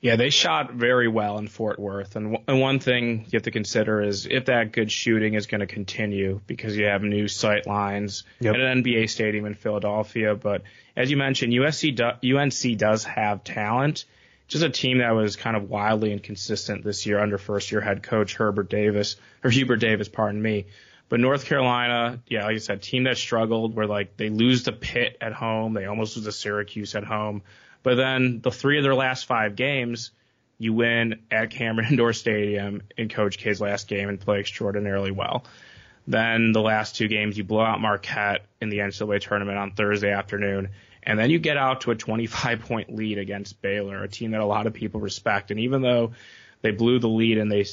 Yeah, 0.02 0.16
they 0.16 0.32
shot 0.32 0.74
very 0.74 1.08
well 1.08 1.38
in 1.38 1.48
Fort 1.48 1.78
Worth. 1.78 2.16
And, 2.16 2.32
w- 2.34 2.44
and 2.48 2.60
one 2.60 2.80
thing 2.80 3.26
you 3.26 3.38
have 3.38 3.44
to 3.44 3.52
consider 3.52 4.02
is 4.02 4.26
if 4.26 4.46
that 4.46 4.72
good 4.72 4.92
shooting 4.92 5.36
is 5.36 5.46
going 5.46 5.62
to 5.62 5.68
continue 5.68 6.42
because 6.48 6.76
you 6.76 6.86
have 6.86 7.04
new 7.04 7.28
sight 7.28 7.68
lines 7.68 8.24
Yep. 8.40 8.56
at 8.56 8.60
an 8.62 8.84
NBA 8.84 9.10
stadium 9.12 9.46
in 9.46 9.54
Philadelphia. 9.54 10.34
But 10.36 10.64
as 10.96 11.12
you 11.12 11.18
mentioned, 11.18 11.54
USC 11.54 11.96
do, 11.96 12.38
UNC 12.38 12.78
does 12.80 13.04
have 13.04 13.44
talent. 13.44 14.06
Just 14.48 14.64
a 14.64 14.70
team 14.70 14.98
that 14.98 15.12
was 15.12 15.36
kind 15.36 15.56
of 15.56 15.70
wildly 15.70 16.12
inconsistent 16.12 16.84
this 16.84 17.06
year 17.06 17.20
under 17.20 17.38
first 17.38 17.72
year 17.72 17.80
head 17.80 18.02
coach 18.02 18.36
Herbert 18.36 18.70
Davis, 18.72 19.16
or 19.44 19.50
Hubert 19.52 19.78
Davis, 19.78 20.10
pardon 20.10 20.42
me. 20.42 20.66
But 21.10 21.20
North 21.20 21.46
Carolina, 21.46 22.20
yeah, 22.28 22.46
like 22.46 22.56
I 22.56 22.58
said, 22.58 22.82
team 22.82 23.04
that 23.04 23.18
struggled 23.18 23.76
where 23.76 23.86
like 23.86 24.18
they 24.18 24.30
lose 24.30 24.64
to 24.64 24.72
Pitt 24.72 25.16
at 25.22 25.32
home, 25.34 25.74
they 25.74 25.86
almost 25.86 26.16
lose 26.18 26.26
to 26.26 26.32
Syracuse 26.32 26.96
at 26.96 27.04
home. 27.04 27.44
But 27.84 27.96
then 27.96 28.42
the 28.42 28.52
three 28.52 28.78
of 28.78 28.84
their 28.84 28.96
last 28.96 29.26
five 29.26 29.56
games, 29.56 30.12
you 30.58 30.74
win 30.74 31.22
at 31.32 31.50
Cameron 31.50 31.88
Indoor 31.90 32.14
Stadium 32.14 32.84
in 32.98 33.10
Coach 33.10 33.38
K's 33.38 33.62
last 33.62 33.88
game 33.88 34.10
and 34.10 34.20
play 34.20 34.40
extraordinarily 34.40 35.12
well. 35.12 35.44
Then 36.08 36.52
the 36.52 36.62
last 36.62 36.96
two 36.96 37.08
games, 37.08 37.38
you 37.38 37.44
blow 37.44 37.62
out 37.62 37.80
Marquette 37.80 38.46
in 38.60 38.70
the 38.70 38.80
NCAA 38.80 39.22
tournament 39.22 39.58
on 39.58 39.72
Thursday 39.72 40.12
afternoon, 40.12 40.70
And 41.04 41.18
then 41.18 41.30
you 41.30 41.40
get 41.40 41.58
out 41.58 41.82
to 41.82 41.92
a 41.92 41.96
25 41.96 42.62
point 42.62 42.94
lead 42.94 43.18
against 43.18 43.62
Baylor, 43.62 44.04
a 44.04 44.08
team 44.08 44.32
that 44.32 44.42
a 44.42 44.46
lot 44.46 44.68
of 44.68 44.74
people 44.74 45.00
respect. 45.00 45.52
And 45.52 45.60
even 45.60 45.82
though 45.82 46.14
they 46.62 46.72
blew 46.72 47.00
the 47.00 47.10
lead 47.10 47.38
and 47.38 47.52
they 47.52 47.66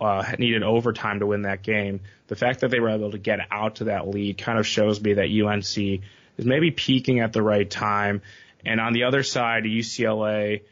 uh, 0.00 0.32
needed 0.38 0.62
overtime 0.62 1.20
to 1.20 1.26
win 1.26 1.42
that 1.42 1.62
game, 1.62 2.00
the 2.28 2.36
fact 2.36 2.60
that 2.60 2.70
they 2.70 2.80
were 2.80 2.90
able 2.90 3.10
to 3.10 3.18
get 3.18 3.40
out 3.50 3.76
to 3.76 3.84
that 3.84 4.08
lead 4.08 4.38
kind 4.38 4.58
of 4.58 4.66
shows 4.66 5.00
me 5.00 5.14
that 5.14 5.28
UNC 5.28 6.02
is 6.38 6.46
maybe 6.46 6.70
peaking 6.70 7.20
at 7.20 7.32
the 7.32 7.42
right 7.42 7.68
time. 7.68 8.22
And 8.64 8.80
on 8.80 8.92
the 8.92 9.04
other 9.04 9.22
side, 9.22 9.64
UCLA 9.64 10.62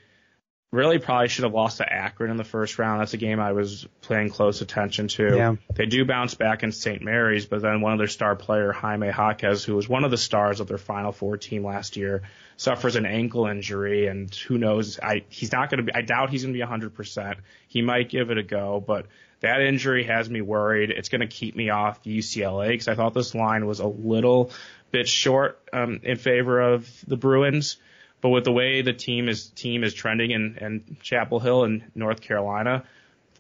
really 0.73 0.99
probably 0.99 1.29
should 1.29 1.45
have 1.45 1.53
lost 1.53 1.79
to 1.79 1.93
Akron 1.93 2.31
in 2.31 2.37
the 2.37 2.45
first 2.45 2.79
round. 2.79 3.01
That's 3.01 3.15
a 3.15 3.17
game 3.17 3.41
I 3.41 3.53
was 3.53 3.89
paying 4.09 4.31
close 4.31 4.61
attention 4.61 5.09
to. 5.09 5.37
Yeah. 5.37 5.57
They 5.75 5.87
do 5.87 6.05
bounce 6.05 6.35
back 6.35 6.63
in 6.63 6.71
St. 6.71 7.03
Mary's, 7.03 7.47
but 7.47 7.61
then 7.61 7.81
one 7.81 7.93
of 7.93 7.99
their 7.99 8.07
star 8.07 8.37
player, 8.37 8.71
Jaime 8.71 9.09
Jaquez, 9.09 9.65
who 9.65 9.75
was 9.75 9.89
one 9.89 10.05
of 10.05 10.13
the 10.13 10.17
stars 10.17 10.61
of 10.61 10.69
their 10.69 10.79
Final 10.79 11.11
Four 11.11 11.39
team 11.39 11.65
last 11.65 11.97
year, 11.97 12.23
suffers 12.57 12.95
an 12.95 13.05
ankle 13.05 13.47
injury, 13.47 14.07
and 14.07 14.33
who 14.33 14.59
knows? 14.59 15.01
I 15.01 15.25
he's 15.29 15.51
not 15.51 15.71
going 15.71 15.79
to 15.79 15.85
be. 15.85 15.93
I 15.95 16.03
doubt 16.03 16.31
he's 16.31 16.45
going 16.45 16.55
to 16.55 16.59
be 16.59 16.65
100%. 16.65 17.37
He 17.67 17.83
might 17.83 18.09
give 18.09 18.31
it 18.31 18.39
a 18.39 18.45
go, 18.45 18.83
but 18.87 19.07
that 19.41 19.63
injury 19.63 20.05
has 20.05 20.31
me 20.31 20.41
worried. 20.41 20.91
It's 20.91 21.09
going 21.09 21.23
to 21.23 21.27
keep 21.27 21.57
me 21.57 21.71
off 21.71 22.05
UCLA 22.05 22.69
because 22.69 22.89
I 22.89 22.95
thought 22.95 23.15
this 23.15 23.35
line 23.35 23.67
was 23.67 23.81
a 23.81 23.87
little 23.87 24.53
bit 24.91 25.09
short 25.09 25.61
um, 25.73 26.01
in 26.03 26.17
favor 26.17 26.61
of 26.61 26.89
the 27.07 27.17
Bruins. 27.17 27.77
But 28.21 28.31
with 28.31 28.45
the 28.45 28.53
way 28.53 28.83
the 28.83 28.93
team 28.93 29.29
is 29.29 29.49
team 29.49 29.83
is 29.83 29.95
trending 29.95 30.31
in, 30.31 30.59
in 30.61 30.97
Chapel 31.03 31.41
Hill 31.41 31.65
and 31.65 31.83
North 31.95 32.21
Carolina, 32.21 32.85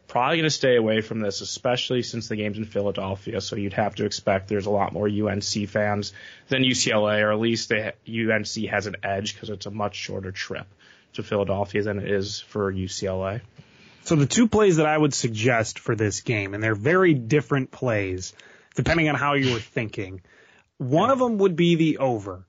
probably 0.09 0.39
going 0.39 0.45
to 0.45 0.51
stay 0.51 0.77
away 0.77 1.03
from 1.03 1.21
this, 1.21 1.41
especially 1.41 2.03
since 2.03 2.29
the 2.29 2.37
game's 2.37 2.59
in 2.59 2.65
Philadelphia. 2.65 3.41
So 3.41 3.57
you'd 3.57 3.75
have 3.75 3.95
to 3.97 4.05
expect 4.07 4.49
there's 4.49 4.67
a 4.67 4.71
lot 4.71 4.93
more 4.93 5.07
UNC 5.07 5.69
fans 5.69 6.13
than 6.49 6.63
UCLA, 6.63 7.23
or 7.23 7.33
at 7.33 7.39
least 7.39 7.69
they, 7.69 7.93
UNC 8.09 8.71
has 8.71 8.87
an 8.87 8.97
edge 9.03 9.35
because 9.35 9.51
it's 9.51 9.67
a 9.67 9.71
much 9.71 9.95
shorter 9.95 10.33
trip 10.33 10.67
to 11.13 11.23
Philadelphia 11.23 11.83
than 11.83 11.99
it 11.99 12.11
is 12.11 12.41
for 12.41 12.73
UCLA. 12.73 13.41
So 14.03 14.17
the 14.17 14.27
two 14.27 14.49
plays 14.49 14.77
that 14.77 14.87
I 14.87 14.97
would 14.97 15.15
suggest 15.15 15.79
for 15.79 15.95
this 15.95 16.23
game, 16.23 16.55
and 16.55 16.63
they're 16.63 16.75
very 16.75 17.15
different 17.15 17.71
plays 17.71 18.33
depending 18.75 19.09
on 19.09 19.15
how 19.15 19.35
you 19.35 19.53
were 19.53 19.61
thinking. 19.61 20.23
One 20.81 21.11
of 21.11 21.19
them 21.19 21.37
would 21.39 21.57
be 21.57 21.75
the 21.75 21.99
over. 21.99 22.47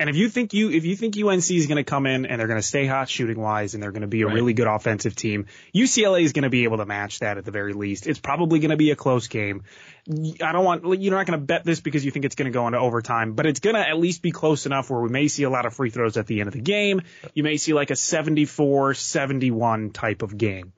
And 0.00 0.08
if 0.08 0.14
you 0.14 0.28
think 0.28 0.54
you 0.54 0.70
if 0.70 0.84
you 0.84 0.94
think 0.94 1.16
UNC 1.16 1.50
is 1.50 1.66
going 1.66 1.76
to 1.76 1.82
come 1.82 2.06
in 2.06 2.24
and 2.24 2.38
they're 2.38 2.46
going 2.46 2.60
to 2.60 2.66
stay 2.66 2.86
hot 2.86 3.08
shooting 3.08 3.40
wise 3.40 3.74
and 3.74 3.82
they're 3.82 3.90
going 3.90 4.02
to 4.02 4.06
be 4.06 4.22
a 4.22 4.26
Right. 4.26 4.34
really 4.36 4.52
good 4.52 4.68
offensive 4.68 5.16
team, 5.16 5.46
UCLA 5.74 6.22
is 6.22 6.32
going 6.32 6.44
to 6.44 6.50
be 6.50 6.62
able 6.62 6.76
to 6.76 6.86
match 6.86 7.18
that 7.18 7.36
at 7.36 7.44
the 7.44 7.50
very 7.50 7.72
least. 7.72 8.06
It's 8.06 8.20
probably 8.20 8.60
going 8.60 8.70
to 8.70 8.76
be 8.76 8.92
a 8.92 8.96
close 8.96 9.26
game. 9.26 9.64
I 10.08 10.52
don't 10.52 10.64
want 10.64 11.02
you're 11.02 11.12
not 11.16 11.26
going 11.26 11.40
to 11.40 11.44
bet 11.44 11.64
this 11.64 11.80
because 11.80 12.04
you 12.04 12.12
think 12.12 12.24
it's 12.26 12.36
going 12.36 12.46
to 12.46 12.56
go 12.56 12.64
into 12.68 12.78
overtime, 12.78 13.32
but 13.32 13.44
it's 13.46 13.58
going 13.58 13.74
to 13.74 13.88
at 13.88 13.98
least 13.98 14.22
be 14.22 14.30
close 14.30 14.66
enough 14.66 14.88
where 14.88 15.00
we 15.00 15.08
may 15.08 15.26
see 15.26 15.42
a 15.42 15.50
lot 15.50 15.66
of 15.66 15.74
free 15.74 15.90
throws 15.90 16.16
at 16.16 16.28
the 16.28 16.38
end 16.38 16.46
of 16.46 16.54
the 16.54 16.60
game. 16.60 17.02
You 17.34 17.42
may 17.42 17.56
see 17.56 17.72
like 17.72 17.90
a 17.90 17.94
74-71 17.94 19.92
type 19.92 20.22
of 20.22 20.38
game. 20.38 20.72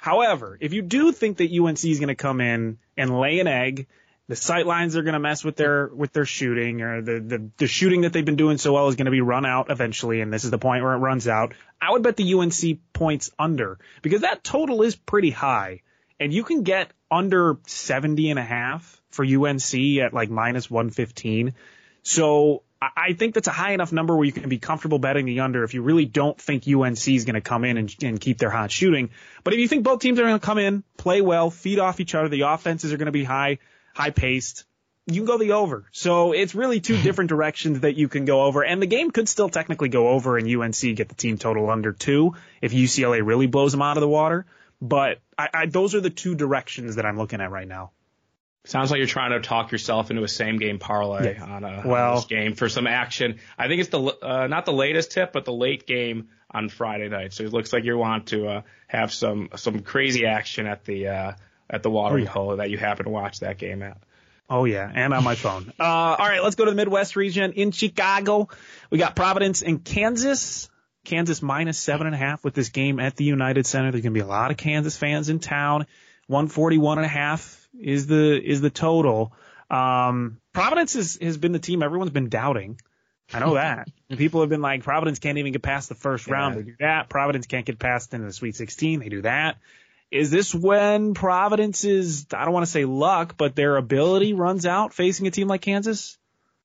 However, 0.00 0.56
if 0.60 0.72
you 0.74 0.82
do 0.82 1.12
think 1.12 1.38
that 1.38 1.50
UNC 1.50 1.84
is 1.84 1.98
going 1.98 2.08
to 2.08 2.14
come 2.14 2.42
in 2.42 2.78
and 2.98 3.18
lay 3.18 3.40
an 3.40 3.46
egg, 3.46 3.86
the 4.28 4.36
sight 4.36 4.66
lines 4.66 4.94
are 4.96 5.02
going 5.02 5.14
to 5.14 5.18
mess 5.18 5.42
with 5.42 5.56
their 5.56 5.88
with 5.88 6.12
their 6.12 6.26
shooting, 6.26 6.82
or 6.82 7.00
the, 7.00 7.20
the 7.20 7.50
the 7.56 7.66
shooting 7.66 8.02
that 8.02 8.12
they've 8.12 8.24
been 8.24 8.36
doing 8.36 8.58
so 8.58 8.74
well 8.74 8.88
is 8.88 8.96
going 8.96 9.06
to 9.06 9.10
be 9.10 9.22
run 9.22 9.46
out 9.46 9.70
eventually, 9.70 10.20
and 10.20 10.32
this 10.32 10.44
is 10.44 10.50
the 10.50 10.58
point 10.58 10.82
where 10.82 10.92
it 10.92 10.98
runs 10.98 11.26
out. 11.26 11.54
I 11.80 11.90
would 11.90 12.02
bet 12.02 12.16
the 12.16 12.34
UNC 12.34 12.80
points 12.92 13.30
under 13.38 13.78
because 14.02 14.20
that 14.20 14.44
total 14.44 14.82
is 14.82 14.96
pretty 14.96 15.30
high, 15.30 15.80
and 16.20 16.32
you 16.32 16.44
can 16.44 16.62
get 16.62 16.92
under 17.10 17.58
70 17.66 18.30
and 18.30 18.38
a 18.38 18.44
half 18.44 19.00
for 19.10 19.24
UNC 19.24 19.74
at 20.02 20.12
like 20.12 20.28
minus 20.28 20.70
115. 20.70 21.54
So 22.02 22.62
I 22.80 23.14
think 23.14 23.34
that's 23.34 23.48
a 23.48 23.52
high 23.52 23.72
enough 23.72 23.92
number 23.92 24.14
where 24.14 24.24
you 24.24 24.32
can 24.32 24.48
be 24.48 24.58
comfortable 24.58 24.98
betting 25.00 25.26
the 25.26 25.40
under 25.40 25.64
if 25.64 25.74
you 25.74 25.82
really 25.82 26.04
don't 26.04 26.40
think 26.40 26.62
UNC 26.68 27.08
is 27.08 27.24
going 27.24 27.34
to 27.34 27.40
come 27.40 27.64
in 27.64 27.76
and, 27.76 27.94
and 28.02 28.20
keep 28.20 28.38
their 28.38 28.50
hot 28.50 28.70
shooting. 28.70 29.10
But 29.42 29.54
if 29.54 29.58
you 29.58 29.66
think 29.66 29.82
both 29.82 30.00
teams 30.00 30.18
are 30.20 30.22
going 30.22 30.38
to 30.38 30.44
come 30.44 30.58
in, 30.58 30.84
play 30.96 31.20
well, 31.20 31.50
feed 31.50 31.80
off 31.80 31.98
each 31.98 32.14
other, 32.14 32.28
the 32.28 32.42
offenses 32.42 32.92
are 32.92 32.96
going 32.96 33.06
to 33.06 33.12
be 33.12 33.24
high, 33.24 33.58
high 33.98 34.10
paced, 34.10 34.64
you 35.06 35.16
can 35.20 35.24
go 35.26 35.38
the 35.38 35.52
over. 35.52 35.86
So 35.92 36.32
it's 36.32 36.54
really 36.54 36.80
two 36.80 36.96
different 37.02 37.28
directions 37.28 37.80
that 37.80 37.96
you 37.96 38.08
can 38.08 38.24
go 38.24 38.42
over. 38.44 38.62
And 38.64 38.80
the 38.80 38.86
game 38.86 39.10
could 39.10 39.28
still 39.28 39.48
technically 39.48 39.88
go 39.88 40.08
over 40.08 40.36
and 40.38 40.46
UNC 40.48 40.80
get 40.96 41.08
the 41.08 41.14
team 41.14 41.36
total 41.38 41.68
under 41.70 41.92
two 41.92 42.34
if 42.62 42.72
UCLA 42.72 43.24
really 43.24 43.46
blows 43.46 43.72
them 43.72 43.82
out 43.82 43.96
of 43.96 44.00
the 44.02 44.08
water. 44.08 44.46
But 44.80 45.18
I, 45.36 45.48
I, 45.52 45.66
those 45.66 45.94
are 45.94 46.00
the 46.00 46.10
two 46.10 46.34
directions 46.36 46.96
that 46.96 47.04
I'm 47.06 47.16
looking 47.18 47.40
at 47.40 47.50
right 47.50 47.66
now. 47.66 47.90
Sounds 48.64 48.90
like 48.90 48.98
you're 48.98 49.06
trying 49.06 49.30
to 49.30 49.40
talk 49.40 49.72
yourself 49.72 50.10
into 50.10 50.22
a 50.24 50.28
same 50.28 50.58
game 50.58 50.78
parlay 50.78 51.34
Yeah. 51.34 51.44
on, 51.44 51.64
a, 51.64 51.82
Well- 51.86 52.10
on 52.10 52.14
this 52.16 52.26
game 52.26 52.54
for 52.54 52.68
some 52.68 52.86
action. 52.86 53.38
I 53.58 53.66
think 53.66 53.80
it's 53.80 53.88
the 53.90 54.00
uh, 54.22 54.46
not 54.46 54.66
the 54.66 54.72
latest 54.74 55.10
tip, 55.12 55.32
but 55.32 55.44
the 55.46 55.52
late 55.54 55.86
game 55.86 56.28
on 56.50 56.68
Friday 56.68 57.08
night. 57.08 57.32
So 57.32 57.44
it 57.44 57.52
looks 57.52 57.72
like 57.72 57.84
you 57.84 57.96
want 57.96 58.26
to 58.28 58.46
uh, 58.48 58.62
have 58.86 59.12
some 59.12 59.48
some 59.56 59.80
crazy 59.80 60.26
action 60.26 60.66
at 60.66 60.84
the 60.84 61.08
uh, 61.08 61.32
at 61.70 61.82
the 61.82 61.90
watering 61.90 62.24
yeah. 62.24 62.30
hole 62.30 62.56
that 62.56 62.70
you 62.70 62.78
happen 62.78 63.04
to 63.04 63.10
watch 63.10 63.40
that 63.40 63.58
game 63.58 63.82
at. 63.82 63.98
Oh 64.50 64.64
yeah, 64.64 64.90
and 64.92 65.12
on 65.12 65.24
my 65.24 65.34
phone. 65.34 65.72
Uh, 65.80 65.84
all 65.84 66.16
right, 66.16 66.42
let's 66.42 66.56
go 66.56 66.64
to 66.64 66.70
the 66.70 66.76
Midwest 66.76 67.16
region 67.16 67.52
in 67.52 67.70
Chicago. 67.70 68.48
We 68.90 68.98
got 68.98 69.14
Providence 69.14 69.62
and 69.62 69.84
Kansas. 69.84 70.70
Kansas 71.04 71.40
minus 71.40 71.78
seven 71.78 72.06
and 72.06 72.14
a 72.14 72.18
half 72.18 72.44
with 72.44 72.54
this 72.54 72.68
game 72.68 73.00
at 73.00 73.16
the 73.16 73.24
United 73.24 73.66
Center. 73.66 73.90
There's 73.90 74.02
gonna 74.02 74.12
be 74.12 74.20
a 74.20 74.26
lot 74.26 74.50
of 74.50 74.56
Kansas 74.56 74.96
fans 74.96 75.28
in 75.28 75.38
town. 75.38 75.86
141 76.26 76.98
and 76.98 77.04
a 77.06 77.08
half 77.08 77.68
is 77.78 78.06
the 78.06 78.40
is 78.42 78.60
the 78.60 78.70
total. 78.70 79.32
Um, 79.70 80.38
Providence 80.52 80.96
is, 80.96 81.18
has 81.20 81.38
been 81.38 81.52
the 81.52 81.58
team 81.58 81.82
everyone's 81.82 82.10
been 82.10 82.28
doubting. 82.28 82.78
I 83.32 83.40
know 83.40 83.54
that. 83.54 83.88
People 84.16 84.40
have 84.40 84.50
been 84.50 84.62
like, 84.62 84.82
Providence 84.82 85.18
can't 85.18 85.38
even 85.38 85.52
get 85.52 85.62
past 85.62 85.88
the 85.88 85.94
first 85.94 86.26
round. 86.26 86.56
They 86.56 86.62
do 86.62 86.74
that. 86.80 87.08
Providence 87.08 87.46
can't 87.46 87.66
get 87.66 87.78
past 87.78 88.14
into 88.14 88.26
the 88.26 88.32
Sweet 88.32 88.56
16. 88.56 89.00
They 89.00 89.08
do 89.08 89.22
that. 89.22 89.58
Is 90.10 90.30
this 90.30 90.54
when 90.54 91.14
Providence's, 91.14 92.26
I 92.32 92.44
don't 92.44 92.54
want 92.54 92.64
to 92.64 92.72
say 92.72 92.84
luck, 92.84 93.36
but 93.36 93.54
their 93.54 93.76
ability 93.76 94.32
runs 94.32 94.64
out 94.64 94.94
facing 94.94 95.26
a 95.26 95.30
team 95.30 95.48
like 95.48 95.60
Kansas? 95.60 96.16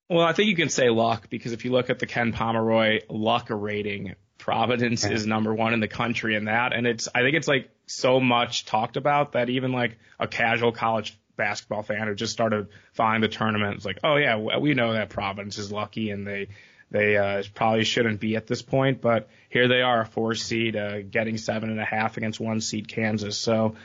Well, 0.09 0.25
I 0.25 0.33
think 0.33 0.49
you 0.49 0.55
can 0.55 0.69
say 0.69 0.89
luck 0.89 1.29
because 1.29 1.51
if 1.51 1.65
you 1.65 1.71
look 1.71 1.89
at 1.89 1.99
the 1.99 2.05
Ken 2.05 2.31
Pomeroy 2.31 3.01
luck 3.09 3.47
rating, 3.49 4.15
Providence 4.37 5.05
is 5.05 5.25
number 5.25 5.53
one 5.53 5.73
in 5.73 5.79
the 5.79 5.87
country 5.87 6.35
in 6.35 6.45
that, 6.45 6.73
and 6.73 6.85
it's 6.85 7.07
I 7.15 7.21
think 7.21 7.35
it's 7.37 7.47
like 7.47 7.69
so 7.85 8.19
much 8.19 8.65
talked 8.65 8.97
about 8.97 9.31
that 9.33 9.49
even 9.49 9.71
like 9.71 9.97
a 10.19 10.27
casual 10.27 10.73
college 10.73 11.17
basketball 11.37 11.81
fan 11.81 12.07
who 12.07 12.15
just 12.15 12.33
started 12.33 12.67
following 12.91 13.21
the 13.21 13.29
tournament 13.29 13.77
is 13.77 13.85
like, 13.85 13.99
oh 14.03 14.17
yeah, 14.17 14.35
we 14.57 14.73
know 14.73 14.93
that 14.93 15.09
Providence 15.09 15.57
is 15.57 15.71
lucky 15.71 16.09
and 16.09 16.27
they 16.27 16.49
they 16.93 17.17
uh, 17.17 17.41
probably 17.55 17.85
shouldn't 17.85 18.19
be 18.19 18.35
at 18.35 18.45
this 18.45 18.61
point, 18.61 19.01
but 19.01 19.27
here 19.49 19.67
they 19.67 19.81
are, 19.81 20.01
a 20.01 20.05
four 20.05 20.35
seed, 20.35 20.75
uh, 20.75 21.01
getting 21.01 21.37
seven 21.37 21.71
and 21.71 21.79
a 21.79 21.85
half 21.85 22.17
against 22.17 22.39
one 22.39 22.61
seed 22.61 22.87
Kansas. 22.87 23.35
So, 23.35 23.75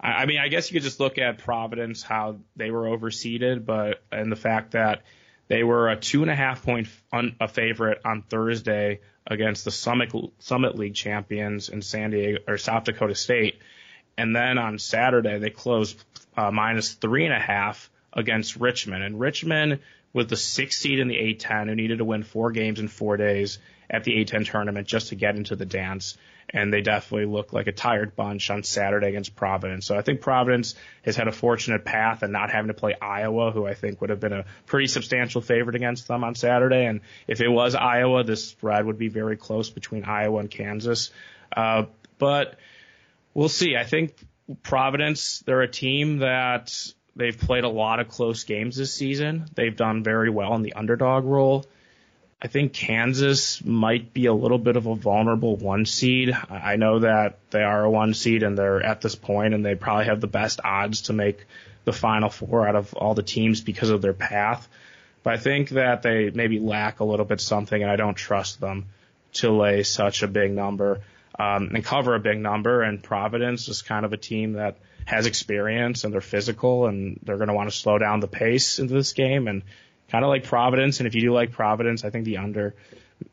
I, 0.00 0.22
I 0.22 0.26
mean, 0.26 0.38
I 0.38 0.48
guess 0.48 0.70
you 0.70 0.74
could 0.74 0.82
just 0.82 0.98
look 0.98 1.18
at 1.18 1.36
Providence 1.36 2.02
how 2.02 2.38
they 2.56 2.70
were 2.70 2.84
overseeded, 2.84 3.66
but 3.66 4.02
and 4.10 4.32
the 4.32 4.36
fact 4.36 4.70
that 4.70 5.02
they 5.48 5.64
were 5.64 5.90
a 5.90 5.96
two 5.96 6.22
and 6.22 6.30
a 6.30 6.34
half 6.34 6.64
point 6.64 6.88
un, 7.12 7.36
a 7.38 7.46
favorite 7.46 8.00
on 8.06 8.22
Thursday 8.22 9.00
against 9.26 9.66
the 9.66 9.70
Summit 9.70 10.14
Summit 10.38 10.76
League 10.76 10.94
champions 10.94 11.68
in 11.68 11.82
San 11.82 12.10
Diego 12.10 12.38
or 12.48 12.56
South 12.56 12.84
Dakota 12.84 13.14
State, 13.14 13.60
and 14.16 14.34
then 14.34 14.56
on 14.56 14.78
Saturday 14.78 15.38
they 15.38 15.50
closed 15.50 16.02
uh, 16.38 16.50
minus 16.50 16.94
three 16.94 17.26
and 17.26 17.34
a 17.34 17.38
half 17.38 17.90
against 18.14 18.56
Richmond, 18.56 19.02
and 19.02 19.20
Richmond 19.20 19.80
was 20.16 20.28
the 20.28 20.36
sixth 20.36 20.80
seed 20.80 20.98
in 20.98 21.08
the 21.08 21.14
A10 21.14 21.68
who 21.68 21.74
needed 21.74 21.98
to 21.98 22.04
win 22.04 22.22
four 22.22 22.50
games 22.50 22.80
in 22.80 22.88
four 22.88 23.18
days 23.18 23.58
at 23.90 24.02
the 24.02 24.12
A10 24.12 24.50
tournament 24.50 24.88
just 24.88 25.10
to 25.10 25.14
get 25.14 25.36
into 25.36 25.56
the 25.56 25.66
dance. 25.66 26.16
And 26.48 26.72
they 26.72 26.80
definitely 26.80 27.26
looked 27.26 27.52
like 27.52 27.66
a 27.66 27.72
tired 27.72 28.16
bunch 28.16 28.48
on 28.48 28.62
Saturday 28.62 29.08
against 29.08 29.36
Providence. 29.36 29.84
So 29.84 29.94
I 29.94 30.00
think 30.00 30.22
Providence 30.22 30.74
has 31.04 31.16
had 31.16 31.28
a 31.28 31.32
fortunate 31.32 31.84
path 31.84 32.22
and 32.22 32.32
not 32.32 32.50
having 32.50 32.68
to 32.68 32.74
play 32.74 32.94
Iowa, 33.00 33.50
who 33.50 33.66
I 33.66 33.74
think 33.74 34.00
would 34.00 34.08
have 34.08 34.20
been 34.20 34.32
a 34.32 34.46
pretty 34.64 34.86
substantial 34.86 35.42
favorite 35.42 35.76
against 35.76 36.08
them 36.08 36.24
on 36.24 36.34
Saturday. 36.34 36.86
And 36.86 37.02
if 37.28 37.42
it 37.42 37.48
was 37.48 37.74
Iowa, 37.74 38.24
this 38.24 38.48
spread 38.48 38.86
would 38.86 38.96
be 38.96 39.08
very 39.08 39.36
close 39.36 39.68
between 39.68 40.04
Iowa 40.04 40.38
and 40.38 40.50
Kansas. 40.50 41.10
Uh, 41.54 41.84
but 42.18 42.58
we'll 43.34 43.50
see. 43.50 43.76
I 43.76 43.84
think 43.84 44.14
Providence, 44.62 45.40
they're 45.40 45.60
a 45.60 45.70
team 45.70 46.18
that 46.18 46.72
they've 47.16 47.36
played 47.36 47.64
a 47.64 47.68
lot 47.68 47.98
of 47.98 48.08
close 48.08 48.44
games 48.44 48.76
this 48.76 48.94
season. 48.94 49.46
They've 49.54 49.76
done 49.76 50.04
very 50.04 50.30
well 50.30 50.54
in 50.54 50.62
the 50.62 50.74
underdog 50.74 51.24
role. 51.24 51.64
I 52.40 52.48
think 52.48 52.74
Kansas 52.74 53.64
might 53.64 54.12
be 54.12 54.26
a 54.26 54.34
little 54.34 54.58
bit 54.58 54.76
of 54.76 54.86
a 54.86 54.94
vulnerable 54.94 55.56
one 55.56 55.86
seed. 55.86 56.36
I 56.50 56.76
know 56.76 57.00
that 57.00 57.38
they 57.50 57.62
are 57.62 57.84
a 57.84 57.90
one 57.90 58.12
seed 58.12 58.42
and 58.42 58.58
they're 58.58 58.82
at 58.82 59.00
this 59.00 59.14
point 59.14 59.54
and 59.54 59.64
they 59.64 59.74
probably 59.74 60.04
have 60.04 60.20
the 60.20 60.26
best 60.26 60.60
odds 60.62 61.02
to 61.02 61.14
make 61.14 61.46
the 61.84 61.94
final 61.94 62.28
four 62.28 62.68
out 62.68 62.76
of 62.76 62.92
all 62.92 63.14
the 63.14 63.22
teams 63.22 63.62
because 63.62 63.88
of 63.88 64.02
their 64.02 64.12
path. 64.12 64.68
But 65.22 65.34
I 65.34 65.36
think 65.38 65.70
that 65.70 66.02
they 66.02 66.30
maybe 66.30 66.60
lack 66.60 67.00
a 67.00 67.04
little 67.04 67.24
bit 67.24 67.40
something 67.40 67.82
and 67.82 67.90
I 67.90 67.96
don't 67.96 68.14
trust 68.14 68.60
them 68.60 68.86
to 69.34 69.50
lay 69.50 69.82
such 69.82 70.22
a 70.22 70.28
big 70.28 70.52
number 70.52 71.00
um, 71.38 71.70
and 71.74 71.82
cover 71.82 72.14
a 72.14 72.20
big 72.20 72.38
number. 72.38 72.82
And 72.82 73.02
Providence 73.02 73.68
is 73.68 73.80
kind 73.80 74.04
of 74.04 74.12
a 74.12 74.18
team 74.18 74.52
that 74.52 74.76
has 75.06 75.26
experience 75.26 76.04
and 76.04 76.12
they're 76.12 76.20
physical 76.20 76.86
and 76.86 77.18
they're 77.22 77.36
going 77.36 77.48
to 77.48 77.54
want 77.54 77.70
to 77.70 77.76
slow 77.76 77.96
down 77.96 78.20
the 78.20 78.28
pace 78.28 78.78
into 78.78 78.92
this 78.92 79.12
game 79.12 79.48
and 79.48 79.62
kind 80.10 80.24
of 80.24 80.28
like 80.28 80.44
Providence. 80.44 81.00
And 81.00 81.06
if 81.06 81.14
you 81.14 81.22
do 81.22 81.32
like 81.32 81.52
Providence, 81.52 82.04
I 82.04 82.10
think 82.10 82.24
the 82.24 82.38
under 82.38 82.74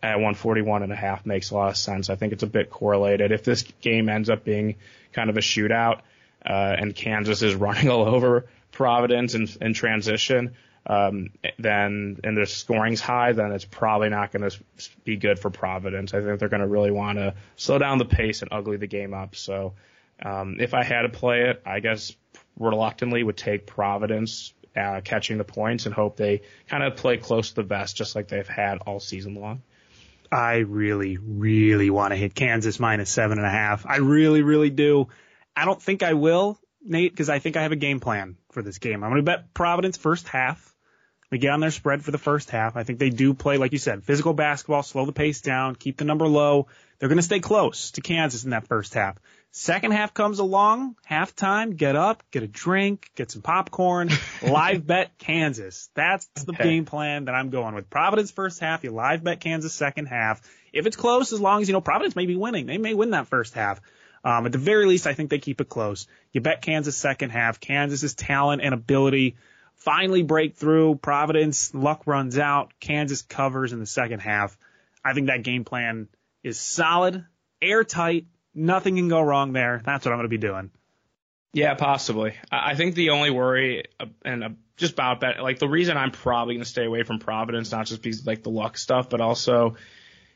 at 0.01 0.15
141 0.15 0.83
and 0.83 0.93
a 0.93 0.95
half 0.95 1.25
makes 1.25 1.51
a 1.51 1.55
lot 1.55 1.69
of 1.69 1.77
sense. 1.77 2.09
I 2.09 2.15
think 2.15 2.31
it's 2.31 2.43
a 2.43 2.47
bit 2.47 2.69
correlated. 2.69 3.31
If 3.31 3.43
this 3.43 3.63
game 3.81 4.07
ends 4.07 4.29
up 4.29 4.45
being 4.45 4.75
kind 5.11 5.29
of 5.29 5.35
a 5.35 5.41
shootout, 5.41 6.01
uh, 6.45 6.75
and 6.77 6.95
Kansas 6.95 7.41
is 7.41 7.55
running 7.67 7.89
all 7.89 8.05
over 8.05 8.45
Providence 8.71 9.33
in, 9.33 9.47
in 9.61 9.73
transition, 9.73 10.55
um, 10.85 11.29
then 11.57 12.19
and 12.23 12.37
the 12.37 12.45
scoring's 12.45 12.99
high, 12.99 13.31
then 13.31 13.51
it's 13.51 13.65
probably 13.65 14.09
not 14.09 14.31
going 14.31 14.49
to 14.49 14.57
be 15.05 15.15
good 15.15 15.39
for 15.39 15.49
Providence. 15.49 16.13
I 16.13 16.21
think 16.21 16.39
they're 16.39 16.49
going 16.49 16.61
to 16.61 16.67
really 16.67 16.91
want 16.91 17.17
to 17.17 17.35
slow 17.55 17.77
down 17.77 17.97
the 17.97 18.05
pace 18.05 18.41
and 18.41 18.51
ugly 18.51 18.77
the 18.77 18.87
game 18.87 19.13
up. 19.13 19.35
So 19.35 19.73
um, 20.21 20.57
if 20.59 20.73
I 20.73 20.83
had 20.83 21.03
to 21.03 21.09
play 21.09 21.49
it, 21.49 21.61
I 21.65 21.79
guess 21.79 22.15
reluctantly 22.59 23.23
would 23.23 23.37
take 23.37 23.65
Providence 23.65 24.53
uh, 24.75 25.01
catching 25.03 25.37
the 25.37 25.43
points 25.43 25.85
and 25.85 25.93
hope 25.93 26.17
they 26.17 26.41
kind 26.67 26.83
of 26.83 26.95
play 26.95 27.17
close 27.17 27.49
to 27.49 27.55
the 27.55 27.63
vest, 27.63 27.95
just 27.95 28.15
like 28.15 28.27
they've 28.27 28.47
had 28.47 28.79
all 28.79 28.99
season 28.99 29.35
long. 29.35 29.61
I 30.31 30.57
really, 30.57 31.17
really 31.17 31.89
want 31.89 32.11
to 32.11 32.15
hit 32.15 32.33
Kansas 32.33 32.79
minus 32.79 33.09
seven 33.09 33.37
and 33.37 33.45
a 33.45 33.51
half. 33.51 33.85
I 33.85 33.97
really, 33.97 34.41
really 34.41 34.71
do. 34.71 35.09
I 35.55 35.65
don't 35.65 35.81
think 35.81 36.01
I 36.01 36.13
will, 36.13 36.59
Nate, 36.83 37.11
because 37.11 37.29
I 37.29 37.37
think 37.39 37.55
I 37.55 37.61
have 37.61 37.71
a 37.71 37.77
game 37.77 37.99
plan 37.99 38.37
for 38.51 38.63
this 38.63 38.79
game. 38.79 39.03
I'm 39.03 39.11
going 39.11 39.23
to 39.23 39.31
bet 39.31 39.53
Providence 39.53 39.97
first 39.97 40.27
half. 40.27 40.72
They 41.33 41.39
get 41.39 41.49
on 41.49 41.61
their 41.61 41.71
spread 41.71 42.03
for 42.03 42.11
the 42.11 42.19
first 42.19 42.51
half. 42.51 42.77
I 42.77 42.83
think 42.83 42.99
they 42.99 43.09
do 43.09 43.33
play, 43.33 43.57
like 43.57 43.71
you 43.71 43.79
said, 43.79 44.03
physical 44.03 44.35
basketball, 44.35 44.83
slow 44.83 45.07
the 45.07 45.13
pace 45.13 45.41
down, 45.41 45.73
keep 45.73 45.97
the 45.97 46.05
number 46.05 46.27
low. 46.27 46.67
They're 46.99 47.09
going 47.09 47.17
to 47.17 47.23
stay 47.23 47.39
close 47.39 47.89
to 47.93 48.01
Kansas 48.01 48.43
in 48.43 48.51
that 48.51 48.67
first 48.67 48.93
half. 48.93 49.17
Second 49.49 49.93
half 49.93 50.13
comes 50.13 50.37
along, 50.37 50.95
halftime, 51.09 51.75
get 51.75 51.95
up, 51.95 52.21
get 52.29 52.43
a 52.43 52.47
drink, 52.47 53.09
get 53.15 53.31
some 53.31 53.41
popcorn, 53.41 54.11
live 54.43 54.85
bet 54.85 55.17
Kansas. 55.17 55.89
That's 55.95 56.27
the 56.35 56.51
okay. 56.51 56.65
game 56.65 56.85
plan 56.85 57.25
that 57.25 57.33
I'm 57.33 57.49
going 57.49 57.73
with. 57.73 57.89
Providence 57.89 58.29
first 58.29 58.59
half, 58.59 58.83
you 58.83 58.91
live 58.91 59.23
bet 59.23 59.39
Kansas 59.39 59.73
second 59.73 60.05
half. 60.05 60.39
If 60.71 60.85
it's 60.85 60.95
close, 60.95 61.33
as 61.33 61.41
long 61.41 61.63
as 61.63 61.67
you 61.67 61.73
know 61.73 61.81
Providence 61.81 62.15
may 62.15 62.27
be 62.27 62.35
winning, 62.35 62.67
they 62.67 62.77
may 62.77 62.93
win 62.93 63.09
that 63.09 63.25
first 63.25 63.55
half. 63.55 63.81
Um, 64.23 64.45
at 64.45 64.51
the 64.51 64.59
very 64.59 64.85
least, 64.85 65.07
I 65.07 65.15
think 65.15 65.31
they 65.31 65.39
keep 65.39 65.61
it 65.61 65.67
close. 65.67 66.05
You 66.31 66.41
bet 66.41 66.61
Kansas 66.61 66.95
second 66.95 67.31
half. 67.31 67.59
Kansas's 67.59 68.13
talent 68.13 68.61
and 68.61 68.75
ability 68.75 69.35
finally 69.75 70.23
break 70.23 70.55
through. 70.55 70.95
Providence, 70.95 71.73
luck 71.73 72.03
runs 72.05 72.37
out. 72.37 72.73
Kansas 72.79 73.21
covers 73.21 73.73
in 73.73 73.79
the 73.79 73.85
second 73.85 74.19
half. 74.19 74.57
I 75.03 75.13
think 75.13 75.27
that 75.27 75.43
game 75.43 75.65
plan 75.65 76.07
is 76.43 76.59
solid, 76.59 77.25
airtight. 77.61 78.25
Nothing 78.55 78.95
can 78.95 79.09
go 79.09 79.21
wrong 79.21 79.53
there. 79.53 79.81
That's 79.83 80.05
what 80.05 80.11
I'm 80.11 80.19
going 80.19 80.25
to 80.25 80.29
be 80.29 80.37
doing. 80.37 80.71
Yeah, 81.53 81.75
possibly. 81.75 82.33
I 82.51 82.75
think 82.75 82.95
the 82.95 83.11
only 83.11 83.29
worry 83.29 83.85
uh, 83.99 84.05
and 84.25 84.43
uh, 84.43 84.49
just 84.75 84.93
about 84.93 85.23
like 85.41 85.59
the 85.59 85.67
reason 85.67 85.97
I'm 85.97 86.11
probably 86.11 86.55
going 86.55 86.63
to 86.63 86.69
stay 86.69 86.85
away 86.85 87.03
from 87.03 87.19
Providence, 87.19 87.71
not 87.71 87.85
just 87.85 88.01
because 88.01 88.25
like 88.25 88.41
the 88.41 88.49
luck 88.49 88.77
stuff, 88.77 89.09
but 89.09 89.21
also 89.21 89.75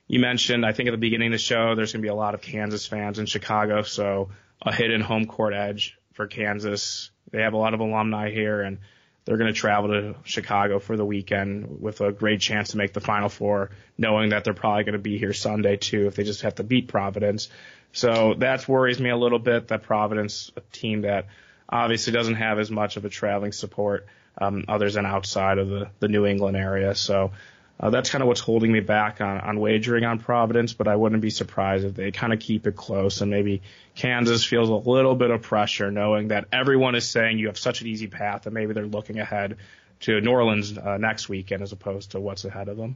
you 0.08 0.20
mentioned, 0.20 0.66
I 0.66 0.74
think 0.74 0.90
at 0.90 0.92
the 0.92 0.98
beginning 0.98 1.28
of 1.28 1.34
the 1.34 1.38
show, 1.38 1.76
there's 1.76 1.92
going 1.92 2.02
to 2.02 2.06
be 2.06 2.10
a 2.10 2.16
lot 2.16 2.34
of 2.34 2.42
Kansas 2.42 2.86
fans 2.86 3.20
in 3.20 3.26
Chicago. 3.26 3.82
So 3.82 4.30
a 4.62 4.74
hidden 4.74 5.02
home 5.02 5.26
court 5.26 5.54
edge 5.54 5.98
for 6.14 6.28
Kansas. 6.28 7.12
They 7.32 7.42
have 7.42 7.54
a 7.54 7.58
lot 7.58 7.74
of 7.74 7.80
alumni 7.80 8.32
here 8.32 8.62
and 8.62 8.80
they're 9.28 9.38
going 9.38 9.54
to 9.54 9.60
travel 9.60 9.90
to 9.90 10.16
Chicago 10.24 10.80
for 10.80 10.96
the 10.96 11.06
weekend 11.06 11.82
with 11.82 12.00
a 12.00 12.14
great 12.14 12.40
chance 12.40 12.70
to 12.70 12.78
make 12.78 12.94
the 12.94 13.02
Final 13.02 13.28
Four, 13.28 13.72
knowing 13.98 14.30
that 14.30 14.46
they're 14.46 14.54
probably 14.54 14.86
going 14.86 14.94
to 14.94 15.00
be 15.00 15.18
here 15.18 15.34
Sunday 15.34 15.76
too 15.76 16.08
if 16.08 16.16
they 16.16 16.24
just 16.24 16.44
have 16.44 16.56
to 16.56 16.64
beat 16.64 16.88
Providence. 16.88 17.50
So 17.92 18.36
that 18.36 18.68
worries 18.70 19.02
me 19.02 19.10
a 19.10 19.18
little 19.18 19.40
bit 19.40 19.68
that 19.68 19.84
Providence, 19.84 20.52
a 20.56 20.62
team 20.72 21.02
that 21.02 21.28
obviously 21.68 22.14
doesn't 22.14 22.36
have 22.36 22.58
as 22.58 22.72
much 22.72 22.96
of 22.96 23.04
a 23.04 23.10
traveling 23.10 23.52
support, 23.52 24.08
um, 24.38 24.64
others 24.70 24.94
than 24.94 25.06
outside 25.06 25.58
of 25.58 25.68
the, 25.68 25.90
the 26.00 26.08
New 26.08 26.26
England 26.26 26.56
area. 26.56 26.96
So 26.96 27.34
uh, 27.80 27.92
that's 27.92 28.10
kind 28.10 28.22
of 28.24 28.28
what's 28.28 28.42
holding 28.42 28.72
me 28.72 28.80
back 28.80 29.22
on, 29.22 29.40
on 29.40 29.60
wagering 29.60 30.04
on 30.04 30.20
Providence, 30.20 30.74
but 30.74 30.88
I 30.88 30.96
wouldn't 30.96 31.22
be 31.22 31.30
surprised 31.30 31.86
if 31.86 31.94
they 31.94 32.12
kind 32.12 32.34
of 32.34 32.40
keep 32.40 32.66
it 32.66 32.76
close 32.76 33.22
and 33.22 33.30
maybe 33.30 33.62
Kansas 33.96 34.44
feels 34.44 34.70
a 34.70 34.90
little 34.90 35.16
bit 35.16 35.30
of 35.30 35.44
pressure 35.44 35.92
knowing 35.92 36.30
that 36.30 36.46
everyone 36.52 36.96
is 36.96 37.08
saying 37.08 37.38
you 37.38 37.48
have 37.48 37.58
such 37.58 37.82
an 37.82 37.88
easy 37.88 38.08
path 38.08 38.48
and 38.48 38.54
maybe 38.54 38.74
they're 38.74 38.86
looking 38.86 39.20
ahead 39.20 39.58
to 40.02 40.20
New 40.22 40.32
Orleans 40.32 40.78
uh, 40.78 40.98
next 40.98 41.30
weekend 41.30 41.62
as 41.62 41.72
opposed 41.72 42.12
to 42.12 42.20
what's 42.20 42.46
ahead 42.46 42.68
of 42.68 42.78
them. 42.78 42.96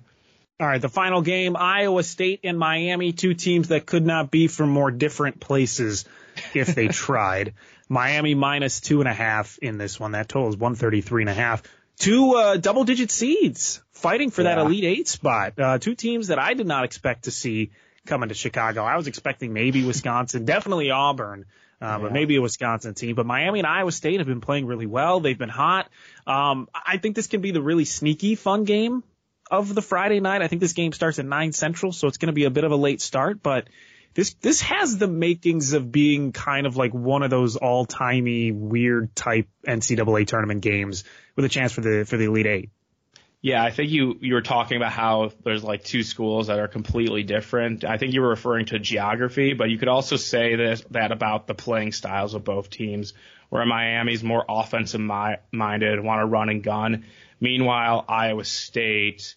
All 0.59 0.67
right, 0.67 0.81
the 0.81 0.89
final 0.89 1.21
game, 1.21 1.55
Iowa 1.57 2.03
State 2.03 2.41
and 2.43 2.57
Miami, 2.57 3.13
two 3.13 3.33
teams 3.33 3.69
that 3.69 3.87
could 3.87 4.05
not 4.05 4.29
be 4.29 4.47
from 4.47 4.69
more 4.69 4.91
different 4.91 5.39
places 5.39 6.05
if 6.53 6.75
they 6.75 6.87
tried. 6.89 7.53
Miami 7.89 8.35
minus 8.35 8.79
two 8.79 9.01
and 9.01 9.09
a 9.09 9.13
half 9.13 9.57
in 9.59 9.77
this 9.77 9.99
one. 9.99 10.13
That 10.13 10.29
total 10.29 10.49
is 10.49 10.55
133 10.55 11.23
and 11.23 11.29
a 11.29 11.33
half 11.33 11.63
two 12.01 12.35
uh, 12.35 12.57
double 12.57 12.83
digit 12.83 13.11
seeds 13.11 13.81
fighting 13.91 14.31
for 14.31 14.41
yeah. 14.41 14.55
that 14.55 14.65
Elite 14.65 14.83
Eight 14.83 15.07
spot. 15.07 15.53
Uh, 15.57 15.77
two 15.77 15.95
teams 15.95 16.27
that 16.27 16.39
I 16.39 16.53
did 16.53 16.67
not 16.67 16.83
expect 16.83 17.25
to 17.25 17.31
see 17.31 17.71
coming 18.05 18.29
to 18.29 18.35
Chicago. 18.35 18.83
I 18.83 18.97
was 18.97 19.07
expecting 19.07 19.53
maybe 19.53 19.85
Wisconsin, 19.91 20.45
definitely 20.45 20.91
Auburn. 20.91 21.45
Uh, 21.81 21.85
yeah. 21.85 21.97
but 21.97 22.13
maybe 22.13 22.35
a 22.35 22.41
Wisconsin 22.41 22.93
team. 22.93 23.15
But 23.15 23.25
Miami 23.25 23.57
and 23.57 23.67
Iowa 23.67 23.91
State 23.91 24.19
have 24.19 24.27
been 24.27 24.41
playing 24.41 24.67
really 24.67 24.85
well. 24.85 25.19
They've 25.19 25.37
been 25.37 25.49
hot. 25.49 25.89
Um, 26.27 26.69
I 26.73 26.97
think 26.97 27.15
this 27.15 27.25
can 27.25 27.41
be 27.41 27.49
the 27.49 27.61
really 27.61 27.85
sneaky, 27.85 28.35
fun 28.35 28.65
game 28.65 29.03
of 29.49 29.73
the 29.73 29.81
Friday 29.81 30.19
night. 30.19 30.43
I 30.43 30.47
think 30.47 30.61
this 30.61 30.73
game 30.73 30.93
starts 30.93 31.17
at 31.17 31.25
nine 31.25 31.53
central, 31.53 31.91
so 31.91 32.07
it's 32.07 32.17
going 32.17 32.27
to 32.27 32.33
be 32.33 32.43
a 32.43 32.51
bit 32.51 32.65
of 32.65 32.71
a 32.71 32.75
late 32.75 33.01
start. 33.01 33.41
But 33.41 33.67
this 34.13 34.33
this 34.35 34.61
has 34.61 34.97
the 34.97 35.07
makings 35.07 35.73
of 35.73 35.91
being 35.91 36.31
kind 36.31 36.65
of 36.67 36.77
like 36.77 36.93
one 36.93 37.23
of 37.23 37.29
those 37.29 37.55
all 37.55 37.85
timey 37.85 38.51
weird 38.51 39.15
type 39.15 39.47
NCAA 39.67 40.27
tournament 40.27 40.61
games 40.61 41.03
with 41.35 41.45
a 41.45 41.49
chance 41.49 41.71
for 41.71 41.81
the 41.81 42.05
for 42.05 42.17
the 42.17 42.25
Elite 42.25 42.47
Eight. 42.47 42.69
Yeah, 43.43 43.63
I 43.63 43.71
think 43.71 43.89
you 43.89 44.17
you 44.21 44.35
were 44.35 44.41
talking 44.41 44.77
about 44.77 44.91
how 44.91 45.31
there's 45.43 45.63
like 45.63 45.83
two 45.83 46.03
schools 46.03 46.47
that 46.47 46.59
are 46.59 46.67
completely 46.67 47.23
different. 47.23 47.83
I 47.83 47.97
think 47.97 48.13
you 48.13 48.21
were 48.21 48.29
referring 48.29 48.67
to 48.67 48.77
geography, 48.77 49.53
but 49.53 49.69
you 49.71 49.79
could 49.79 49.87
also 49.87 50.15
say 50.15 50.55
this, 50.55 50.83
that 50.91 51.11
about 51.11 51.47
the 51.47 51.55
playing 51.55 51.93
styles 51.93 52.35
of 52.35 52.43
both 52.43 52.69
teams. 52.69 53.13
Where 53.49 53.65
Miami's 53.65 54.23
more 54.23 54.45
offensive 54.47 55.01
minded, 55.01 55.99
want 55.99 56.21
to 56.21 56.25
run 56.25 56.47
and 56.47 56.63
gun. 56.63 57.03
Meanwhile, 57.41 58.05
Iowa 58.07 58.45
State 58.45 59.35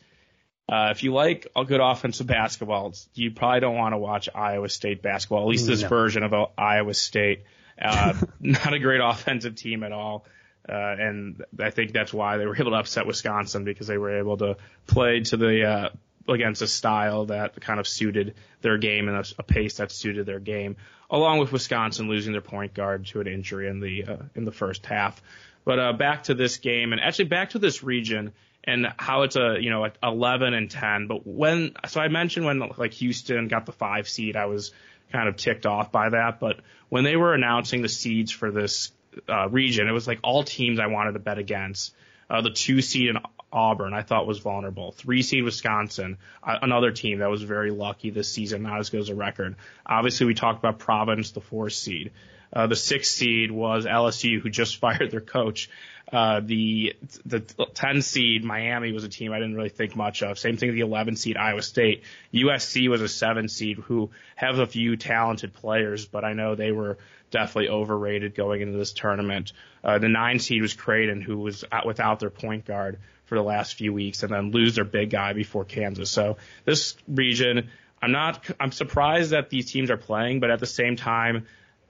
uh, 0.68 0.88
if 0.92 1.02
you 1.02 1.12
like 1.12 1.46
a 1.54 1.64
good 1.64 1.80
offensive 1.80 2.26
basketball, 2.26 2.94
you 3.14 3.30
probably 3.30 3.60
don't 3.60 3.76
want 3.76 3.92
to 3.92 3.98
watch 3.98 4.28
Iowa 4.34 4.68
State 4.68 5.02
basketball, 5.02 5.42
at 5.42 5.48
least 5.48 5.66
this 5.66 5.82
no. 5.82 5.88
version 5.88 6.22
of 6.22 6.32
Iowa 6.56 6.94
State. 6.94 7.44
Uh, 7.80 8.14
not 8.40 8.72
a 8.72 8.78
great 8.78 9.00
offensive 9.02 9.56
team 9.56 9.82
at 9.82 9.92
all. 9.92 10.24
Uh, 10.66 10.72
and 10.72 11.44
I 11.60 11.68
think 11.68 11.92
that's 11.92 12.14
why 12.14 12.38
they 12.38 12.46
were 12.46 12.56
able 12.56 12.70
to 12.70 12.78
upset 12.78 13.06
Wisconsin 13.06 13.64
because 13.64 13.86
they 13.86 13.98
were 13.98 14.18
able 14.18 14.38
to 14.38 14.56
play 14.86 15.20
to 15.20 15.36
the, 15.36 15.64
uh, 15.64 15.88
against 16.26 16.62
a 16.62 16.66
style 16.66 17.26
that 17.26 17.60
kind 17.60 17.78
of 17.78 17.86
suited 17.86 18.34
their 18.62 18.78
game 18.78 19.08
and 19.08 19.18
a, 19.18 19.24
a 19.38 19.42
pace 19.42 19.76
that 19.76 19.92
suited 19.92 20.24
their 20.24 20.40
game, 20.40 20.76
along 21.10 21.40
with 21.40 21.52
Wisconsin 21.52 22.08
losing 22.08 22.32
their 22.32 22.40
point 22.40 22.72
guard 22.72 23.04
to 23.08 23.20
an 23.20 23.26
injury 23.26 23.68
in 23.68 23.80
the, 23.80 24.04
uh, 24.04 24.16
in 24.34 24.46
the 24.46 24.52
first 24.52 24.86
half. 24.86 25.20
But, 25.66 25.78
uh, 25.78 25.92
back 25.92 26.24
to 26.24 26.34
this 26.34 26.56
game 26.56 26.92
and 26.92 27.02
actually 27.02 27.26
back 27.26 27.50
to 27.50 27.58
this 27.58 27.82
region 27.82 28.32
and 28.64 28.92
how 28.98 29.22
it's 29.22 29.36
a 29.36 29.56
you 29.60 29.70
know 29.70 29.88
11 30.02 30.54
and 30.54 30.70
10. 30.70 31.06
But 31.06 31.26
when 31.26 31.72
so 31.86 32.00
I 32.00 32.08
mentioned 32.08 32.46
when 32.46 32.60
like 32.76 32.94
Houston 32.94 33.48
got 33.48 33.66
the 33.66 33.72
five 33.72 34.08
seed, 34.08 34.36
I 34.36 34.46
was 34.46 34.72
kind 35.12 35.28
of 35.28 35.36
ticked 35.36 35.66
off 35.66 35.92
by 35.92 36.10
that. 36.10 36.40
But 36.40 36.60
when 36.88 37.04
they 37.04 37.16
were 37.16 37.34
announcing 37.34 37.82
the 37.82 37.88
seeds 37.88 38.32
for 38.32 38.50
this 38.50 38.92
uh, 39.28 39.48
region, 39.48 39.88
it 39.88 39.92
was 39.92 40.08
like 40.08 40.20
all 40.22 40.42
teams 40.42 40.80
I 40.80 40.86
wanted 40.86 41.12
to 41.12 41.20
bet 41.20 41.38
against. 41.38 41.94
Uh, 42.28 42.40
the 42.40 42.50
two 42.50 42.80
seed 42.80 43.10
in 43.10 43.18
Auburn 43.52 43.94
I 43.94 44.02
thought 44.02 44.26
was 44.26 44.38
vulnerable. 44.38 44.92
Three 44.92 45.22
seed 45.22 45.44
Wisconsin, 45.44 46.18
uh, 46.42 46.58
another 46.62 46.90
team 46.90 47.20
that 47.20 47.30
was 47.30 47.42
very 47.42 47.70
lucky 47.70 48.10
this 48.10 48.30
season, 48.30 48.62
not 48.62 48.80
as 48.80 48.90
good 48.90 49.00
as 49.00 49.10
a 49.10 49.14
record. 49.14 49.56
Obviously, 49.86 50.26
we 50.26 50.34
talked 50.34 50.58
about 50.58 50.78
Providence, 50.78 51.30
the 51.30 51.40
four 51.40 51.70
seed. 51.70 52.10
Uh, 52.52 52.66
the 52.66 52.76
sixth 52.76 53.12
seed 53.12 53.50
was 53.50 53.84
LSU, 53.84 54.40
who 54.40 54.50
just 54.50 54.76
fired 54.80 55.10
their 55.10 55.20
coach. 55.20 55.70
Uh, 56.14 56.38
the 56.38 56.94
the 57.26 57.40
10 57.40 58.00
seed 58.00 58.44
Miami 58.44 58.92
was 58.92 59.02
a 59.02 59.08
team 59.08 59.32
I 59.32 59.40
didn't 59.40 59.56
really 59.56 59.68
think 59.68 59.96
much 59.96 60.22
of. 60.22 60.38
Same 60.38 60.56
thing 60.56 60.68
with 60.68 60.76
the 60.76 60.82
11 60.82 61.16
seed 61.16 61.36
Iowa 61.36 61.60
State. 61.60 62.04
USC 62.32 62.88
was 62.88 63.02
a 63.02 63.08
7 63.08 63.48
seed 63.48 63.78
who 63.78 64.10
have 64.36 64.60
a 64.60 64.66
few 64.66 64.96
talented 64.96 65.54
players, 65.54 66.06
but 66.06 66.24
I 66.24 66.34
know 66.34 66.54
they 66.54 66.70
were 66.70 66.98
definitely 67.32 67.68
overrated 67.68 68.36
going 68.36 68.60
into 68.60 68.78
this 68.78 68.92
tournament. 68.92 69.54
Uh, 69.82 69.98
the 69.98 70.08
9 70.08 70.38
seed 70.38 70.62
was 70.62 70.72
Creighton, 70.72 71.20
who 71.20 71.38
was 71.38 71.64
out 71.72 71.84
without 71.84 72.20
their 72.20 72.30
point 72.30 72.64
guard 72.64 73.00
for 73.24 73.34
the 73.34 73.42
last 73.42 73.74
few 73.74 73.92
weeks, 73.92 74.22
and 74.22 74.32
then 74.32 74.52
lose 74.52 74.76
their 74.76 74.84
big 74.84 75.10
guy 75.10 75.32
before 75.32 75.64
Kansas. 75.64 76.12
So 76.12 76.36
this 76.64 76.96
region, 77.08 77.70
I'm 78.00 78.12
not 78.12 78.48
I'm 78.60 78.70
surprised 78.70 79.32
that 79.32 79.50
these 79.50 79.72
teams 79.72 79.90
are 79.90 79.96
playing, 79.96 80.38
but 80.38 80.52
at 80.52 80.60
the 80.60 80.66
same 80.66 80.94
time. 80.94 81.48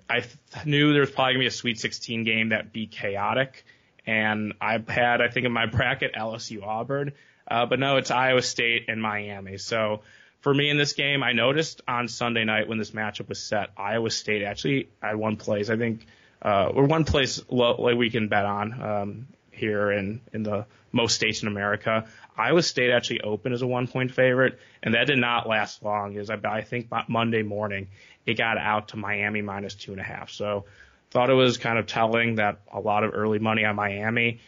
I 0.08 0.22
knew 0.66 0.92
there 0.92 1.00
was 1.00 1.10
probably 1.10 1.32
gonna 1.32 1.44
be 1.44 1.46
a 1.46 1.50
Sweet 1.50 1.80
16 1.80 2.24
game 2.24 2.50
that'd 2.50 2.74
be 2.74 2.86
chaotic, 2.86 3.64
and 4.06 4.54
I 4.60 4.82
had, 4.86 5.20
I 5.20 5.28
think, 5.28 5.46
in 5.46 5.52
my 5.52 5.66
bracket 5.66 6.14
LSU 6.14 6.62
Auburn, 6.62 7.12
uh, 7.48 7.66
but 7.66 7.78
no, 7.78 7.96
it's 7.96 8.10
Iowa 8.10 8.42
State 8.42 8.86
and 8.88 9.00
Miami. 9.00 9.58
So 9.58 10.02
for 10.40 10.52
me 10.52 10.70
in 10.70 10.78
this 10.78 10.92
game, 10.92 11.22
I 11.22 11.32
noticed 11.32 11.82
on 11.88 12.08
Sunday 12.08 12.44
night 12.44 12.68
when 12.68 12.78
this 12.78 12.90
matchup 12.90 13.28
was 13.28 13.42
set, 13.42 13.70
Iowa 13.76 14.10
State 14.10 14.42
actually 14.42 14.88
had 15.02 15.16
one 15.16 15.36
place, 15.36 15.70
I 15.70 15.76
think, 15.76 16.06
uh, 16.42 16.66
or 16.66 16.84
one 16.84 17.04
place 17.04 17.42
low, 17.48 17.76
like 17.80 17.96
we 17.96 18.10
can 18.10 18.28
bet 18.28 18.44
on. 18.44 18.82
Um, 18.82 19.26
here 19.54 19.92
in 19.92 20.20
in 20.32 20.42
the 20.42 20.66
most 20.92 21.14
states 21.14 21.42
in 21.42 21.48
America. 21.48 22.06
Iowa 22.36 22.62
State 22.62 22.90
actually 22.90 23.20
opened 23.22 23.54
as 23.54 23.62
a 23.62 23.66
one 23.66 23.86
point 23.86 24.12
favorite, 24.12 24.58
and 24.82 24.94
that 24.94 25.06
did 25.06 25.18
not 25.18 25.48
last 25.48 25.82
long. 25.82 26.16
Is 26.16 26.30
I, 26.30 26.38
I 26.44 26.62
think 26.62 26.88
Monday 27.08 27.42
morning 27.42 27.88
it 28.26 28.36
got 28.36 28.58
out 28.58 28.88
to 28.88 28.96
Miami 28.96 29.42
minus 29.42 29.74
two 29.74 29.92
and 29.92 30.00
a 30.00 30.04
half. 30.04 30.30
So 30.30 30.64
thought 31.14 31.30
it 31.30 31.34
was 31.34 31.58
kind 31.58 31.78
of 31.78 31.86
telling 31.86 32.34
that 32.34 32.58
a 32.72 32.80
lot 32.80 33.04
of 33.04 33.12
early 33.14 33.38
money 33.38 33.64
on 33.64 33.76
Miami. 33.76 34.40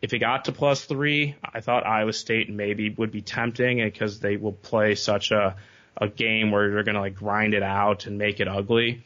If 0.00 0.14
it 0.14 0.20
got 0.20 0.44
to 0.44 0.52
plus 0.52 0.84
three, 0.84 1.34
I 1.42 1.60
thought 1.60 1.84
Iowa 1.84 2.12
State 2.12 2.48
maybe 2.48 2.88
would 2.90 3.10
be 3.10 3.20
tempting 3.20 3.78
because 3.78 4.20
they 4.20 4.36
will 4.36 4.52
play 4.52 4.94
such 4.94 5.32
a 5.32 5.56
a 5.96 6.08
game 6.08 6.50
where 6.50 6.70
they're 6.70 6.82
going 6.82 6.94
to 6.94 7.00
like 7.00 7.14
grind 7.14 7.54
it 7.54 7.62
out 7.62 8.06
and 8.06 8.18
make 8.18 8.40
it 8.40 8.48
ugly. 8.48 9.02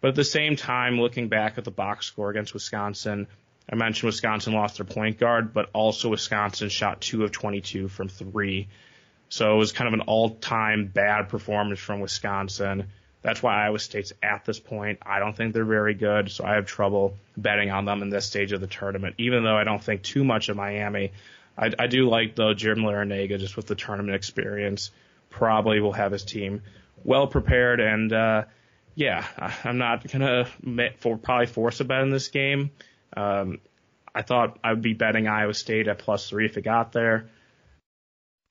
But 0.00 0.08
at 0.08 0.14
the 0.14 0.24
same 0.24 0.56
time, 0.56 1.00
looking 1.00 1.28
back 1.28 1.58
at 1.58 1.64
the 1.64 1.70
box 1.70 2.06
score 2.06 2.30
against 2.30 2.54
Wisconsin, 2.54 3.26
I 3.70 3.74
mentioned 3.74 4.06
Wisconsin 4.06 4.52
lost 4.52 4.76
their 4.76 4.86
point 4.86 5.18
guard, 5.18 5.54
but 5.54 5.70
also 5.72 6.10
Wisconsin 6.10 6.68
shot 6.68 7.00
two 7.00 7.24
of 7.24 7.32
22 7.32 7.88
from 7.88 8.08
three. 8.08 8.68
So 9.28 9.54
it 9.54 9.58
was 9.58 9.72
kind 9.72 9.88
of 9.88 9.94
an 9.94 10.02
all-time 10.02 10.86
bad 10.86 11.28
performance 11.28 11.80
from 11.80 12.00
Wisconsin. 12.00 12.88
That's 13.24 13.42
why 13.42 13.64
Iowa 13.64 13.78
State's 13.78 14.12
at 14.22 14.44
this 14.44 14.60
point. 14.60 14.98
I 15.00 15.18
don't 15.18 15.34
think 15.34 15.54
they're 15.54 15.64
very 15.64 15.94
good, 15.94 16.30
so 16.30 16.44
I 16.44 16.56
have 16.56 16.66
trouble 16.66 17.16
betting 17.38 17.70
on 17.70 17.86
them 17.86 18.02
in 18.02 18.10
this 18.10 18.26
stage 18.26 18.52
of 18.52 18.60
the 18.60 18.66
tournament. 18.66 19.14
Even 19.16 19.44
though 19.44 19.56
I 19.56 19.64
don't 19.64 19.82
think 19.82 20.02
too 20.02 20.24
much 20.24 20.50
of 20.50 20.58
Miami, 20.58 21.10
I, 21.56 21.70
I 21.78 21.86
do 21.86 22.06
like 22.06 22.36
though 22.36 22.52
Jim 22.52 22.80
Larrañaga 22.80 23.38
just 23.38 23.56
with 23.56 23.66
the 23.66 23.76
tournament 23.76 24.14
experience. 24.14 24.90
Probably 25.30 25.80
will 25.80 25.94
have 25.94 26.12
his 26.12 26.22
team 26.22 26.60
well 27.02 27.26
prepared 27.26 27.80
and 27.80 28.12
uh, 28.12 28.44
yeah, 28.94 29.26
I'm 29.64 29.78
not 29.78 30.06
gonna 30.06 30.46
for, 30.98 31.16
probably 31.16 31.46
force 31.46 31.80
a 31.80 31.84
bet 31.84 32.02
in 32.02 32.10
this 32.10 32.28
game. 32.28 32.72
Um, 33.16 33.58
I 34.14 34.20
thought 34.20 34.58
I 34.62 34.70
would 34.70 34.82
be 34.82 34.92
betting 34.92 35.28
Iowa 35.28 35.54
State 35.54 35.88
at 35.88 35.98
plus 35.98 36.28
three 36.28 36.44
if 36.44 36.58
it 36.58 36.62
got 36.62 36.92
there. 36.92 37.30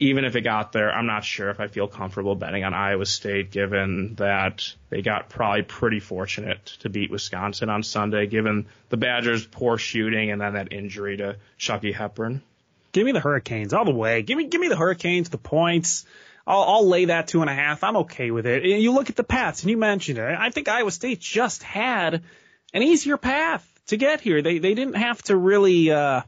Even 0.03 0.25
if 0.25 0.35
it 0.35 0.41
got 0.41 0.73
there, 0.73 0.91
I'm 0.91 1.05
not 1.05 1.23
sure 1.23 1.49
if 1.49 1.61
I 1.61 1.67
feel 1.67 1.87
comfortable 1.87 2.35
betting 2.35 2.65
on 2.65 2.73
Iowa 2.73 3.05
State, 3.05 3.51
given 3.51 4.15
that 4.15 4.73
they 4.89 5.01
got 5.01 5.29
probably 5.29 5.61
pretty 5.61 6.01
fortunate 6.01 6.65
to 6.81 6.89
beat 6.89 7.09
Wisconsin 7.09 7.69
on 7.69 7.83
Sunday, 7.83 8.27
given 8.27 8.65
the 8.89 8.97
Badgers' 8.97 9.45
poor 9.45 9.77
shooting 9.77 10.29
and 10.29 10.41
then 10.41 10.55
that 10.55 10.73
injury 10.73 11.17
to 11.17 11.37
Chucky 11.57 11.93
Hepburn. 11.93 12.41
Give 12.91 13.05
me 13.05 13.13
the 13.13 13.21
Hurricanes 13.21 13.73
all 13.73 13.85
the 13.85 13.91
way. 13.91 14.23
Give 14.23 14.37
me, 14.37 14.47
give 14.47 14.59
me 14.59 14.67
the 14.67 14.75
Hurricanes, 14.75 15.29
the 15.29 15.37
points. 15.37 16.05
I'll, 16.45 16.63
I'll 16.63 16.87
lay 16.87 17.05
that 17.05 17.29
two 17.29 17.39
and 17.39 17.49
a 17.49 17.53
half. 17.53 17.83
I'm 17.83 17.97
okay 17.97 18.29
with 18.29 18.45
it. 18.45 18.63
And 18.63 18.81
You 18.81 18.91
look 18.91 19.09
at 19.09 19.15
the 19.15 19.23
paths, 19.23 19.61
and 19.61 19.71
you 19.71 19.77
mentioned 19.77 20.17
it. 20.19 20.37
I 20.37 20.49
think 20.49 20.67
Iowa 20.67 20.91
State 20.91 21.21
just 21.21 21.63
had 21.63 22.23
an 22.73 22.83
easier 22.83 23.15
path 23.15 23.65
to 23.87 23.97
get 23.97 24.19
here. 24.19 24.41
They 24.41 24.59
they 24.59 24.73
didn't 24.73 24.95
have 24.95 25.21
to 25.23 25.37
really 25.37 25.91
uh, 25.91 26.21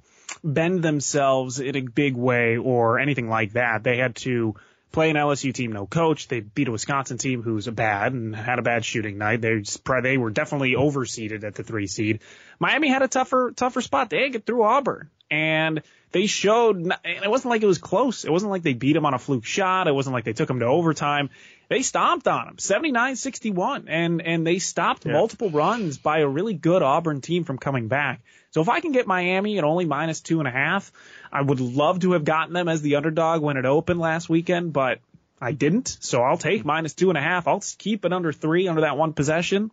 bend 0.44 0.84
themselves 0.84 1.60
in 1.60 1.76
a 1.76 1.82
big 1.82 2.16
way 2.16 2.58
or 2.58 3.00
anything 3.00 3.30
like 3.30 3.54
that. 3.54 3.84
They 3.84 3.98
had 3.98 4.16
to 4.18 4.56
play 4.92 5.10
an 5.10 5.18
LSU 5.18 5.54
team, 5.54 5.74
no 5.74 5.86
coach. 5.86 6.28
They 6.30 6.40
beat 6.40 6.70
a 6.70 6.72
Wisconsin 6.72 7.18
team 7.18 7.44
who's 7.44 7.68
bad 7.68 8.14
and 8.14 8.36
had 8.36 8.60
a 8.60 8.62
bad 8.62 8.86
shooting 8.86 9.18
night. 9.18 9.42
They 9.42 9.62
they 10.02 10.18
were 10.18 10.30
definitely 10.30 10.74
overseeded 10.74 11.44
at 11.44 11.56
the 11.56 11.64
three 11.64 11.88
seed. 11.88 12.22
Miami 12.60 12.88
had 12.88 13.02
a 13.02 13.08
tougher 13.08 13.52
tougher 13.56 13.82
spot. 13.82 14.10
They 14.10 14.30
get 14.30 14.46
through 14.46 14.64
Auburn 14.64 15.10
and 15.30 15.82
they 16.16 16.28
showed, 16.28 16.78
and 16.78 16.94
it 17.04 17.30
wasn't 17.30 17.50
like 17.50 17.62
it 17.62 17.68
was 17.68 17.78
close. 17.78 18.24
It 18.24 18.32
wasn't 18.32 18.50
like 18.50 18.64
they 18.64 18.72
beat 18.72 18.94
them 18.94 19.06
on 19.06 19.14
a 19.14 19.20
fluke 19.20 19.44
shot. 19.44 19.90
It 19.90 19.92
wasn't 19.92 20.14
like 20.14 20.24
they 20.24 20.32
took 20.32 20.48
them 20.48 20.62
to 20.62 20.66
overtime. 20.66 21.30
They 21.68 21.82
stomped 21.82 22.26
on 22.26 22.46
them, 22.46 22.56
79-61, 22.56 23.88
and, 23.90 24.22
and 24.22 24.48
they 24.48 24.60
stopped 24.60 25.06
yeah. 25.06 25.12
multiple 25.12 25.50
runs 25.50 25.98
by 25.98 26.20
a 26.20 26.28
really 26.28 26.54
good 26.54 26.82
Auburn 26.82 27.20
team 27.20 27.44
from 27.44 27.58
coming 27.58 27.90
back. 27.90 28.22
So 28.52 28.62
if 28.62 28.70
I 28.70 28.80
can 28.80 28.94
get 28.94 29.08
Miami 29.08 29.58
at 29.58 29.66
only 29.66 29.84
minus 29.84 30.22
two 30.22 30.40
and 30.40 30.48
a 30.48 30.52
half, 30.52 30.90
I 31.34 31.42
would 31.42 31.60
love 31.60 32.00
to 32.00 32.14
have 32.14 32.24
gotten 32.24 32.54
them 32.54 32.70
as 32.70 32.82
the 32.82 32.96
underdog 32.96 33.42
when 33.42 33.58
it 33.58 33.66
opened 33.66 34.00
last 34.00 34.30
weekend, 34.30 34.72
but 34.72 35.00
I 35.42 35.52
didn't. 35.52 35.98
So 36.00 36.22
I'll 36.22 36.38
take 36.38 36.64
minus 36.64 36.94
two 36.94 37.10
and 37.10 37.18
a 37.18 37.22
half. 37.22 37.46
I'll 37.46 37.62
keep 37.78 38.06
it 38.06 38.14
under 38.14 38.32
three 38.32 38.70
under 38.70 38.82
that 38.82 38.96
one 38.96 39.12
possession. 39.12 39.70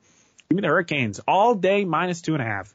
Give 0.48 0.56
me 0.56 0.62
the 0.62 0.66
Hurricanes 0.66 1.20
all 1.20 1.54
day 1.54 1.84
minus 1.84 2.20
two 2.20 2.34
and 2.34 2.42
a 2.42 2.46
half. 2.46 2.74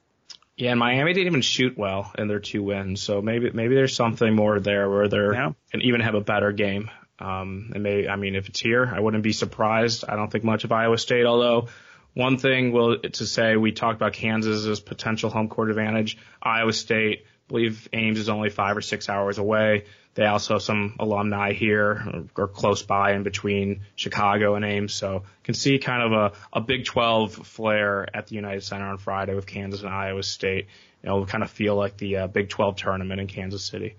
Yeah, 0.57 0.71
and 0.71 0.79
Miami 0.79 1.13
didn't 1.13 1.27
even 1.27 1.41
shoot 1.41 1.77
well 1.77 2.11
in 2.17 2.27
their 2.27 2.39
two 2.39 2.63
wins, 2.63 3.01
so 3.01 3.21
maybe 3.21 3.51
maybe 3.51 3.75
there's 3.75 3.95
something 3.95 4.35
more 4.35 4.59
there 4.59 4.89
where 4.89 5.07
they 5.07 5.17
yeah. 5.17 5.51
can 5.71 5.81
even 5.83 6.01
have 6.01 6.15
a 6.15 6.21
better 6.21 6.51
game. 6.51 6.89
Um, 7.19 7.71
and 7.73 7.83
maybe 7.83 8.09
I 8.09 8.15
mean 8.15 8.35
if 8.35 8.49
it's 8.49 8.59
here, 8.59 8.91
I 8.91 8.99
wouldn't 8.99 9.23
be 9.23 9.33
surprised. 9.33 10.03
I 10.07 10.15
don't 10.15 10.31
think 10.31 10.43
much 10.43 10.63
of 10.63 10.71
Iowa 10.71 10.97
State, 10.97 11.25
although 11.25 11.67
one 12.15 12.39
thing 12.39 12.71
will 12.71 12.97
to 12.97 13.25
say 13.27 13.55
we 13.55 13.71
talked 13.71 13.97
about 13.97 14.13
Kansas's 14.13 14.79
potential 14.79 15.29
home 15.29 15.47
court 15.47 15.69
advantage. 15.69 16.17
Iowa 16.41 16.73
State, 16.73 17.25
I 17.25 17.47
believe 17.47 17.87
Ames 17.93 18.17
is 18.17 18.27
only 18.27 18.49
five 18.49 18.75
or 18.75 18.81
six 18.81 19.09
hours 19.09 19.37
away. 19.37 19.85
They 20.17 20.25
also 20.25 20.55
have 20.55 20.63
some 20.63 20.95
alumni 20.97 21.53
here 21.53 22.27
or, 22.35 22.47
close 22.47 22.81
by 22.81 23.13
in 23.13 23.21
between 23.21 23.81
Chicago 23.95 24.55
and 24.55 24.65
Ames. 24.65 24.95
So 24.95 25.25
can 25.43 25.53
see 25.53 25.77
kind 25.77 26.01
of 26.01 26.11
a, 26.11 26.57
a 26.57 26.59
Big 26.59 26.85
12 26.85 27.33
flair 27.33 28.07
at 28.15 28.25
the 28.25 28.33
United 28.33 28.63
Center 28.63 28.85
on 28.85 28.97
Friday 28.97 29.35
with 29.35 29.45
Kansas 29.45 29.83
and 29.83 29.93
Iowa 29.93 30.23
State. 30.23 30.69
You 31.03 31.09
know, 31.09 31.25
kind 31.25 31.43
of 31.43 31.51
feel 31.51 31.75
like 31.75 31.97
the 31.97 32.17
uh, 32.17 32.27
Big 32.27 32.49
12 32.49 32.77
tournament 32.77 33.21
in 33.21 33.27
Kansas 33.27 33.63
City. 33.63 33.95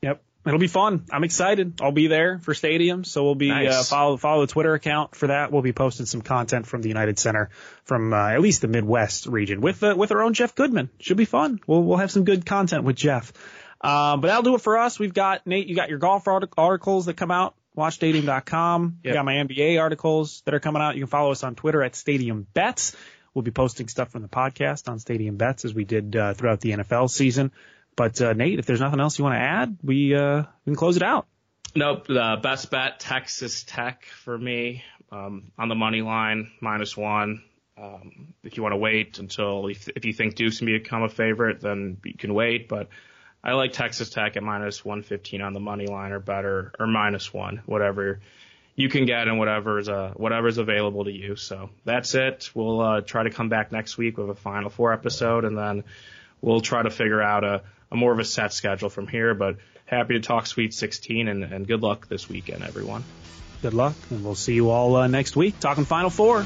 Yep. 0.00 0.22
It'll 0.46 0.60
be 0.60 0.68
fun. 0.68 1.04
I'm 1.10 1.24
excited. 1.24 1.80
I'll 1.82 1.90
be 1.90 2.06
there 2.06 2.38
for 2.38 2.54
stadium, 2.54 3.02
so 3.02 3.24
we'll 3.24 3.34
be 3.34 3.50
uh, 3.50 3.54
nice. 3.54 3.74
uh, 3.74 3.82
follow 3.82 4.16
follow 4.16 4.46
the 4.46 4.52
Twitter 4.52 4.74
account 4.74 5.16
for 5.16 5.26
that. 5.26 5.50
We'll 5.50 5.62
be 5.62 5.72
posting 5.72 6.06
some 6.06 6.22
content 6.22 6.68
from 6.68 6.82
the 6.82 6.88
United 6.88 7.18
Center 7.18 7.50
from 7.82 8.14
uh, 8.14 8.28
at 8.28 8.40
least 8.40 8.60
the 8.60 8.68
Midwest 8.68 9.26
region 9.26 9.60
with 9.60 9.82
uh, 9.82 9.94
with 9.98 10.12
our 10.12 10.22
own 10.22 10.34
Jeff 10.34 10.54
Goodman. 10.54 10.88
Should 11.00 11.16
be 11.16 11.24
fun. 11.24 11.60
We'll 11.66 11.82
we'll 11.82 11.98
have 11.98 12.12
some 12.12 12.22
good 12.22 12.46
content 12.46 12.84
with 12.84 12.94
Jeff. 12.94 13.32
Um, 13.80 14.20
but 14.20 14.28
that'll 14.28 14.42
do 14.42 14.54
it 14.54 14.60
for 14.60 14.78
us. 14.78 14.98
We've 14.98 15.14
got 15.14 15.46
Nate. 15.46 15.66
You 15.68 15.76
got 15.76 15.88
your 15.88 15.98
golf 15.98 16.26
articles 16.26 17.06
that 17.06 17.16
come 17.16 17.30
out. 17.30 17.54
WatchStadium.com. 17.76 18.98
Yep. 19.04 19.10
You 19.10 19.14
got 19.14 19.24
my 19.24 19.34
NBA 19.34 19.80
articles 19.80 20.42
that 20.44 20.54
are 20.54 20.58
coming 20.60 20.82
out. 20.82 20.96
You 20.96 21.02
can 21.02 21.08
follow 21.08 21.30
us 21.30 21.44
on 21.44 21.54
Twitter 21.54 21.82
at 21.82 21.94
Stadium 21.94 22.46
Bets. 22.52 22.96
We'll 23.34 23.44
be 23.44 23.52
posting 23.52 23.86
stuff 23.86 24.10
from 24.10 24.22
the 24.22 24.28
podcast 24.28 24.88
on 24.88 24.98
Stadium 24.98 25.36
Bets 25.36 25.64
as 25.64 25.72
we 25.72 25.84
did 25.84 26.16
uh, 26.16 26.34
throughout 26.34 26.60
the 26.60 26.72
NFL 26.72 27.08
season. 27.08 27.52
But 27.94 28.20
uh, 28.20 28.32
Nate, 28.32 28.58
if 28.58 28.66
there's 28.66 28.80
nothing 28.80 28.98
else 28.98 29.18
you 29.18 29.24
want 29.24 29.36
to 29.36 29.40
add, 29.40 29.78
we 29.82 30.14
uh, 30.14 30.42
we 30.64 30.70
can 30.70 30.76
close 30.76 30.96
it 30.96 31.02
out. 31.04 31.26
Nope. 31.76 32.08
The 32.08 32.38
best 32.42 32.70
bet 32.70 32.98
Texas 32.98 33.62
Tech 33.62 34.06
for 34.06 34.36
me 34.36 34.82
um, 35.12 35.52
on 35.58 35.68
the 35.68 35.74
money 35.74 36.02
line 36.02 36.50
minus 36.60 36.96
one. 36.96 37.44
Um, 37.80 38.34
if 38.42 38.56
you 38.56 38.62
want 38.64 38.72
to 38.72 38.78
wait 38.78 39.18
until 39.20 39.68
if, 39.68 39.88
if 39.88 40.04
you 40.04 40.12
think 40.12 40.34
Duke's 40.34 40.58
gonna 40.58 40.78
become 40.78 41.04
a 41.04 41.08
favorite, 41.08 41.60
then 41.60 41.98
you 42.04 42.14
can 42.14 42.34
wait. 42.34 42.68
But 42.68 42.88
I 43.42 43.52
like 43.52 43.72
Texas 43.72 44.10
Tech 44.10 44.36
at 44.36 44.42
minus 44.42 44.84
115 44.84 45.40
on 45.40 45.52
the 45.52 45.60
money 45.60 45.86
line 45.86 46.12
or 46.12 46.18
better, 46.18 46.72
or 46.78 46.86
minus 46.86 47.32
one, 47.32 47.62
whatever 47.66 48.20
you 48.78 48.88
can 48.88 49.06
get 49.06 49.26
and 49.26 49.40
whatever's 49.40 49.88
uh 49.88 50.12
whatever's 50.14 50.56
available 50.56 51.04
to 51.04 51.10
you. 51.10 51.34
So 51.34 51.68
that's 51.84 52.14
it. 52.14 52.50
We'll 52.54 52.80
uh, 52.80 53.00
try 53.00 53.24
to 53.24 53.30
come 53.30 53.48
back 53.48 53.72
next 53.72 53.98
week 53.98 54.16
with 54.16 54.30
a 54.30 54.36
final 54.36 54.70
four 54.70 54.92
episode, 54.92 55.44
and 55.44 55.58
then 55.58 55.82
we'll 56.40 56.60
try 56.60 56.82
to 56.82 56.90
figure 56.90 57.20
out 57.20 57.42
a, 57.42 57.62
a 57.90 57.96
more 57.96 58.12
of 58.12 58.20
a 58.20 58.24
set 58.24 58.52
schedule 58.52 58.88
from 58.88 59.08
here. 59.08 59.34
But 59.34 59.56
happy 59.84 60.14
to 60.14 60.20
talk 60.20 60.46
Sweet 60.46 60.72
16, 60.72 61.26
and, 61.26 61.42
and 61.42 61.66
good 61.66 61.82
luck 61.82 62.08
this 62.08 62.28
weekend, 62.28 62.62
everyone. 62.62 63.02
Good 63.62 63.74
luck, 63.74 63.96
and 64.10 64.24
we'll 64.24 64.36
see 64.36 64.54
you 64.54 64.70
all 64.70 64.94
uh, 64.94 65.08
next 65.08 65.34
week 65.34 65.58
talking 65.58 65.84
Final 65.84 66.10
Four. 66.10 66.44